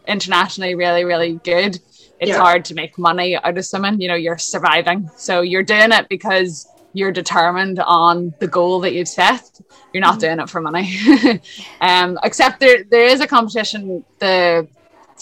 internationally 0.08 0.76
really, 0.76 1.04
really 1.04 1.40
good, 1.44 1.80
it's 2.20 2.30
yeah. 2.30 2.38
hard 2.38 2.66
to 2.66 2.74
make 2.74 2.98
money 2.98 3.36
out 3.36 3.58
of 3.58 3.66
swimming. 3.66 4.02
You 4.02 4.10
know, 4.10 4.16
you're 4.16 4.38
surviving. 4.38 5.10
So 5.16 5.42
you're 5.42 5.64
doing 5.64 5.92
it 5.92 6.08
because 6.10 6.68
you're 6.94 7.12
determined 7.12 7.80
on 7.80 8.34
the 8.40 8.48
goal 8.48 8.80
that 8.82 8.94
you've 8.94 9.08
set. 9.08 9.60
You're 9.94 10.02
not 10.02 10.14
mm-hmm. 10.14 10.20
doing 10.20 10.40
it 10.40 10.50
for 10.50 10.62
money. 10.62 11.42
um, 11.82 12.20
except 12.24 12.60
there 12.60 12.84
there 12.84 13.06
is 13.06 13.22
a 13.22 13.28
competition, 13.28 14.04
the 14.20 14.68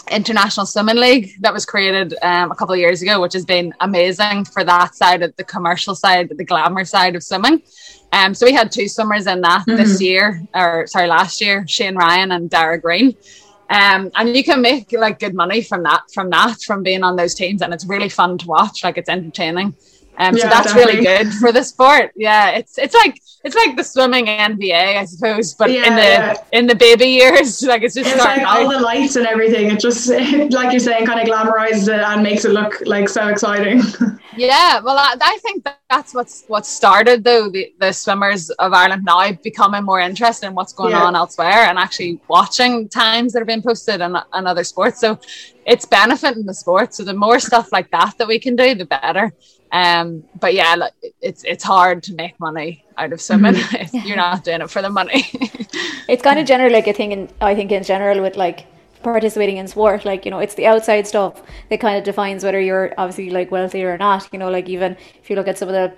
international 0.10 0.66
swimming 0.66 0.96
league 0.96 1.32
that 1.42 1.54
was 1.54 1.66
created 1.66 2.16
um, 2.22 2.52
a 2.52 2.56
couple 2.56 2.74
of 2.74 2.80
years 2.80 3.02
ago, 3.02 3.20
which 3.22 3.34
has 3.34 3.46
been 3.46 3.74
amazing 3.82 4.46
for 4.46 4.64
that 4.64 4.96
side 4.96 5.22
of 5.22 5.36
the 5.36 5.44
commercial 5.44 5.96
side, 5.96 6.30
the 6.30 6.46
glamour 6.46 6.86
side 6.86 7.16
of 7.16 7.24
swimming. 7.24 7.62
Um, 8.12 8.34
so 8.34 8.46
we 8.46 8.54
had 8.54 8.72
two 8.72 8.88
swimmers 8.88 9.28
in 9.28 9.42
that 9.42 9.62
mm-hmm. 9.62 9.76
this 9.76 10.02
year, 10.02 10.42
or 10.54 10.88
sorry, 10.88 11.08
last 11.08 11.42
year, 11.42 11.68
Shane 11.68 11.96
Ryan 11.96 12.32
and 12.32 12.50
Darragh 12.50 12.82
Greene. 12.82 13.16
Um, 13.70 14.12
and 14.16 14.36
you 14.36 14.44
can 14.44 14.62
make 14.62 14.94
like 14.94 15.20
good 15.20 15.34
money 15.34 15.62
from 15.62 15.84
that, 15.84 16.04
from 16.14 16.30
that, 16.30 16.62
from 16.62 16.84
being 16.84 17.04
on 17.04 17.16
those 17.16 17.36
teams, 17.36 17.62
and 17.62 17.74
it's 17.74 17.86
really 17.86 18.10
fun 18.10 18.38
to 18.38 18.48
watch. 18.48 18.84
Like 18.84 18.98
it's 18.98 19.10
entertaining. 19.10 19.76
Um, 20.20 20.36
yeah, 20.36 20.44
so 20.44 20.50
that's 20.50 20.74
definitely. 20.74 21.06
really 21.06 21.06
good 21.06 21.34
for 21.34 21.52
the 21.52 21.64
sport. 21.64 22.12
Yeah, 22.16 22.52
it's 22.52 22.78
it's 22.78 22.96
like 22.96 23.20
it's 23.44 23.56
like 23.56 23.78
the 23.78 23.84
swimming 23.84 24.26
NBA, 24.26 24.98
I 24.98 25.06
suppose, 25.06 25.54
but 25.54 25.72
yeah, 25.72 25.88
in 25.88 25.96
the 25.96 26.02
yeah. 26.02 26.36
in 26.54 26.68
the 26.68 26.76
baby 26.76 27.06
years, 27.06 27.62
like 27.68 27.84
it's 27.84 27.94
just 27.94 28.10
it's 28.10 28.20
like 28.20 28.40
out. 28.40 28.64
all 28.64 28.70
the 28.70 28.80
lights 28.80 29.16
and 29.16 29.28
everything. 29.28 29.70
It 29.70 29.80
just 29.80 30.10
like 30.10 30.72
you're 30.72 30.80
saying, 30.80 31.06
kind 31.06 31.20
of 31.20 31.28
glamorizes 31.28 31.88
it 31.88 32.02
and 32.02 32.24
makes 32.24 32.46
it 32.46 32.52
look 32.52 32.82
like 32.86 33.10
so 33.10 33.28
exciting. 33.28 33.82
yeah, 34.38 34.80
well, 34.80 34.98
I, 34.98 35.16
I 35.22 35.38
think 35.44 35.64
that 35.66 35.80
that's 35.90 36.14
what's 36.14 36.44
what 36.48 36.66
started 36.66 37.24
though 37.24 37.50
the, 37.50 37.74
the 37.80 37.94
swimmers 37.94 38.50
of 38.50 38.74
Ireland 38.74 39.04
now 39.06 39.32
becoming 39.32 39.84
more 39.84 40.02
interested 40.02 40.48
in 40.48 40.56
what's 40.56 40.74
going 40.74 40.94
on 40.94 41.16
elsewhere 41.16 41.66
and 41.70 41.78
actually 41.78 42.20
watching 42.28 42.90
times 42.90 43.32
that 43.34 43.40
have 43.40 43.48
been 43.48 43.62
posted 43.62 44.02
and, 44.02 44.18
and 44.34 44.48
other 44.48 44.66
sports. 44.66 45.00
So 45.00 45.18
it's 45.66 45.86
benefiting 45.86 46.46
the 46.46 46.54
sport. 46.54 46.94
So 46.94 47.04
the 47.04 47.14
more 47.14 47.40
stuff 47.40 47.72
like 47.72 47.90
that 47.92 48.18
that 48.18 48.28
we 48.28 48.38
can 48.38 48.56
do, 48.56 48.76
the 48.76 48.86
better. 48.86 49.34
Um, 49.72 50.24
but 50.40 50.54
yeah, 50.54 50.76
like, 50.76 50.94
it's 51.22 51.44
it's 51.44 51.64
hard 51.64 52.04
to 52.04 52.16
make 52.16 52.40
money 52.40 52.86
out 52.98 53.14
of 53.14 53.22
swimming 53.22 53.54
mm-hmm. 53.54 53.96
if 53.98 54.06
you're 54.06 54.18
not 54.18 54.44
doing 54.44 54.62
it 54.62 54.70
for 54.70 54.82
the 54.82 54.90
money. 54.90 55.26
it's 56.10 56.24
kind 56.24 56.40
of 56.40 56.46
general, 56.46 56.72
like 56.72 56.88
I 56.88 56.94
think, 56.94 57.14
in, 57.14 57.30
I 57.42 57.56
think 57.56 57.72
in 57.72 57.84
general 57.84 58.22
with 58.22 58.38
like 58.38 58.66
participating 59.04 59.58
in 59.58 59.68
sport, 59.68 60.06
like 60.06 60.26
you 60.26 60.32
know, 60.32 60.40
it's 60.40 60.56
the 60.56 60.66
outside 60.66 61.08
stuff 61.08 61.42
that 61.70 61.80
kind 61.80 61.98
of 61.98 62.04
defines 62.04 62.44
whether 62.44 62.60
you're 62.60 62.94
obviously 62.98 63.30
like 63.30 63.52
wealthy 63.52 63.84
or 63.84 63.98
not. 63.98 64.28
You 64.32 64.40
know, 64.40 64.50
like 64.50 64.70
even 64.70 64.98
if 65.22 65.30
you 65.30 65.36
look 65.36 65.48
at 65.48 65.58
some 65.58 65.70
of 65.70 65.74
the 65.74 65.94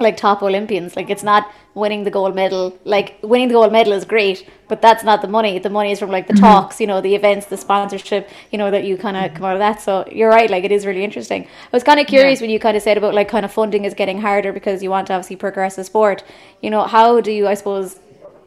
like 0.00 0.16
top 0.16 0.42
Olympians. 0.42 0.96
Like 0.96 1.10
it's 1.10 1.22
not 1.22 1.50
winning 1.74 2.04
the 2.04 2.10
gold 2.10 2.34
medal. 2.34 2.78
Like 2.84 3.18
winning 3.22 3.48
the 3.48 3.54
gold 3.54 3.72
medal 3.72 3.92
is 3.92 4.04
great, 4.04 4.48
but 4.68 4.82
that's 4.82 5.04
not 5.04 5.22
the 5.22 5.28
money. 5.28 5.58
The 5.58 5.70
money 5.70 5.92
is 5.92 5.98
from 5.98 6.10
like 6.10 6.26
the 6.26 6.34
mm-hmm. 6.34 6.44
talks, 6.44 6.80
you 6.80 6.86
know, 6.86 7.00
the 7.00 7.14
events, 7.14 7.46
the 7.46 7.56
sponsorship, 7.56 8.28
you 8.50 8.58
know, 8.58 8.70
that 8.70 8.84
you 8.84 8.96
kind 8.96 9.16
of 9.16 9.24
mm-hmm. 9.24 9.36
come 9.36 9.44
out 9.46 9.54
of 9.54 9.60
that. 9.60 9.80
So 9.80 10.06
you're 10.10 10.30
right. 10.30 10.50
Like 10.50 10.64
it 10.64 10.72
is 10.72 10.86
really 10.86 11.04
interesting. 11.04 11.44
I 11.44 11.68
was 11.72 11.82
kind 11.82 12.00
of 12.00 12.06
curious 12.06 12.40
yeah. 12.40 12.44
when 12.44 12.50
you 12.50 12.58
kind 12.58 12.76
of 12.76 12.82
said 12.82 12.98
about 12.98 13.14
like 13.14 13.28
kind 13.28 13.44
of 13.44 13.52
funding 13.52 13.84
is 13.84 13.94
getting 13.94 14.20
harder 14.20 14.52
because 14.52 14.82
you 14.82 14.90
want 14.90 15.06
to 15.08 15.14
obviously 15.14 15.36
progress 15.36 15.76
the 15.76 15.84
sport. 15.84 16.24
You 16.62 16.70
know, 16.70 16.84
how 16.84 17.20
do 17.20 17.32
you, 17.32 17.46
I 17.46 17.54
suppose, 17.54 17.98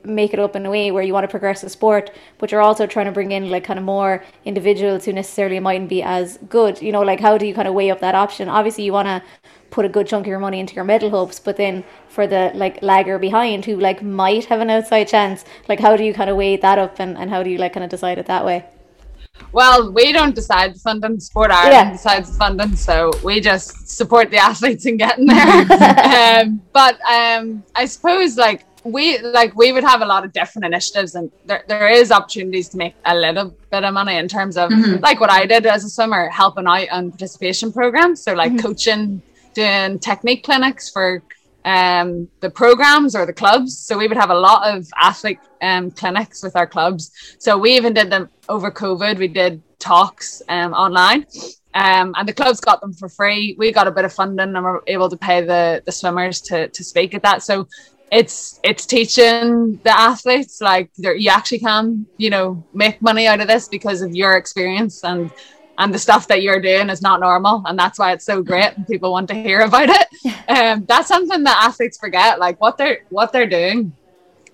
make 0.04 0.34
it 0.34 0.40
up 0.40 0.56
in 0.56 0.66
a 0.66 0.70
way 0.70 0.92
where 0.92 1.04
you 1.04 1.14
want 1.14 1.24
to 1.24 1.28
progress 1.28 1.62
the 1.62 1.70
sport, 1.70 2.12
but 2.38 2.52
you're 2.52 2.62
also 2.62 2.88
trying 2.88 3.06
to 3.06 3.12
bring 3.12 3.32
in 3.32 3.50
like 3.50 3.64
kind 3.64 3.80
of 3.80 3.86
more 3.86 4.24
individuals 4.46 5.06
who 5.06 5.14
necessarily 5.14 5.60
mightn't 5.60 5.90
be 5.90 6.02
as 6.02 6.38
good. 6.50 6.82
You 6.82 6.92
know, 6.92 7.02
like 7.02 7.20
how 7.20 7.38
do 7.38 7.46
you 7.46 7.54
kind 7.54 7.68
of 7.68 7.74
weigh 7.74 7.92
up 7.92 8.00
that 8.00 8.16
option? 8.16 8.50
Obviously, 8.50 8.84
you 8.84 8.94
want 8.94 9.08
to 9.08 9.24
put 9.70 9.86
a 9.86 9.90
good 9.90 10.08
chunk 10.08 10.26
of 10.26 10.30
your 10.30 10.40
money 10.40 10.60
into 10.60 10.74
your 10.74 10.84
medal 10.84 11.12
hopes 11.12 11.40
but 11.40 11.56
then 11.56 11.84
for 12.08 12.26
the 12.26 12.52
like 12.56 12.82
lagger 12.82 13.20
behind 13.20 13.66
who 13.66 13.80
like 13.80 14.02
might 14.02 14.46
have 14.46 14.62
an 14.62 14.70
outside 14.72 15.08
chance 15.08 15.46
like 15.68 15.80
how 15.80 15.96
do 15.96 16.04
you 16.04 16.12
kind 16.12 16.28
of 16.28 16.36
weigh 16.36 16.58
that 16.58 16.80
up 16.80 17.00
and, 17.00 17.16
and 17.18 17.30
how 17.30 17.44
do 17.44 17.52
you 17.52 17.58
like 17.60 17.74
kind 17.74 17.84
of 17.84 17.90
decide 17.90 18.18
it 18.18 18.26
that 18.26 18.44
way 18.44 18.66
well, 19.52 19.92
we 19.92 20.12
don't 20.12 20.36
decide 20.36 20.76
the 20.76 20.80
funding. 20.80 21.20
Sport 21.20 21.52
Ireland 21.52 21.74
yeah. 21.74 21.92
decides 21.92 22.32
the 22.32 22.38
funding, 22.38 22.76
so 22.76 23.12
we 23.24 23.40
just 23.40 23.90
support 23.90 24.30
the 24.30 24.38
athletes 24.50 24.86
in 24.86 24.98
getting 24.98 25.26
there. 25.26 26.42
um, 26.42 26.62
but 26.74 27.00
um, 27.10 27.64
I 27.76 27.86
suppose 27.86 28.38
like 28.38 28.69
we 28.92 29.20
like 29.20 29.56
we 29.56 29.72
would 29.72 29.84
have 29.84 30.02
a 30.02 30.06
lot 30.06 30.26
of 30.26 30.34
different 30.34 30.66
initiatives, 30.66 31.16
and 31.16 31.32
there, 31.46 31.64
there 31.68 31.88
is 31.90 32.12
opportunities 32.12 32.70
to 32.70 32.78
make 32.78 32.96
a 33.06 33.16
little 33.16 33.56
bit 33.72 33.84
of 33.84 33.94
money 33.94 34.18
in 34.18 34.28
terms 34.28 34.58
of 34.58 34.70
mm-hmm. 34.70 35.02
like 35.02 35.20
what 35.20 35.32
I 35.32 35.46
did 35.46 35.66
as 35.66 35.84
a 35.84 35.90
swimmer, 35.90 36.30
helping 36.30 36.68
out 36.68 36.90
on 36.90 37.12
participation 37.12 37.72
programs. 37.72 38.22
So 38.22 38.34
like 38.34 38.52
mm-hmm. 38.52 38.66
coaching 38.66 39.22
doing 39.54 40.00
technique 40.00 40.44
clinics 40.44 40.90
for 40.90 41.22
um, 41.66 42.28
the 42.40 42.50
programs 42.50 43.16
or 43.16 43.26
the 43.26 43.34
clubs. 43.34 43.78
So 43.78 43.98
we 43.98 44.08
would 44.08 44.18
have 44.18 44.30
a 44.30 44.40
lot 44.40 44.76
of 44.76 44.88
athlete 45.00 45.40
um, 45.62 45.92
clinics 45.92 46.44
with 46.44 46.56
our 46.56 46.68
clubs. 46.68 47.36
So 47.40 47.58
we 47.58 47.76
even 47.76 47.94
did 47.94 48.10
them 48.10 48.30
over 48.48 48.72
COVID. 48.72 49.18
We 49.18 49.28
did 49.28 49.62
talks 49.80 50.42
um, 50.50 50.74
online. 50.74 51.26
Um, 51.74 52.16
and 52.18 52.28
the 52.28 52.34
clubs 52.34 52.60
got 52.60 52.82
them 52.82 52.94
for 52.94 53.10
free. 53.10 53.56
We 53.58 53.72
got 53.72 53.88
a 53.88 53.92
bit 53.92 54.06
of 54.06 54.14
funding 54.14 54.56
and 54.56 54.64
we're 54.64 54.82
able 54.88 55.10
to 55.10 55.18
pay 55.18 55.42
the, 55.42 55.84
the 55.86 55.92
swimmers 55.92 56.42
to, 56.42 56.68
to 56.70 56.84
speak 56.84 57.14
at 57.14 57.22
that. 57.24 57.44
So 57.44 57.68
it's 58.12 58.60
it's 58.64 58.86
teaching 58.86 59.80
the 59.84 59.96
athletes 59.96 60.62
like 60.62 60.90
you 60.98 61.30
actually 61.30 61.60
can 61.60 62.08
you 62.18 62.30
know 62.30 62.64
make 62.74 63.00
money 63.02 63.28
out 63.28 63.40
of 63.40 63.48
this 63.48 63.68
because 63.68 64.02
of 64.02 64.16
your 64.16 64.36
experience 64.36 65.04
and 65.04 65.32
and 65.80 65.94
the 65.94 66.00
stuff 66.00 66.28
that 66.28 66.42
you're 66.44 66.62
doing 66.62 66.90
is 66.90 67.02
not 67.02 67.22
normal. 67.22 67.64
And 67.66 67.80
that's 67.80 67.98
why 67.98 68.12
it's 68.12 68.26
so 68.26 68.44
great 68.44 68.76
and 68.76 68.86
people 68.86 69.14
want 69.14 69.30
to 69.30 69.34
hear 69.34 69.62
about 69.62 69.90
it. 69.90 70.08
Um, 70.50 70.84
that's 70.88 71.08
something 71.08 71.44
that 71.44 71.64
athletes 71.64 72.00
forget 72.00 72.40
like 72.40 72.60
what 72.60 72.76
they're 72.76 73.06
what 73.10 73.32
they're 73.32 73.48
doing 73.48 73.94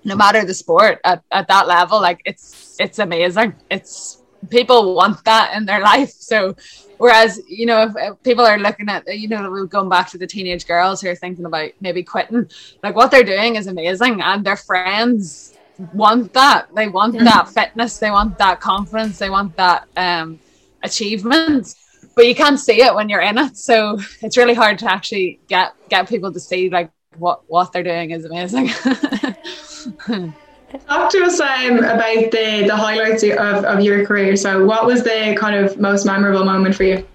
no 0.04 0.14
matter 0.14 0.44
the 0.44 0.52
sport 0.52 1.00
at, 1.04 1.22
at 1.32 1.48
that 1.48 1.66
level 1.66 1.98
like 2.00 2.20
it's 2.26 2.76
it's 2.78 2.98
amazing. 2.98 3.54
It's 3.70 4.22
people 4.50 4.94
want 4.94 5.24
that 5.24 5.56
in 5.56 5.64
their 5.64 5.80
life. 5.92 6.10
So 6.10 6.54
whereas 6.98 7.40
you 7.48 7.66
know 7.66 7.92
if, 7.96 8.22
people 8.22 8.44
are 8.44 8.58
looking 8.58 8.88
at 8.88 9.06
you 9.18 9.28
know 9.28 9.50
we're 9.50 9.64
going 9.64 9.88
back 9.88 10.08
to 10.10 10.18
the 10.18 10.26
teenage 10.26 10.66
girls 10.66 11.00
who 11.00 11.08
are 11.08 11.14
thinking 11.14 11.44
about 11.44 11.70
maybe 11.80 12.02
quitting 12.02 12.48
like 12.82 12.94
what 12.94 13.10
they're 13.10 13.24
doing 13.24 13.56
is 13.56 13.66
amazing 13.66 14.20
and 14.20 14.44
their 14.44 14.56
friends 14.56 15.52
want 15.92 16.32
that. 16.32 16.74
They 16.74 16.88
want 16.88 17.14
mm-hmm. 17.14 17.24
that 17.26 17.50
fitness. 17.50 17.98
They 17.98 18.10
want 18.10 18.38
that 18.38 18.60
confidence. 18.60 19.18
They 19.18 19.28
want 19.30 19.56
that 19.56 19.86
um 19.96 20.38
achievements 20.82 21.76
but 22.16 22.26
you 22.26 22.34
can't 22.34 22.58
see 22.58 22.82
it 22.82 22.94
when 22.94 23.08
you're 23.08 23.20
in 23.20 23.38
it. 23.38 23.56
So 23.56 23.98
it's 24.22 24.36
really 24.36 24.54
hard 24.54 24.78
to 24.80 24.90
actually 24.90 25.38
get 25.46 25.74
get 25.88 26.08
people 26.08 26.32
to 26.32 26.40
see 26.40 26.70
like 26.70 26.90
what 27.18 27.42
what 27.46 27.72
they're 27.72 27.82
doing 27.82 28.10
is 28.10 28.24
amazing 28.24 28.70
Talk 30.88 31.10
to 31.12 31.24
us 31.24 31.40
um, 31.40 31.78
about 31.78 32.30
the, 32.30 32.64
the 32.66 32.76
highlights 32.76 33.22
of, 33.22 33.64
of 33.64 33.80
your 33.80 34.04
career. 34.04 34.36
So, 34.36 34.64
what 34.64 34.84
was 34.84 35.04
the 35.04 35.36
kind 35.38 35.54
of 35.54 35.78
most 35.78 36.04
memorable 36.04 36.44
moment 36.44 36.74
for 36.74 36.82
you? 36.82 37.06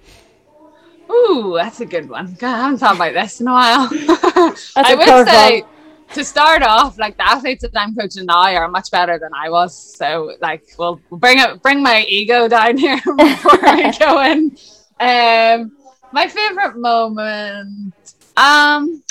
Ooh, 1.12 1.54
that's 1.56 1.82
a 1.82 1.86
good 1.86 2.10
one. 2.10 2.34
God, 2.40 2.54
I 2.54 2.64
haven't 2.64 2.78
thought 2.78 2.96
about 2.96 3.14
this 3.14 3.42
in 3.42 3.48
a 3.48 3.52
while. 3.52 3.90
I 4.76 4.96
would 4.96 5.28
say, 5.28 5.66
to 6.14 6.24
start 6.24 6.64
off, 6.64 6.98
like 6.98 7.18
the 7.18 7.28
athletes 7.28 7.62
that 7.62 7.72
I'm 7.76 7.96
coaching 7.96 8.26
now 8.26 8.54
are 8.54 8.68
much 8.68 8.92
better 8.92 9.18
than 9.18 9.32
I 9.34 9.50
was. 9.50 9.76
So 9.76 10.36
like 10.42 10.64
we'll 10.78 11.02
bring 11.12 11.40
it 11.40 11.62
bring 11.62 11.82
my 11.82 12.06
ego 12.08 12.48
down 12.48 12.78
here 12.86 12.98
before 12.98 13.76
we 13.76 13.92
go 14.00 14.22
in. 14.22 14.58
Um 15.00 15.78
my 16.12 16.28
favorite 16.28 16.78
moment. 16.78 17.94
Um 18.38 19.04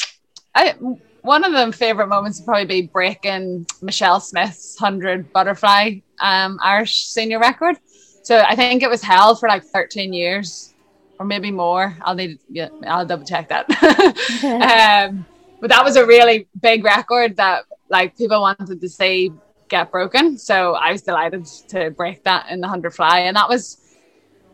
I 0.54 0.74
one 1.22 1.44
of 1.44 1.52
the 1.52 1.76
favorite 1.76 2.08
moments 2.08 2.40
would 2.40 2.46
probably 2.46 2.66
be 2.66 2.86
breaking 2.86 3.66
Michelle 3.82 4.20
Smith's 4.20 4.78
hundred 4.78 5.32
butterfly 5.32 6.00
um 6.20 6.58
Irish 6.62 7.06
senior 7.06 7.38
record. 7.38 7.76
So 8.22 8.38
I 8.38 8.54
think 8.54 8.82
it 8.82 8.90
was 8.90 9.02
held 9.02 9.40
for 9.40 9.48
like 9.48 9.64
13 9.64 10.12
years 10.12 10.74
or 11.18 11.26
maybe 11.26 11.50
more. 11.50 11.96
I'll 12.02 12.14
need 12.14 12.38
yeah, 12.48 12.68
I'll 12.86 13.06
double 13.06 13.24
check 13.24 13.48
that. 13.48 13.68
um 15.08 15.26
but 15.60 15.70
that 15.70 15.84
was 15.84 15.96
a 15.96 16.06
really 16.06 16.48
big 16.60 16.84
record 16.84 17.36
that 17.36 17.64
like 17.90 18.16
people 18.16 18.40
wanted 18.40 18.80
to 18.80 18.88
see 18.88 19.32
get 19.70 19.90
broken. 19.90 20.36
So 20.36 20.74
I 20.74 20.92
was 20.92 21.02
delighted 21.02 21.46
to 21.68 21.90
break 21.90 22.24
that 22.24 22.50
in 22.50 22.60
the 22.60 22.68
hundred 22.68 22.94
fly, 22.94 23.20
and 23.20 23.36
that 23.36 23.48
was. 23.48 23.78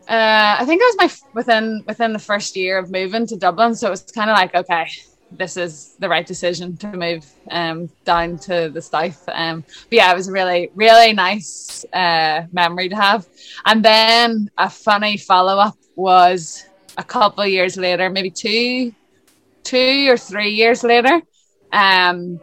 Uh, 0.07 0.55
I 0.59 0.63
think 0.65 0.81
it 0.81 0.85
was 0.85 0.95
my 0.97 1.31
within 1.33 1.83
within 1.85 2.13
the 2.13 2.19
first 2.19 2.55
year 2.55 2.77
of 2.77 2.89
moving 2.89 3.27
to 3.27 3.35
Dublin, 3.35 3.75
so 3.75 3.87
it 3.87 3.91
was 3.91 4.03
kind 4.03 4.29
of 4.29 4.37
like 4.37 4.55
okay, 4.55 4.87
this 5.31 5.57
is 5.57 5.95
the 5.99 6.07
right 6.07 6.25
decision 6.25 6.77
to 6.77 6.91
move 6.91 7.25
um, 7.51 7.89
down 8.05 8.37
to 8.39 8.69
the 8.69 8.81
south. 8.81 9.27
Um, 9.27 9.61
but 9.61 9.95
yeah, 9.95 10.11
it 10.11 10.15
was 10.15 10.27
a 10.27 10.31
really, 10.31 10.71
really 10.75 11.13
nice 11.13 11.85
uh, 11.93 12.43
memory 12.51 12.89
to 12.89 12.95
have. 12.95 13.27
And 13.65 13.83
then 13.83 14.49
a 14.57 14.69
funny 14.69 15.17
follow 15.17 15.57
up 15.57 15.77
was 15.95 16.65
a 16.97 17.03
couple 17.03 17.43
of 17.43 17.49
years 17.49 17.77
later, 17.77 18.09
maybe 18.09 18.29
two, 18.29 18.93
two 19.63 20.09
or 20.09 20.17
three 20.17 20.51
years 20.51 20.83
later, 20.83 21.21
um, 21.71 22.39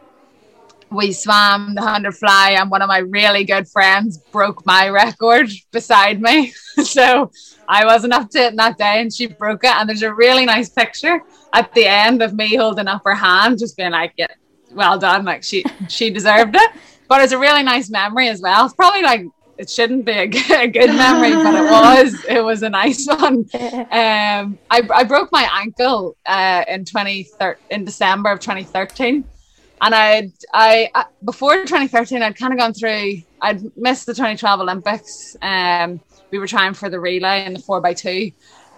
we 0.91 1.13
swam 1.13 1.75
the 1.75 1.81
100 1.81 2.13
fly 2.13 2.57
and 2.59 2.71
one 2.71 2.81
of 2.81 2.89
my 2.89 2.99
really 2.99 3.45
good 3.45 3.69
friends 3.69 4.19
broke 4.31 4.65
my 4.65 4.89
record 4.89 5.51
beside 5.73 6.21
me 6.21 6.53
so 6.85 7.31
i 7.69 7.85
wasn't 7.85 8.13
up 8.13 8.31
to 8.31 8.39
it 8.39 8.57
that 8.57 8.79
day 8.79 9.01
and 9.01 9.13
she 9.13 9.27
broke 9.27 9.65
it 9.65 9.75
and 9.75 9.89
there's 9.89 10.03
a 10.03 10.15
really 10.15 10.45
nice 10.45 10.69
picture 10.69 11.21
at 11.55 11.73
the 11.73 11.87
end 11.87 12.21
of 12.21 12.35
me 12.35 12.57
holding 12.57 12.89
up 12.89 13.03
her 13.05 13.15
hand 13.15 13.59
just 13.59 13.77
being 13.77 13.93
like 13.93 14.13
yeah 14.17 14.27
well 14.73 14.99
done 14.99 15.25
like 15.25 15.43
she 15.43 15.65
she 15.89 16.11
deserved 16.11 16.55
it 16.55 16.71
but 17.09 17.23
it's 17.23 17.33
a 17.33 17.39
really 17.39 17.63
nice 17.63 17.89
memory 17.89 18.29
as 18.29 18.43
well 18.43 18.67
it's 18.67 18.75
probably 18.75 19.03
like 19.03 19.25
it 19.57 19.71
shouldn't 19.71 20.05
be 20.05 20.13
a 20.13 20.27
good, 20.27 20.91
memory, 20.97 21.33
but 21.33 21.55
it 21.55 21.71
was. 21.71 22.25
It 22.29 22.43
was 22.43 22.65
a 22.65 22.71
nice 22.71 23.07
one. 23.07 23.49
Um, 23.95 24.59
I, 24.69 24.83
I 24.93 25.05
broke 25.05 25.31
my 25.31 25.49
ankle 25.53 26.17
uh, 26.27 26.65
in 26.67 26.85
twenty 26.85 27.29
in 27.71 27.85
December 27.85 28.33
of 28.33 28.41
2013, 28.41 29.25
and 29.81 29.95
I'd 29.95 30.33
I 30.53 30.91
before 31.25 31.55
2013 31.55 32.23
I'd 32.23 32.37
kind 32.37 32.53
of 32.53 32.59
gone 32.59 32.75
through 32.75 33.23
I'd 33.41 33.77
missed 33.77 34.07
the 34.07 34.15
2012 34.15 34.61
Olympics. 34.61 35.37
Um, 35.43 36.01
we 36.31 36.39
were 36.39 36.47
trying 36.47 36.75
for 36.75 36.89
the 36.89 36.99
relay 36.99 37.45
and 37.45 37.55
the 37.55 37.61
four 37.61 37.81
by 37.81 37.95
two, 37.95 38.33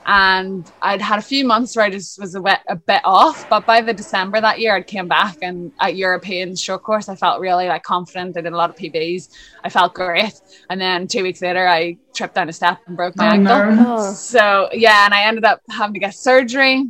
and 0.07 0.71
I'd 0.83 1.03
had 1.03 1.19
a 1.19 1.23
few 1.23 1.45
months 1.45 1.75
where 1.75 1.85
I 1.85 1.91
just 1.91 2.19
was 2.21 2.35
a 2.37 2.41
bit, 2.41 2.61
a 2.69 2.77
bit 2.77 3.01
off. 3.05 3.49
But 3.51 3.67
by 3.67 3.81
the 3.81 3.93
December 3.93 4.41
that 4.41 4.61
year, 4.61 4.75
I 4.77 4.83
came 4.83 5.09
back 5.09 5.39
and 5.43 5.73
at 5.81 5.97
European 5.97 6.55
short 6.55 6.85
course, 6.85 7.09
I 7.09 7.17
felt 7.17 7.41
really 7.41 7.67
like 7.67 7.83
confident. 7.83 8.37
I 8.37 8.41
did 8.41 8.53
a 8.53 8.57
lot 8.57 8.71
of 8.71 8.77
PBs. 8.77 9.29
I 9.65 9.69
felt 9.69 9.95
great. 9.95 10.33
And 10.71 10.81
then 10.81 11.09
two 11.09 11.25
weeks 11.25 11.43
later, 11.43 11.67
I 11.67 11.97
tripped 12.15 12.37
down 12.37 12.49
a 12.49 12.53
step 12.53 12.79
and 12.87 12.97
broke 12.97 13.17
my 13.17 13.27
Oh, 13.27 13.31
ankle. 13.33 13.75
no. 13.75 13.97
Oh. 13.99 14.13
So 14.13 14.69
yeah, 14.73 15.05
and 15.07 15.13
I 15.13 15.25
ended 15.25 15.45
up 15.45 15.61
having 15.71 15.95
to 15.95 16.01
get 16.01 16.15
surgery, 16.15 16.85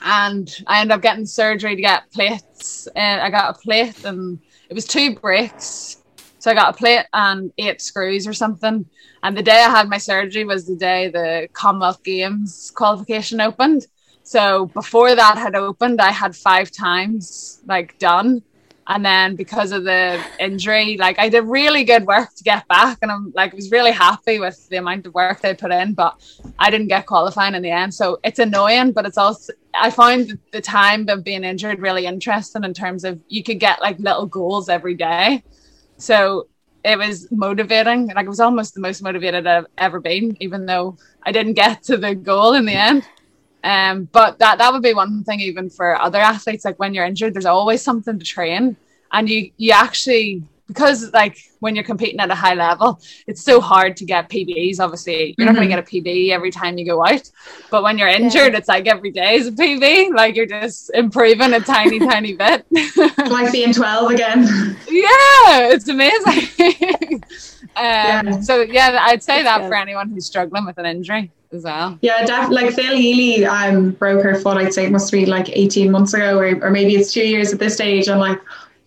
and 0.00 0.56
I 0.68 0.80
ended 0.80 0.94
up 0.94 1.02
getting 1.02 1.26
surgery 1.26 1.74
to 1.74 1.82
get 1.82 2.10
plates. 2.12 2.86
And 2.94 3.20
I 3.20 3.30
got 3.30 3.56
a 3.56 3.58
plate, 3.58 4.04
and 4.04 4.38
it 4.70 4.74
was 4.74 4.84
two 4.84 5.16
breaks. 5.16 5.96
So 6.38 6.52
I 6.52 6.54
got 6.54 6.72
a 6.72 6.78
plate 6.78 7.04
and 7.12 7.52
eight 7.58 7.82
screws 7.82 8.28
or 8.28 8.32
something. 8.32 8.86
And 9.22 9.36
the 9.36 9.42
day 9.42 9.62
I 9.62 9.70
had 9.70 9.88
my 9.88 9.98
surgery 9.98 10.44
was 10.44 10.66
the 10.66 10.76
day 10.76 11.08
the 11.08 11.48
Commonwealth 11.52 12.02
Games 12.04 12.72
qualification 12.74 13.40
opened. 13.40 13.86
So 14.22 14.66
before 14.66 15.14
that 15.14 15.38
had 15.38 15.54
opened, 15.54 16.00
I 16.00 16.10
had 16.10 16.36
five 16.36 16.70
times 16.70 17.60
like 17.66 17.98
done. 17.98 18.42
And 18.90 19.04
then 19.04 19.36
because 19.36 19.70
of 19.72 19.84
the 19.84 20.18
injury, 20.40 20.96
like 20.96 21.18
I 21.18 21.28
did 21.28 21.44
really 21.44 21.84
good 21.84 22.06
work 22.06 22.34
to 22.36 22.42
get 22.42 22.66
back, 22.68 22.98
and 23.02 23.10
I'm 23.10 23.32
like 23.34 23.52
was 23.52 23.70
really 23.70 23.92
happy 23.92 24.38
with 24.38 24.66
the 24.70 24.78
amount 24.78 25.06
of 25.06 25.12
work 25.12 25.42
they 25.42 25.54
put 25.54 25.72
in, 25.72 25.92
but 25.92 26.18
I 26.58 26.70
didn't 26.70 26.88
get 26.88 27.04
qualifying 27.04 27.54
in 27.54 27.62
the 27.62 27.70
end. 27.70 27.92
So 27.92 28.18
it's 28.24 28.38
annoying, 28.38 28.92
but 28.92 29.04
it's 29.04 29.18
also 29.18 29.52
I 29.74 29.90
found 29.90 30.38
the 30.52 30.62
time 30.62 31.06
of 31.10 31.22
being 31.22 31.44
injured 31.44 31.80
really 31.80 32.06
interesting 32.06 32.64
in 32.64 32.72
terms 32.72 33.04
of 33.04 33.20
you 33.28 33.42
could 33.42 33.60
get 33.60 33.82
like 33.82 33.98
little 33.98 34.24
goals 34.24 34.70
every 34.70 34.94
day. 34.94 35.42
So 35.98 36.48
it 36.84 36.98
was 36.98 37.30
motivating. 37.30 38.08
Like 38.08 38.26
it 38.26 38.28
was 38.28 38.40
almost 38.40 38.74
the 38.74 38.80
most 38.80 39.02
motivated 39.02 39.46
I've 39.46 39.66
ever 39.76 40.00
been, 40.00 40.36
even 40.40 40.66
though 40.66 40.96
I 41.22 41.32
didn't 41.32 41.54
get 41.54 41.82
to 41.84 41.96
the 41.96 42.14
goal 42.14 42.54
in 42.54 42.66
the 42.66 42.74
end. 42.74 43.08
Um, 43.64 44.04
but 44.12 44.38
that 44.38 44.58
that 44.58 44.72
would 44.72 44.82
be 44.82 44.94
one 44.94 45.24
thing 45.24 45.40
even 45.40 45.68
for 45.68 46.00
other 46.00 46.18
athletes. 46.18 46.64
Like 46.64 46.78
when 46.78 46.94
you're 46.94 47.04
injured, 47.04 47.34
there's 47.34 47.44
always 47.44 47.82
something 47.82 48.18
to 48.18 48.24
train, 48.24 48.76
and 49.12 49.28
you 49.28 49.50
you 49.56 49.72
actually 49.72 50.42
because 50.68 51.12
like 51.12 51.38
when 51.60 51.74
you're 51.74 51.84
competing 51.84 52.20
at 52.20 52.30
a 52.30 52.34
high 52.34 52.54
level, 52.54 53.00
it's 53.26 53.42
so 53.42 53.60
hard 53.60 53.96
to 53.96 54.04
get 54.04 54.28
PBs. 54.28 54.78
Obviously, 54.78 55.34
you're 55.36 55.46
not 55.46 55.56
going 55.56 55.68
to 55.68 55.74
get 55.74 55.78
a 55.78 55.82
PB 55.82 56.30
every 56.30 56.50
time 56.50 56.78
you 56.78 56.84
go 56.84 57.04
out, 57.04 57.28
but 57.70 57.82
when 57.82 57.98
you're 57.98 58.08
injured, 58.08 58.54
it's 58.54 58.68
like 58.68 58.86
every 58.86 59.10
day 59.10 59.34
is 59.36 59.48
a 59.48 59.52
PB. 59.52 60.14
Like 60.14 60.36
you're 60.36 60.46
just 60.46 60.90
improving 60.94 61.54
a 61.54 61.60
tiny 61.60 61.98
tiny 62.10 62.36
bit. 62.36 62.66
like 63.16 63.50
being 63.50 63.72
12 63.72 64.10
again. 64.12 64.42
yeah, 64.88 65.72
it's 65.72 65.88
amazing. 65.88 67.14
um, 67.76 67.82
Yeah. 67.84 68.40
So 68.40 68.60
yeah, 68.60 68.98
I'd 69.00 69.22
say 69.22 69.42
that 69.42 69.66
for 69.68 69.74
anyone 69.74 70.10
who's 70.10 70.26
struggling 70.26 70.66
with 70.66 70.78
an 70.78 70.86
injury 70.86 71.30
as 71.50 71.64
well. 71.64 71.98
Yeah, 72.02 72.24
def- 72.26 72.50
like 72.50 72.74
Phil 72.74 72.94
Healy 72.94 73.46
um, 73.46 73.92
broke 73.92 74.22
her 74.22 74.34
foot, 74.34 74.58
I'd 74.58 74.74
say 74.74 74.84
it 74.84 74.92
must 74.92 75.10
be 75.10 75.24
like 75.24 75.48
18 75.48 75.90
months 75.90 76.12
ago, 76.12 76.38
or, 76.38 76.62
or 76.62 76.70
maybe 76.70 76.94
it's 76.94 77.10
two 77.12 77.26
years 77.26 77.52
at 77.54 77.58
this 77.58 77.74
stage. 77.74 78.08
I'm 78.08 78.18
like, 78.18 78.38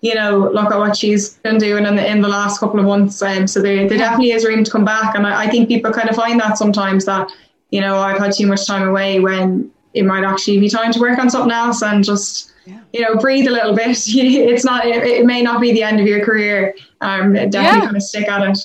you 0.01 0.15
know, 0.15 0.49
look 0.51 0.71
at 0.71 0.77
what 0.79 0.97
she's 0.97 1.35
been 1.37 1.57
doing 1.59 1.85
in 1.85 1.95
the, 1.95 2.09
in 2.11 2.21
the 2.21 2.27
last 2.27 2.59
couple 2.59 2.79
of 2.79 2.85
months. 2.85 3.21
Um, 3.21 3.45
so 3.47 3.61
there, 3.61 3.87
there 3.87 3.97
definitely 3.99 4.31
is 4.31 4.43
room 4.45 4.63
to 4.63 4.71
come 4.71 4.83
back. 4.83 5.15
And 5.15 5.27
I, 5.27 5.43
I 5.43 5.49
think 5.49 5.67
people 5.67 5.91
kind 5.93 6.09
of 6.09 6.15
find 6.15 6.39
that 6.39 6.57
sometimes 6.57 7.05
that, 7.05 7.31
you 7.69 7.81
know, 7.81 7.97
I've 7.97 8.17
had 8.17 8.33
too 8.33 8.47
much 8.47 8.65
time 8.65 8.87
away 8.87 9.19
when 9.19 9.71
it 9.93 10.03
might 10.03 10.23
actually 10.23 10.59
be 10.59 10.69
time 10.69 10.91
to 10.93 10.99
work 10.99 11.19
on 11.19 11.29
something 11.29 11.51
else 11.51 11.83
and 11.83 12.03
just, 12.03 12.51
Yeah. 12.65 12.79
you 12.93 13.01
know, 13.01 13.15
breathe 13.15 13.47
a 13.47 13.51
little 13.51 13.75
bit. 13.75 13.89
it's 14.07 14.65
not, 14.65 14.85
it, 14.85 15.03
it 15.03 15.25
may 15.25 15.41
not 15.43 15.61
be 15.61 15.71
the 15.71 15.83
end 15.83 15.99
of 15.99 16.07
your 16.07 16.25
career. 16.25 16.73
Um, 17.01 17.33
definitely 17.33 17.59
Yeah. 17.61 17.81
kind 17.85 17.95
of 17.95 18.01
stick 18.03 18.27
at 18.27 18.41
it. 18.49 18.57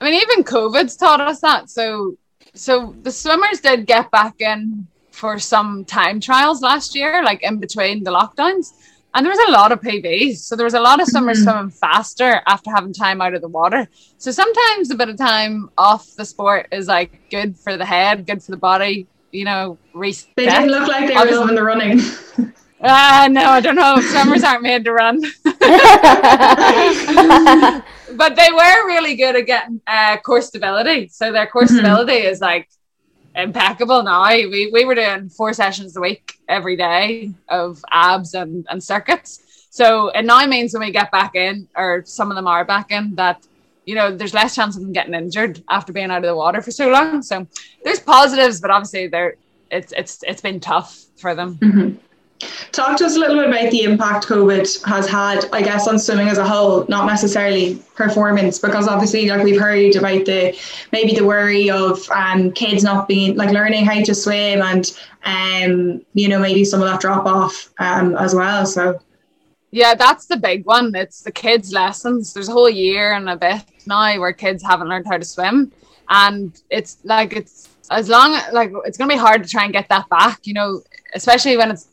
I 0.00 0.04
mean, 0.10 0.20
even 0.20 0.42
COVID's 0.42 0.96
taught 0.96 1.20
us 1.20 1.40
that. 1.42 1.70
So, 1.70 2.16
so 2.54 2.92
the 3.02 3.12
swimmers 3.12 3.60
did 3.60 3.86
get 3.86 4.10
back 4.10 4.40
in 4.40 4.88
for 5.12 5.38
some 5.38 5.84
time 5.84 6.18
trials 6.20 6.60
last 6.60 6.96
year, 6.96 7.22
like 7.22 7.42
in 7.44 7.58
between 7.60 8.02
the 8.02 8.10
lockdowns, 8.10 8.72
and 9.14 9.24
there 9.26 9.30
was 9.32 9.40
a 9.48 9.50
lot 9.52 9.72
of 9.72 9.80
PBs. 9.80 10.38
So 10.38 10.56
there 10.56 10.64
was 10.64 10.74
a 10.74 10.80
lot 10.80 11.00
of 11.00 11.06
swimmers 11.08 11.40
Mhm. 11.40 11.42
swimming 11.44 11.70
faster 11.70 12.40
after 12.46 12.70
having 12.70 12.92
time 12.92 13.20
out 13.20 13.34
of 13.34 13.40
the 13.42 13.48
water. 13.48 13.88
So 14.18 14.30
sometimes 14.30 14.90
a 14.90 14.94
bit 14.94 15.08
of 15.08 15.16
time 15.18 15.70
off 15.76 16.06
the 16.16 16.24
sport 16.24 16.68
is 16.72 16.88
like 16.88 17.10
good 17.30 17.56
for 17.56 17.76
the 17.76 17.84
head, 17.84 18.26
good 18.26 18.42
for 18.42 18.50
the 18.52 18.56
body. 18.56 19.06
You 19.32 19.44
know, 19.46 19.78
reset. 19.94 20.28
They 20.36 20.46
didn't 20.46 20.68
look 20.68 20.88
like 20.88 21.06
they 21.08 21.14
were 21.14 21.20
Obviously- 21.20 21.40
loving 21.40 21.54
the 21.56 21.62
running. 21.62 22.00
Ah, 22.84 23.28
no, 23.30 23.48
I 23.48 23.60
don't 23.60 23.76
know. 23.76 24.00
Swimmers 24.00 24.42
aren't 24.44 24.62
made 24.62 24.84
to 24.86 24.92
run. 24.92 25.20
but 28.16 28.36
they 28.36 28.48
were 28.52 28.86
really 28.86 29.14
good 29.16 29.36
at 29.36 29.46
getting 29.46 29.80
uh, 29.86 30.16
core 30.18 30.42
stability. 30.42 31.08
So 31.08 31.32
their 31.32 31.46
core 31.46 31.62
Mhm. 31.62 31.68
stability 31.78 32.14
is 32.14 32.40
like 32.40 32.68
impeccable 33.34 34.02
now. 34.02 34.28
We, 34.28 34.70
we 34.72 34.84
were 34.84 34.94
doing 34.94 35.28
four 35.28 35.52
sessions 35.52 35.96
a 35.96 36.00
week 36.00 36.38
every 36.48 36.76
day 36.76 37.32
of 37.48 37.82
abs 37.90 38.34
and, 38.34 38.66
and 38.68 38.82
circuits. 38.82 39.66
So 39.70 40.08
it 40.10 40.24
now 40.24 40.44
means 40.46 40.74
when 40.74 40.82
we 40.82 40.92
get 40.92 41.10
back 41.10 41.34
in, 41.34 41.68
or 41.76 42.02
some 42.04 42.30
of 42.30 42.36
them 42.36 42.46
are 42.46 42.64
back 42.64 42.90
in, 42.90 43.14
that 43.14 43.46
you 43.86 43.94
know 43.94 44.14
there's 44.14 44.34
less 44.34 44.54
chance 44.54 44.76
of 44.76 44.82
them 44.82 44.92
getting 44.92 45.14
injured 45.14 45.62
after 45.68 45.92
being 45.92 46.10
out 46.10 46.18
of 46.18 46.28
the 46.28 46.36
water 46.36 46.60
for 46.60 46.70
so 46.70 46.88
long. 46.88 47.22
So 47.22 47.46
there's 47.84 48.00
positives, 48.00 48.60
but 48.60 48.70
obviously 48.70 49.08
there 49.08 49.36
it's 49.70 49.92
it's 49.96 50.22
it's 50.24 50.42
been 50.42 50.60
tough 50.60 51.04
for 51.16 51.34
them. 51.34 51.56
Mhm. 51.56 51.96
Talk 52.72 52.96
to 52.98 53.04
us 53.04 53.16
a 53.16 53.18
little 53.18 53.36
bit 53.36 53.48
about 53.48 53.70
the 53.70 53.82
impact 53.82 54.26
COVID 54.26 54.84
has 54.84 55.08
had, 55.08 55.44
I 55.52 55.62
guess, 55.62 55.86
on 55.86 55.98
swimming 55.98 56.28
as 56.28 56.38
a 56.38 56.46
whole, 56.46 56.86
not 56.88 57.06
necessarily 57.06 57.76
performance, 57.94 58.58
because 58.58 58.88
obviously, 58.88 59.28
like 59.28 59.44
we've 59.44 59.60
heard 59.60 59.94
about 59.96 60.24
the 60.24 60.58
maybe 60.90 61.14
the 61.14 61.24
worry 61.24 61.70
of 61.70 62.08
um, 62.10 62.50
kids 62.52 62.82
not 62.82 63.08
being 63.08 63.36
like 63.36 63.50
learning 63.50 63.84
how 63.84 64.02
to 64.02 64.14
swim 64.14 64.62
and 64.62 64.96
um, 65.24 66.04
you 66.14 66.28
know 66.28 66.38
maybe 66.38 66.64
some 66.64 66.80
of 66.80 66.88
that 66.88 67.00
drop 67.00 67.26
off 67.26 67.72
um, 67.78 68.16
as 68.16 68.34
well. 68.34 68.64
So 68.66 69.00
Yeah, 69.70 69.94
that's 69.94 70.26
the 70.26 70.36
big 70.36 70.64
one. 70.64 70.94
It's 70.94 71.22
the 71.22 71.32
kids' 71.32 71.72
lessons. 71.72 72.32
There's 72.32 72.48
a 72.48 72.52
whole 72.52 72.70
year 72.70 73.12
and 73.12 73.28
a 73.28 73.36
bit 73.36 73.62
now 73.86 74.18
where 74.18 74.32
kids 74.32 74.62
haven't 74.62 74.88
learned 74.88 75.06
how 75.06 75.18
to 75.18 75.24
swim, 75.24 75.72
and 76.08 76.60
it's 76.70 76.98
like 77.04 77.34
it's 77.34 77.68
as 77.90 78.08
long 78.08 78.40
like 78.52 78.72
it's 78.86 78.96
gonna 78.96 79.12
be 79.12 79.18
hard 79.18 79.42
to 79.42 79.48
try 79.48 79.64
and 79.64 79.72
get 79.72 79.88
that 79.88 80.08
back. 80.08 80.46
You 80.46 80.54
know, 80.54 80.82
especially 81.14 81.56
when 81.56 81.70
it's 81.70 81.88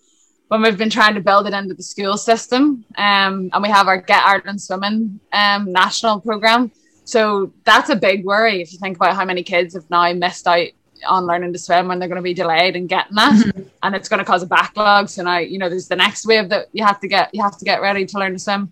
when 0.50 0.62
we've 0.62 0.78
been 0.78 0.90
trying 0.90 1.16
to 1.16 1.22
build 1.22 1.48
it 1.48 1.54
into 1.54 1.74
the 1.74 1.84
school 1.84 2.18
system, 2.18 2.84
um, 2.98 3.50
and 3.54 3.64
we 3.64 3.70
have 3.70 3.88
our 3.88 4.02
Get 4.02 4.24
Ireland 4.24 4.62
Swimming 4.62 5.20
um 5.32 5.72
national 5.72 6.20
program. 6.20 6.72
So 7.06 7.54
that's 7.64 7.90
a 7.90 7.96
big 7.96 8.24
worry 8.24 8.62
if 8.62 8.72
you 8.72 8.78
think 8.78 8.98
about 8.98 9.16
how 9.16 9.26
many 9.26 9.42
kids 9.42 9.74
have 9.74 9.90
now 9.90 10.14
missed 10.14 10.46
out 10.46 10.68
on 11.08 11.26
learning 11.26 11.54
to 11.54 11.60
swim 11.60 11.88
when 11.88 11.98
they're 11.98 12.08
going 12.08 12.18
to 12.18 12.22
be 12.22 12.34
delayed 12.34 12.76
in 12.76 12.86
getting 12.86 13.16
that 13.16 13.66
and 13.84 13.96
it's 13.96 14.10
going 14.10 14.20
to 14.20 14.26
cause 14.26 14.44
a 14.44 14.46
backlog. 14.46 15.10
So 15.10 15.24
now, 15.24 15.38
you 15.38 15.58
know, 15.58 15.70
there's 15.70 15.88
the 15.88 15.96
next 15.96 16.26
wave 16.26 16.50
that 16.50 16.68
you 16.72 16.86
have 16.86 17.00
to 17.00 17.08
get, 17.08 17.34
you 17.34 17.42
have 17.42 17.58
to 17.58 17.66
get 17.66 17.82
ready 17.82 18.06
to 18.06 18.20
learn 18.20 18.34
to 18.34 18.40
swim. 18.40 18.72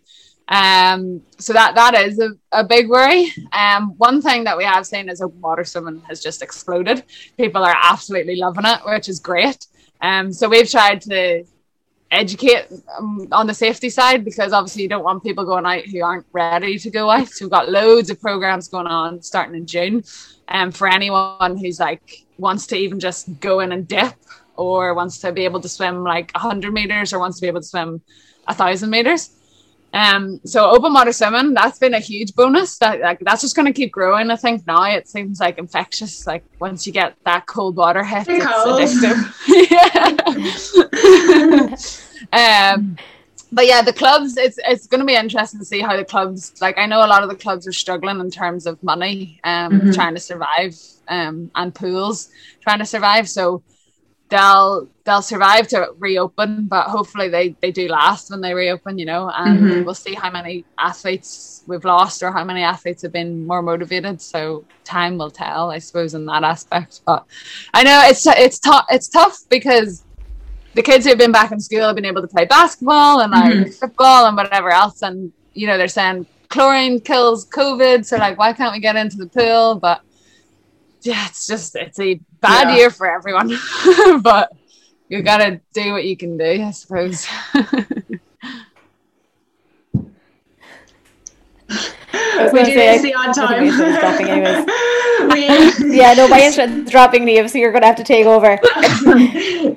Um, 0.49 1.21
so 1.39 1.51
that 1.53 1.75
that 1.75 1.93
is 1.95 2.19
a, 2.19 2.31
a 2.51 2.63
big 2.63 2.89
worry. 2.89 3.33
Um, 3.51 3.97
one 3.97 4.21
thing 4.21 4.45
that 4.45 4.57
we 4.57 4.63
have 4.63 4.85
seen 4.85 5.09
is 5.09 5.21
open 5.21 5.41
water 5.41 5.65
swimming 5.65 6.01
has 6.07 6.21
just 6.21 6.41
exploded. 6.41 7.03
People 7.37 7.63
are 7.63 7.75
absolutely 7.81 8.37
loving 8.37 8.65
it, 8.65 8.79
which 8.85 9.09
is 9.09 9.19
great. 9.19 9.65
Um, 10.01 10.31
so 10.31 10.47
we've 10.47 10.69
tried 10.69 11.01
to 11.01 11.43
educate 12.11 12.67
um, 12.97 13.27
on 13.31 13.47
the 13.47 13.53
safety 13.53 13.89
side 13.89 14.23
because 14.23 14.53
obviously 14.53 14.83
you 14.83 14.89
don't 14.89 15.03
want 15.03 15.23
people 15.23 15.45
going 15.45 15.65
out 15.65 15.83
who 15.85 16.01
aren't 16.01 16.25
ready 16.31 16.77
to 16.79 16.89
go 16.89 17.09
out. 17.09 17.27
So 17.29 17.45
we've 17.45 17.51
got 17.51 17.69
loads 17.69 18.09
of 18.09 18.21
programs 18.21 18.67
going 18.67 18.87
on 18.87 19.21
starting 19.21 19.55
in 19.55 19.65
June. 19.65 20.03
Um, 20.47 20.71
for 20.71 20.87
anyone 20.87 21.57
who's 21.57 21.79
like 21.79 22.25
wants 22.37 22.67
to 22.67 22.77
even 22.77 22.99
just 22.99 23.39
go 23.41 23.59
in 23.59 23.73
and 23.73 23.87
dip 23.87 24.13
or 24.55 24.93
wants 24.93 25.17
to 25.19 25.31
be 25.31 25.43
able 25.43 25.59
to 25.61 25.69
swim 25.69 26.03
like 26.03 26.31
100 26.33 26.73
meters 26.73 27.11
or 27.11 27.19
wants 27.19 27.37
to 27.37 27.41
be 27.41 27.47
able 27.47 27.61
to 27.61 27.67
swim 27.67 28.01
a 28.47 28.53
thousand 28.53 28.89
meters. 28.89 29.31
Um, 29.93 30.39
so 30.43 30.69
open 30.69 30.93
water 30.93 31.11
swimming, 31.13 31.53
that's 31.53 31.79
been 31.79 31.93
a 31.93 31.99
huge 31.99 32.35
bonus. 32.35 32.77
That 32.77 32.99
like, 32.99 33.19
that's 33.21 33.41
just 33.41 33.55
going 33.55 33.65
to 33.65 33.73
keep 33.73 33.91
growing. 33.91 34.29
I 34.29 34.35
think 34.35 34.67
now 34.67 34.83
it 34.83 35.07
seems 35.07 35.39
like 35.39 35.57
infectious. 35.57 36.27
Like 36.27 36.43
once 36.59 36.85
you 36.85 36.93
get 36.93 37.15
that 37.25 37.45
cold 37.47 37.75
water 37.77 38.03
hit, 38.03 38.27
it's 38.29 38.45
cold. 38.45 38.81
addictive. 38.81 39.17
yeah. 42.31 42.73
um, 42.75 42.97
but 43.51 43.65
yeah, 43.65 43.81
the 43.81 43.93
clubs. 43.93 44.35
It's 44.37 44.59
it's 44.67 44.87
going 44.87 44.99
to 44.99 45.05
be 45.05 45.15
interesting 45.15 45.59
to 45.59 45.65
see 45.65 45.79
how 45.81 45.95
the 45.95 46.03
clubs. 46.05 46.53
Like 46.61 46.77
I 46.77 46.85
know 46.85 46.99
a 47.05 47.07
lot 47.07 47.23
of 47.23 47.29
the 47.29 47.35
clubs 47.35 47.65
are 47.67 47.71
struggling 47.71 48.19
in 48.19 48.29
terms 48.29 48.65
of 48.65 48.81
money, 48.83 49.39
um, 49.43 49.79
Mhm. 49.79 49.95
trying 49.95 50.13
to 50.15 50.19
survive, 50.19 50.75
um, 51.07 51.49
and 51.55 51.73
pools 51.73 52.29
trying 52.61 52.79
to 52.79 52.85
survive. 52.85 53.29
So 53.29 53.63
they'll 54.29 54.89
they'll 55.05 55.21
survive 55.21 55.67
to 55.69 55.87
reopen, 55.99 56.67
but 56.67 56.87
hopefully 56.87 57.29
they 57.29 57.55
they 57.61 57.71
do 57.71 57.87
last 57.87 58.29
when 58.29 58.41
they 58.41 58.53
reopen. 58.53 58.97
You 58.97 59.05
know, 59.05 59.31
and 59.35 59.59
Mhm. 59.59 59.85
we'll 59.85 59.93
see 59.95 60.13
how 60.13 60.29
many 60.31 60.65
athletes 60.79 61.63
we've 61.67 61.85
lost 61.85 62.23
or 62.23 62.31
how 62.31 62.43
many 62.43 62.63
athletes 62.63 63.01
have 63.03 63.13
been 63.13 63.45
more 63.47 63.61
motivated. 63.61 64.21
So 64.21 64.65
time 64.85 65.17
will 65.17 65.31
tell, 65.31 65.71
I 65.71 65.79
suppose, 65.79 66.13
in 66.13 66.25
that 66.25 66.43
aspect. 66.43 67.01
But 67.05 67.25
I 67.73 67.83
know 67.83 68.01
it's 68.05 68.25
it's 68.27 68.59
tough. 68.59 68.85
It's 68.89 69.09
tough 69.09 69.37
because 69.49 70.03
the 70.73 70.83
kids 70.83 71.05
who've 71.05 71.17
been 71.17 71.31
back 71.31 71.51
in 71.51 71.59
school 71.59 71.81
have 71.87 71.95
been 71.95 72.05
able 72.05 72.21
to 72.21 72.27
play 72.27 72.45
basketball 72.45 73.21
and 73.21 73.31
like 73.31 73.57
Mhm. 73.57 73.79
football 73.79 74.27
and 74.27 74.37
whatever 74.37 74.69
else, 74.71 75.01
and 75.01 75.31
you 75.53 75.67
know 75.67 75.77
they're 75.77 75.87
saying 75.87 76.27
chlorine 76.49 77.01
kills 77.01 77.45
COVID, 77.49 78.05
so 78.05 78.17
like, 78.17 78.37
why 78.37 78.53
can't 78.53 78.73
we 78.73 78.79
get 78.79 78.95
into 78.95 79.17
the 79.17 79.27
pool? 79.27 79.75
But 79.79 80.01
yeah, 81.01 81.27
it's 81.27 81.47
just 81.47 81.75
it's 81.75 81.99
a 81.99 82.19
bad 82.41 82.69
yeah. 82.69 82.75
year 82.75 82.89
for 82.89 83.07
everyone. 83.07 83.57
but 84.21 84.51
you 85.09 85.21
gotta 85.21 85.61
do 85.73 85.93
what 85.93 86.05
you 86.05 86.17
can 86.17 86.37
do, 86.37 86.63
I 86.63 86.71
suppose. 86.71 87.27
we 92.53 92.63
do 92.63 92.71
say, 92.71 92.97
this 92.97 93.01
the 93.01 93.13
odd 93.15 93.33
time. 93.33 93.65
yeah, 95.91 96.13
no, 96.13 96.27
my 96.27 96.41
internet's 96.41 96.91
dropping, 96.91 97.25
Neve, 97.25 97.49
so 97.49 97.57
you're 97.57 97.71
going 97.71 97.81
to 97.81 97.87
have 97.87 97.95
to 97.95 98.03
take 98.03 98.25
over. 98.25 98.59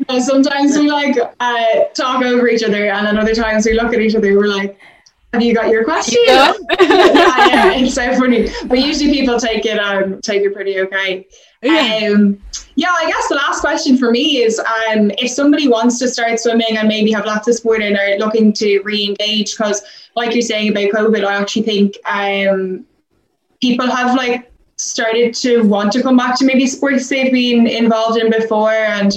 no, 0.08 0.18
sometimes 0.20 0.76
we 0.76 0.90
like 0.90 1.16
uh, 1.40 1.84
talk 1.94 2.22
over 2.22 2.48
each 2.48 2.62
other, 2.62 2.90
and 2.90 3.06
then 3.06 3.18
other 3.18 3.34
times 3.34 3.66
we 3.66 3.72
look 3.72 3.92
at 3.92 4.00
each 4.00 4.14
other, 4.14 4.36
we're 4.36 4.46
like, 4.46 4.78
have 5.32 5.42
you 5.42 5.54
got 5.54 5.68
your 5.68 5.84
question? 5.84 6.18
Yeah, 6.26 6.52
yeah, 7.46 7.72
it's 7.74 7.94
so 7.94 8.12
funny. 8.16 8.48
But 8.66 8.78
usually 8.78 9.12
people 9.12 9.38
take 9.38 9.64
it 9.64 9.78
um 9.78 10.20
take 10.20 10.42
it 10.42 10.54
pretty 10.54 10.80
okay. 10.80 11.26
Yeah. 11.62 12.10
Um, 12.12 12.40
yeah, 12.74 12.88
I 12.90 13.06
guess 13.06 13.28
the 13.28 13.34
last 13.34 13.60
question 13.60 13.98
for 13.98 14.10
me 14.10 14.38
is 14.38 14.58
um, 14.58 15.10
if 15.18 15.30
somebody 15.30 15.68
wants 15.68 15.98
to 15.98 16.08
start 16.08 16.40
swimming 16.40 16.78
and 16.78 16.88
maybe 16.88 17.12
have 17.12 17.26
lots 17.26 17.48
of 17.48 17.54
sport 17.54 17.82
and 17.82 17.98
are 17.98 18.16
looking 18.16 18.52
to 18.54 18.80
re-engage, 18.80 19.56
because 19.56 19.82
like 20.16 20.32
you're 20.32 20.42
saying 20.42 20.70
about 20.70 20.90
COVID, 20.90 21.24
I 21.24 21.34
actually 21.34 21.62
think 21.62 21.96
um, 22.06 22.86
people 23.60 23.86
have 23.86 24.16
like 24.16 24.50
started 24.76 25.34
to 25.34 25.62
want 25.62 25.92
to 25.92 26.02
come 26.02 26.16
back 26.16 26.38
to 26.38 26.46
maybe 26.46 26.66
sports 26.66 27.08
they've 27.08 27.32
been 27.32 27.66
involved 27.66 28.18
in 28.18 28.30
before 28.30 28.70
and 28.70 29.12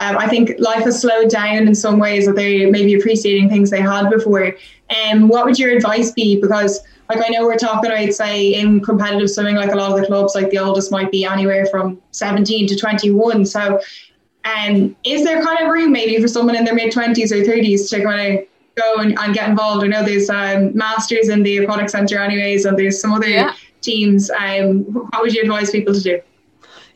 um, 0.00 0.16
I 0.16 0.28
think 0.28 0.52
life 0.58 0.84
has 0.84 1.00
slowed 1.00 1.30
down 1.30 1.66
in 1.66 1.74
some 1.74 1.98
ways 1.98 2.26
that 2.26 2.36
they 2.36 2.66
may 2.66 2.84
be 2.84 2.94
appreciating 2.94 3.48
things 3.48 3.70
they 3.70 3.80
had 3.80 4.10
before. 4.10 4.54
And 4.90 5.22
um, 5.24 5.28
what 5.28 5.44
would 5.44 5.58
your 5.58 5.70
advice 5.70 6.12
be? 6.12 6.40
Because 6.40 6.80
like 7.08 7.24
I 7.24 7.28
know 7.30 7.44
we're 7.44 7.56
talking 7.56 7.90
I'd 7.90 8.14
say 8.14 8.54
in 8.54 8.80
competitive 8.80 9.30
swimming, 9.30 9.56
like 9.56 9.72
a 9.72 9.76
lot 9.76 9.92
of 9.92 10.00
the 10.00 10.06
clubs, 10.06 10.34
like 10.34 10.50
the 10.50 10.58
oldest 10.58 10.92
might 10.92 11.10
be 11.10 11.24
anywhere 11.24 11.66
from 11.66 12.00
17 12.12 12.68
to 12.68 12.76
21. 12.76 13.46
So 13.46 13.80
um, 14.44 14.96
is 15.04 15.24
there 15.24 15.42
kind 15.42 15.60
of 15.60 15.72
room 15.72 15.92
maybe 15.92 16.20
for 16.20 16.28
someone 16.28 16.54
in 16.54 16.64
their 16.64 16.74
mid 16.74 16.92
20s 16.92 17.32
or 17.32 17.44
30s 17.44 17.88
to 17.90 18.02
kind 18.02 18.38
of 18.38 18.44
go 18.76 18.96
and, 18.96 19.18
and 19.18 19.34
get 19.34 19.48
involved? 19.48 19.84
I 19.84 19.88
know 19.88 20.04
there's 20.04 20.30
um, 20.30 20.76
masters 20.76 21.28
in 21.28 21.42
the 21.42 21.58
aquatic 21.58 21.90
centre 21.90 22.18
anyways, 22.18 22.64
and 22.64 22.78
there's 22.78 23.00
some 23.00 23.12
other 23.12 23.28
yeah. 23.28 23.54
teams. 23.80 24.30
Um, 24.30 24.84
what 24.84 25.22
would 25.22 25.34
you 25.34 25.42
advise 25.42 25.70
people 25.70 25.94
to 25.94 26.00
do? 26.00 26.20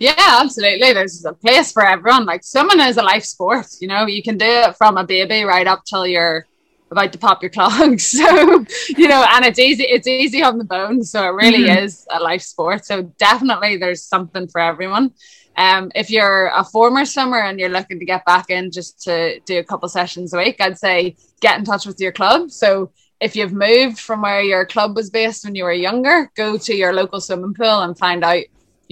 Yeah, 0.02 0.14
absolutely. 0.18 0.92
There's 0.92 1.24
a 1.24 1.32
place 1.32 1.70
for 1.70 1.86
everyone. 1.86 2.24
Like 2.24 2.42
swimming 2.42 2.80
is 2.80 2.96
a 2.96 3.04
life 3.04 3.22
sport. 3.24 3.68
You 3.80 3.86
know, 3.86 4.08
you 4.08 4.20
can 4.20 4.36
do 4.36 4.44
it 4.44 4.76
from 4.76 4.96
a 4.96 5.04
baby 5.04 5.44
right 5.44 5.64
up 5.64 5.84
till 5.84 6.08
you're 6.08 6.44
about 6.90 7.12
to 7.12 7.18
pop 7.18 7.40
your 7.40 7.50
clogs. 7.50 8.10
So, 8.18 8.64
you 8.88 9.06
know, 9.06 9.24
and 9.30 9.44
it's 9.44 9.60
easy, 9.60 9.84
it's 9.84 10.08
easy 10.08 10.42
on 10.42 10.58
the 10.58 10.64
bones. 10.64 11.12
So 11.12 11.22
it 11.22 11.34
really 11.34 11.68
mm-hmm. 11.68 11.84
is 11.84 12.04
a 12.10 12.18
life 12.18 12.42
sport. 12.42 12.84
So 12.84 13.02
definitely 13.16 13.76
there's 13.76 14.02
something 14.02 14.48
for 14.48 14.60
everyone. 14.60 15.12
Um, 15.56 15.92
if 15.94 16.10
you're 16.10 16.48
a 16.48 16.64
former 16.64 17.04
swimmer 17.04 17.40
and 17.40 17.60
you're 17.60 17.68
looking 17.68 18.00
to 18.00 18.04
get 18.04 18.24
back 18.24 18.50
in 18.50 18.72
just 18.72 19.02
to 19.02 19.38
do 19.46 19.60
a 19.60 19.64
couple 19.64 19.88
sessions 19.88 20.34
a 20.34 20.38
week, 20.38 20.60
I'd 20.60 20.78
say 20.78 21.14
get 21.40 21.60
in 21.60 21.64
touch 21.64 21.86
with 21.86 22.00
your 22.00 22.10
club. 22.10 22.50
So 22.50 22.90
if 23.20 23.36
you've 23.36 23.52
moved 23.52 24.00
from 24.00 24.22
where 24.22 24.42
your 24.42 24.66
club 24.66 24.96
was 24.96 25.10
based 25.10 25.44
when 25.44 25.54
you 25.54 25.62
were 25.62 25.72
younger, 25.72 26.28
go 26.34 26.58
to 26.58 26.74
your 26.74 26.92
local 26.92 27.20
swimming 27.20 27.54
pool 27.54 27.82
and 27.82 27.96
find 27.96 28.24
out 28.24 28.42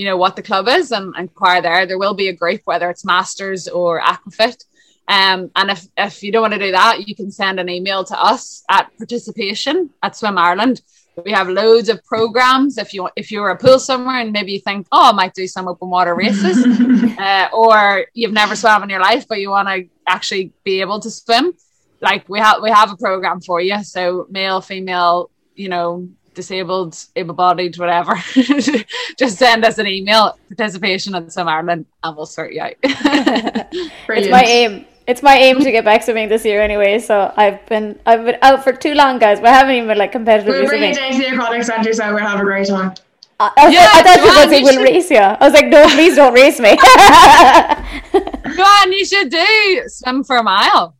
you 0.00 0.06
know 0.06 0.16
what 0.16 0.34
the 0.34 0.42
club 0.50 0.66
is 0.66 0.92
and 0.92 1.14
inquire 1.18 1.60
there. 1.60 1.84
There 1.84 1.98
will 1.98 2.14
be 2.14 2.28
a 2.28 2.32
group, 2.32 2.62
whether 2.64 2.88
it's 2.88 3.04
Masters 3.04 3.68
or 3.68 4.00
Aquafit. 4.00 4.64
Um, 5.08 5.50
and 5.54 5.70
if, 5.70 5.86
if 5.98 6.22
you 6.22 6.32
don't 6.32 6.40
want 6.40 6.54
to 6.54 6.58
do 6.58 6.70
that, 6.70 7.06
you 7.06 7.14
can 7.14 7.30
send 7.30 7.60
an 7.60 7.68
email 7.68 8.02
to 8.04 8.16
us 8.18 8.64
at 8.70 8.96
participation 8.96 9.90
at 10.02 10.16
Swim 10.16 10.38
Ireland. 10.38 10.80
We 11.22 11.32
have 11.32 11.48
loads 11.48 11.90
of 11.90 12.02
programs. 12.04 12.78
If 12.78 12.94
you 12.94 13.10
if 13.14 13.30
you're 13.30 13.50
a 13.50 13.58
pool 13.58 13.78
swimmer 13.78 14.16
and 14.22 14.32
maybe 14.32 14.52
you 14.52 14.60
think, 14.60 14.86
oh, 14.90 15.10
I 15.10 15.12
might 15.12 15.34
do 15.34 15.46
some 15.46 15.68
open 15.68 15.90
water 15.90 16.14
races, 16.14 16.56
uh, 17.18 17.48
or 17.52 18.06
you've 18.14 18.32
never 18.32 18.56
swam 18.56 18.82
in 18.84 18.88
your 18.88 19.00
life 19.00 19.26
but 19.28 19.38
you 19.38 19.50
want 19.50 19.68
to 19.68 19.86
actually 20.06 20.52
be 20.64 20.80
able 20.80 21.00
to 21.00 21.10
swim, 21.10 21.52
like 22.00 22.26
we 22.26 22.38
have 22.38 22.62
we 22.62 22.70
have 22.70 22.90
a 22.90 22.96
program 22.96 23.42
for 23.42 23.60
you. 23.60 23.84
So 23.84 24.26
male, 24.30 24.62
female, 24.62 25.30
you 25.56 25.68
know, 25.68 26.08
disabled, 26.34 26.96
able-bodied, 27.16 27.78
whatever, 27.78 28.14
just 29.18 29.38
send 29.38 29.64
us 29.64 29.78
an 29.78 29.86
email, 29.86 30.38
participation 30.48 31.14
at 31.14 31.32
Swim 31.32 31.48
Ireland, 31.48 31.86
and 32.02 32.16
we'll 32.16 32.26
sort 32.26 32.52
you 32.52 32.62
out. 32.62 32.74
it's 32.82 34.30
my 34.30 34.42
aim. 34.42 34.86
It's 35.06 35.22
my 35.22 35.36
aim 35.36 35.58
to 35.58 35.72
get 35.72 35.84
back 35.84 36.02
swimming 36.04 36.28
this 36.28 36.44
year 36.44 36.62
anyway. 36.62 37.00
So 37.00 37.32
I've 37.36 37.64
been 37.66 37.98
I've 38.06 38.24
been 38.24 38.38
out 38.42 38.62
for 38.62 38.72
too 38.72 38.94
long, 38.94 39.18
guys. 39.18 39.40
But 39.40 39.48
I 39.48 39.54
haven't 39.54 39.74
even 39.74 39.88
been 39.88 39.98
like 39.98 40.12
competitively 40.12 40.46
we'll 40.46 40.66
bring 40.68 40.84
you 40.84 40.94
down 40.94 41.12
to 41.12 41.18
the 41.18 41.34
aquatic 41.34 41.64
centre, 41.64 41.92
so 41.92 42.14
we'll 42.14 42.24
have 42.24 42.38
a 42.38 42.44
great 42.44 42.68
time. 42.68 42.94
I, 43.40 43.50
I, 43.56 43.68
yeah, 43.70 43.88
I 43.90 44.02
thought 44.02 44.16
you 44.18 44.26
were 44.26 44.34
going 44.34 44.48
to 44.48 44.54
say 44.54 44.62
we'll 44.62 44.84
race 44.84 45.10
you. 45.10 45.16
I 45.16 45.38
was 45.40 45.54
like, 45.54 45.68
no, 45.68 45.88
please 45.88 46.14
don't 46.14 46.34
race 46.34 46.60
me. 46.60 46.76
go 48.54 48.62
on, 48.62 48.92
you 48.92 49.04
should 49.06 49.30
do 49.30 49.82
swim 49.86 50.22
for 50.24 50.36
a 50.36 50.42
mile. 50.42 50.94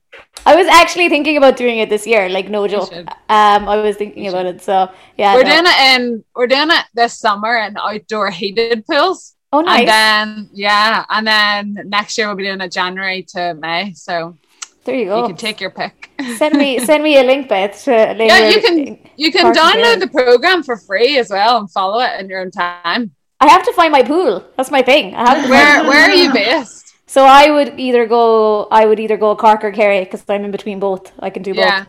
I 0.47 0.57
was 0.57 0.67
actually 0.67 1.09
thinking 1.09 1.37
about 1.37 1.57
doing 1.57 1.79
it 1.79 1.91
this 1.91 2.07
year, 2.07 2.29
like 2.29 2.49
no 2.49 2.67
joke. 2.67 2.93
Um, 2.93 3.69
I 3.69 3.77
was 3.77 3.97
thinking 3.97 4.29
about 4.29 4.47
it, 4.47 4.63
so 4.63 4.91
yeah. 5.17 5.35
We're 5.35 5.43
no. 5.43 5.51
doing 5.51 5.65
it 5.67 6.01
in 6.01 6.25
we're 6.35 6.47
doing 6.47 6.71
it 6.71 6.85
this 6.95 7.19
summer 7.19 7.57
in 7.59 7.77
outdoor 7.77 8.31
heated 8.31 8.87
pools. 8.87 9.37
Oh, 9.53 9.61
nice. 9.61 9.81
And 9.81 9.89
then 9.89 10.51
yeah, 10.53 11.05
and 11.09 11.27
then 11.27 11.77
next 11.87 12.17
year 12.17 12.29
we'll 12.29 12.37
be 12.37 12.45
doing 12.45 12.61
it 12.61 12.73
January 12.73 13.23
to 13.35 13.55
May. 13.55 13.93
So 13.95 14.39
there 14.85 14.95
you 14.95 15.07
go. 15.07 15.23
You 15.23 15.27
can 15.29 15.37
take 15.37 15.61
your 15.61 15.71
pick. 15.71 16.11
send 16.37 16.57
me 16.57 16.79
send 16.85 17.03
me 17.03 17.19
a 17.19 17.23
link, 17.23 17.49
Beth. 17.49 17.85
To 17.85 17.91
yeah, 17.91 18.49
you 18.49 18.61
can 18.61 18.99
you 19.17 19.31
can 19.33 19.53
download 19.53 20.01
the 20.01 20.09
program 20.09 20.63
for 20.63 20.77
free 20.77 21.19
as 21.19 21.31
well 21.31 21.59
and 21.59 21.71
follow 21.71 22.01
it 22.01 22.19
in 22.21 22.29
your 22.31 22.41
own 22.41 22.51
time. 22.51 23.13
I 23.41 23.49
have 23.49 23.65
to 23.65 23.73
find 23.73 23.93
my 23.93 24.03
pool. 24.03 24.45
That's 24.57 24.71
my 24.71 24.83
thing. 24.83 25.15
I 25.15 25.35
have 25.35 25.51
where 25.51 25.85
where 25.85 26.11
are 26.11 26.15
you 26.15 26.33
based? 26.33 26.80
So 27.11 27.25
I 27.25 27.51
would 27.51 27.81
either 27.81 28.07
go, 28.07 28.69
I 28.71 28.87
would 28.87 29.01
either 29.01 29.17
go 29.17 29.35
Cork 29.35 29.65
or 29.65 29.73
Kerry 29.73 30.05
because 30.05 30.23
I'm 30.29 30.45
in 30.45 30.53
between 30.53 30.79
both. 30.79 31.11
I 31.19 31.29
can 31.29 31.43
do 31.43 31.53
both. 31.53 31.65
Yeah, 31.65 31.87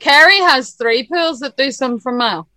Kerry 0.00 0.38
has 0.38 0.72
three 0.72 1.06
pools 1.06 1.38
that 1.38 1.56
do 1.56 1.70
some 1.70 2.00
for 2.00 2.10
mile. 2.10 2.48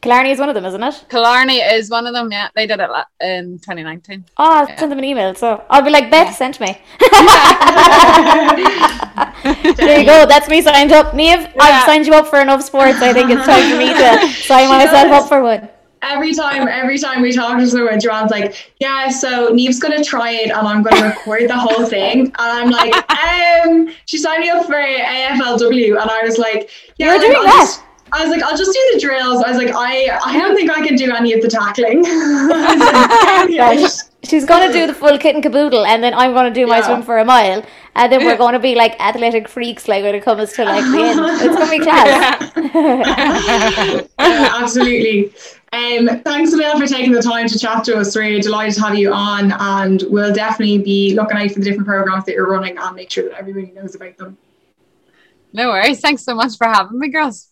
Killarney 0.00 0.30
is 0.30 0.38
one 0.38 0.48
of 0.48 0.54
them, 0.54 0.64
isn't 0.64 0.82
it? 0.82 1.04
Killarney 1.10 1.58
is 1.58 1.90
one 1.90 2.06
of 2.06 2.14
them. 2.14 2.32
Yeah, 2.32 2.48
they 2.56 2.66
did 2.66 2.80
it 2.80 2.88
in 3.20 3.58
2019. 3.58 4.24
Oh, 4.26 4.30
ah, 4.38 4.62
I'll 4.62 4.68
yeah. 4.70 4.78
send 4.78 4.90
them 4.90 5.00
an 5.00 5.04
email. 5.04 5.34
So 5.34 5.62
I'll 5.68 5.82
be 5.82 5.90
like, 5.90 6.10
Beth 6.10 6.28
yeah. 6.28 6.32
sent 6.32 6.60
me. 6.60 6.80
there 9.74 10.00
you 10.00 10.06
go. 10.06 10.24
That's 10.24 10.48
me 10.48 10.62
signed 10.62 10.92
up. 10.92 11.14
Neve, 11.14 11.40
yeah. 11.40 11.52
I've 11.60 11.84
signed 11.84 12.06
you 12.06 12.14
up 12.14 12.28
for 12.28 12.40
enough 12.40 12.62
sports. 12.62 13.02
I 13.02 13.12
think 13.12 13.28
it's 13.28 13.44
time 13.44 13.70
for 13.70 13.76
me 13.76 13.92
to 13.92 14.32
sign 14.48 14.70
myself 14.70 15.12
up 15.12 15.28
for 15.28 15.42
one 15.42 15.68
every 16.02 16.34
time, 16.34 16.68
every 16.68 16.98
time 16.98 17.22
we 17.22 17.32
talk 17.32 17.58
to 17.58 17.66
someone, 17.66 18.00
Joanne's 18.00 18.30
like, 18.30 18.72
"Yeah, 18.78 19.08
so 19.08 19.48
Neve's 19.48 19.78
gonna 19.78 20.02
try 20.02 20.30
it, 20.32 20.50
and 20.50 20.66
I'm 20.66 20.82
gonna 20.82 21.06
record 21.08 21.48
the 21.48 21.56
whole 21.56 21.86
thing." 21.86 22.20
And 22.20 22.34
I'm 22.38 22.70
like, 22.70 22.94
"Um," 23.66 23.94
she 24.06 24.18
signed 24.18 24.40
me 24.40 24.50
up 24.50 24.66
for 24.66 24.74
AFLW, 24.74 26.00
and 26.00 26.10
I 26.10 26.22
was 26.22 26.38
like, 26.38 26.70
"Yeah, 26.96 27.06
You're 27.06 27.18
like, 27.18 27.26
doing 27.26 27.36
I'll 27.38 27.44
that." 27.44 27.82
Just, 28.10 28.20
I 28.20 28.26
was 28.26 28.30
like, 28.30 28.42
I'll 28.42 28.56
just 28.56 28.72
do 28.72 28.90
the 28.94 29.00
drills. 29.00 29.42
I 29.42 29.50
was 29.50 29.58
like, 29.58 29.74
I, 29.74 30.18
I 30.24 30.38
don't 30.38 30.56
think 30.56 30.70
I 30.70 30.86
can 30.86 30.96
do 30.96 31.14
any 31.14 31.32
of 31.32 31.42
the 31.42 31.48
tackling. 31.48 32.02
like, 33.56 33.90
She's 34.22 34.44
gonna 34.44 34.72
do 34.72 34.86
the 34.86 34.94
full 34.94 35.18
kit 35.18 35.34
and 35.34 35.42
caboodle, 35.42 35.84
and 35.86 36.04
then 36.04 36.12
I'm 36.12 36.34
gonna 36.34 36.52
do 36.52 36.66
my 36.66 36.78
yeah. 36.78 36.86
swim 36.86 37.02
for 37.02 37.18
a 37.18 37.24
mile, 37.24 37.64
and 37.94 38.12
then 38.12 38.22
we're 38.24 38.36
gonna 38.36 38.58
be 38.58 38.74
like 38.74 39.00
athletic 39.00 39.48
freaks, 39.48 39.88
like 39.88 40.02
when 40.02 40.14
it 40.14 40.22
comes 40.22 40.52
to 40.52 40.64
like 40.64 40.84
the 40.84 41.02
end. 41.02 41.20
It's 41.40 41.56
gonna 41.56 41.70
be 41.70 41.78
class. 41.86 42.52
yeah, 44.18 44.58
absolutely. 44.62 45.32
Um, 45.72 46.20
thanks 46.22 46.52
a 46.52 46.56
lot 46.56 46.78
for 46.78 46.86
taking 46.86 47.12
the 47.12 47.22
time 47.22 47.48
to 47.48 47.58
chat 47.58 47.84
to 47.84 47.96
us. 47.96 48.14
Really 48.14 48.40
delighted 48.40 48.74
to 48.74 48.82
have 48.82 48.98
you 48.98 49.10
on, 49.12 49.52
and 49.52 50.04
we'll 50.08 50.34
definitely 50.34 50.76
be 50.78 51.14
looking 51.14 51.38
out 51.38 51.52
for 51.52 51.60
the 51.60 51.64
different 51.64 51.86
programs 51.86 52.26
that 52.26 52.34
you're 52.34 52.50
running 52.50 52.76
and 52.76 52.96
make 52.96 53.10
sure 53.10 53.26
that 53.28 53.38
everybody 53.38 53.72
knows 53.72 53.94
about 53.94 54.18
them. 54.18 54.36
No 55.52 55.68
worries. 55.68 56.00
Thanks 56.00 56.22
so 56.22 56.34
much 56.34 56.58
for 56.58 56.66
having 56.66 56.98
me, 56.98 57.08
girls. 57.08 57.49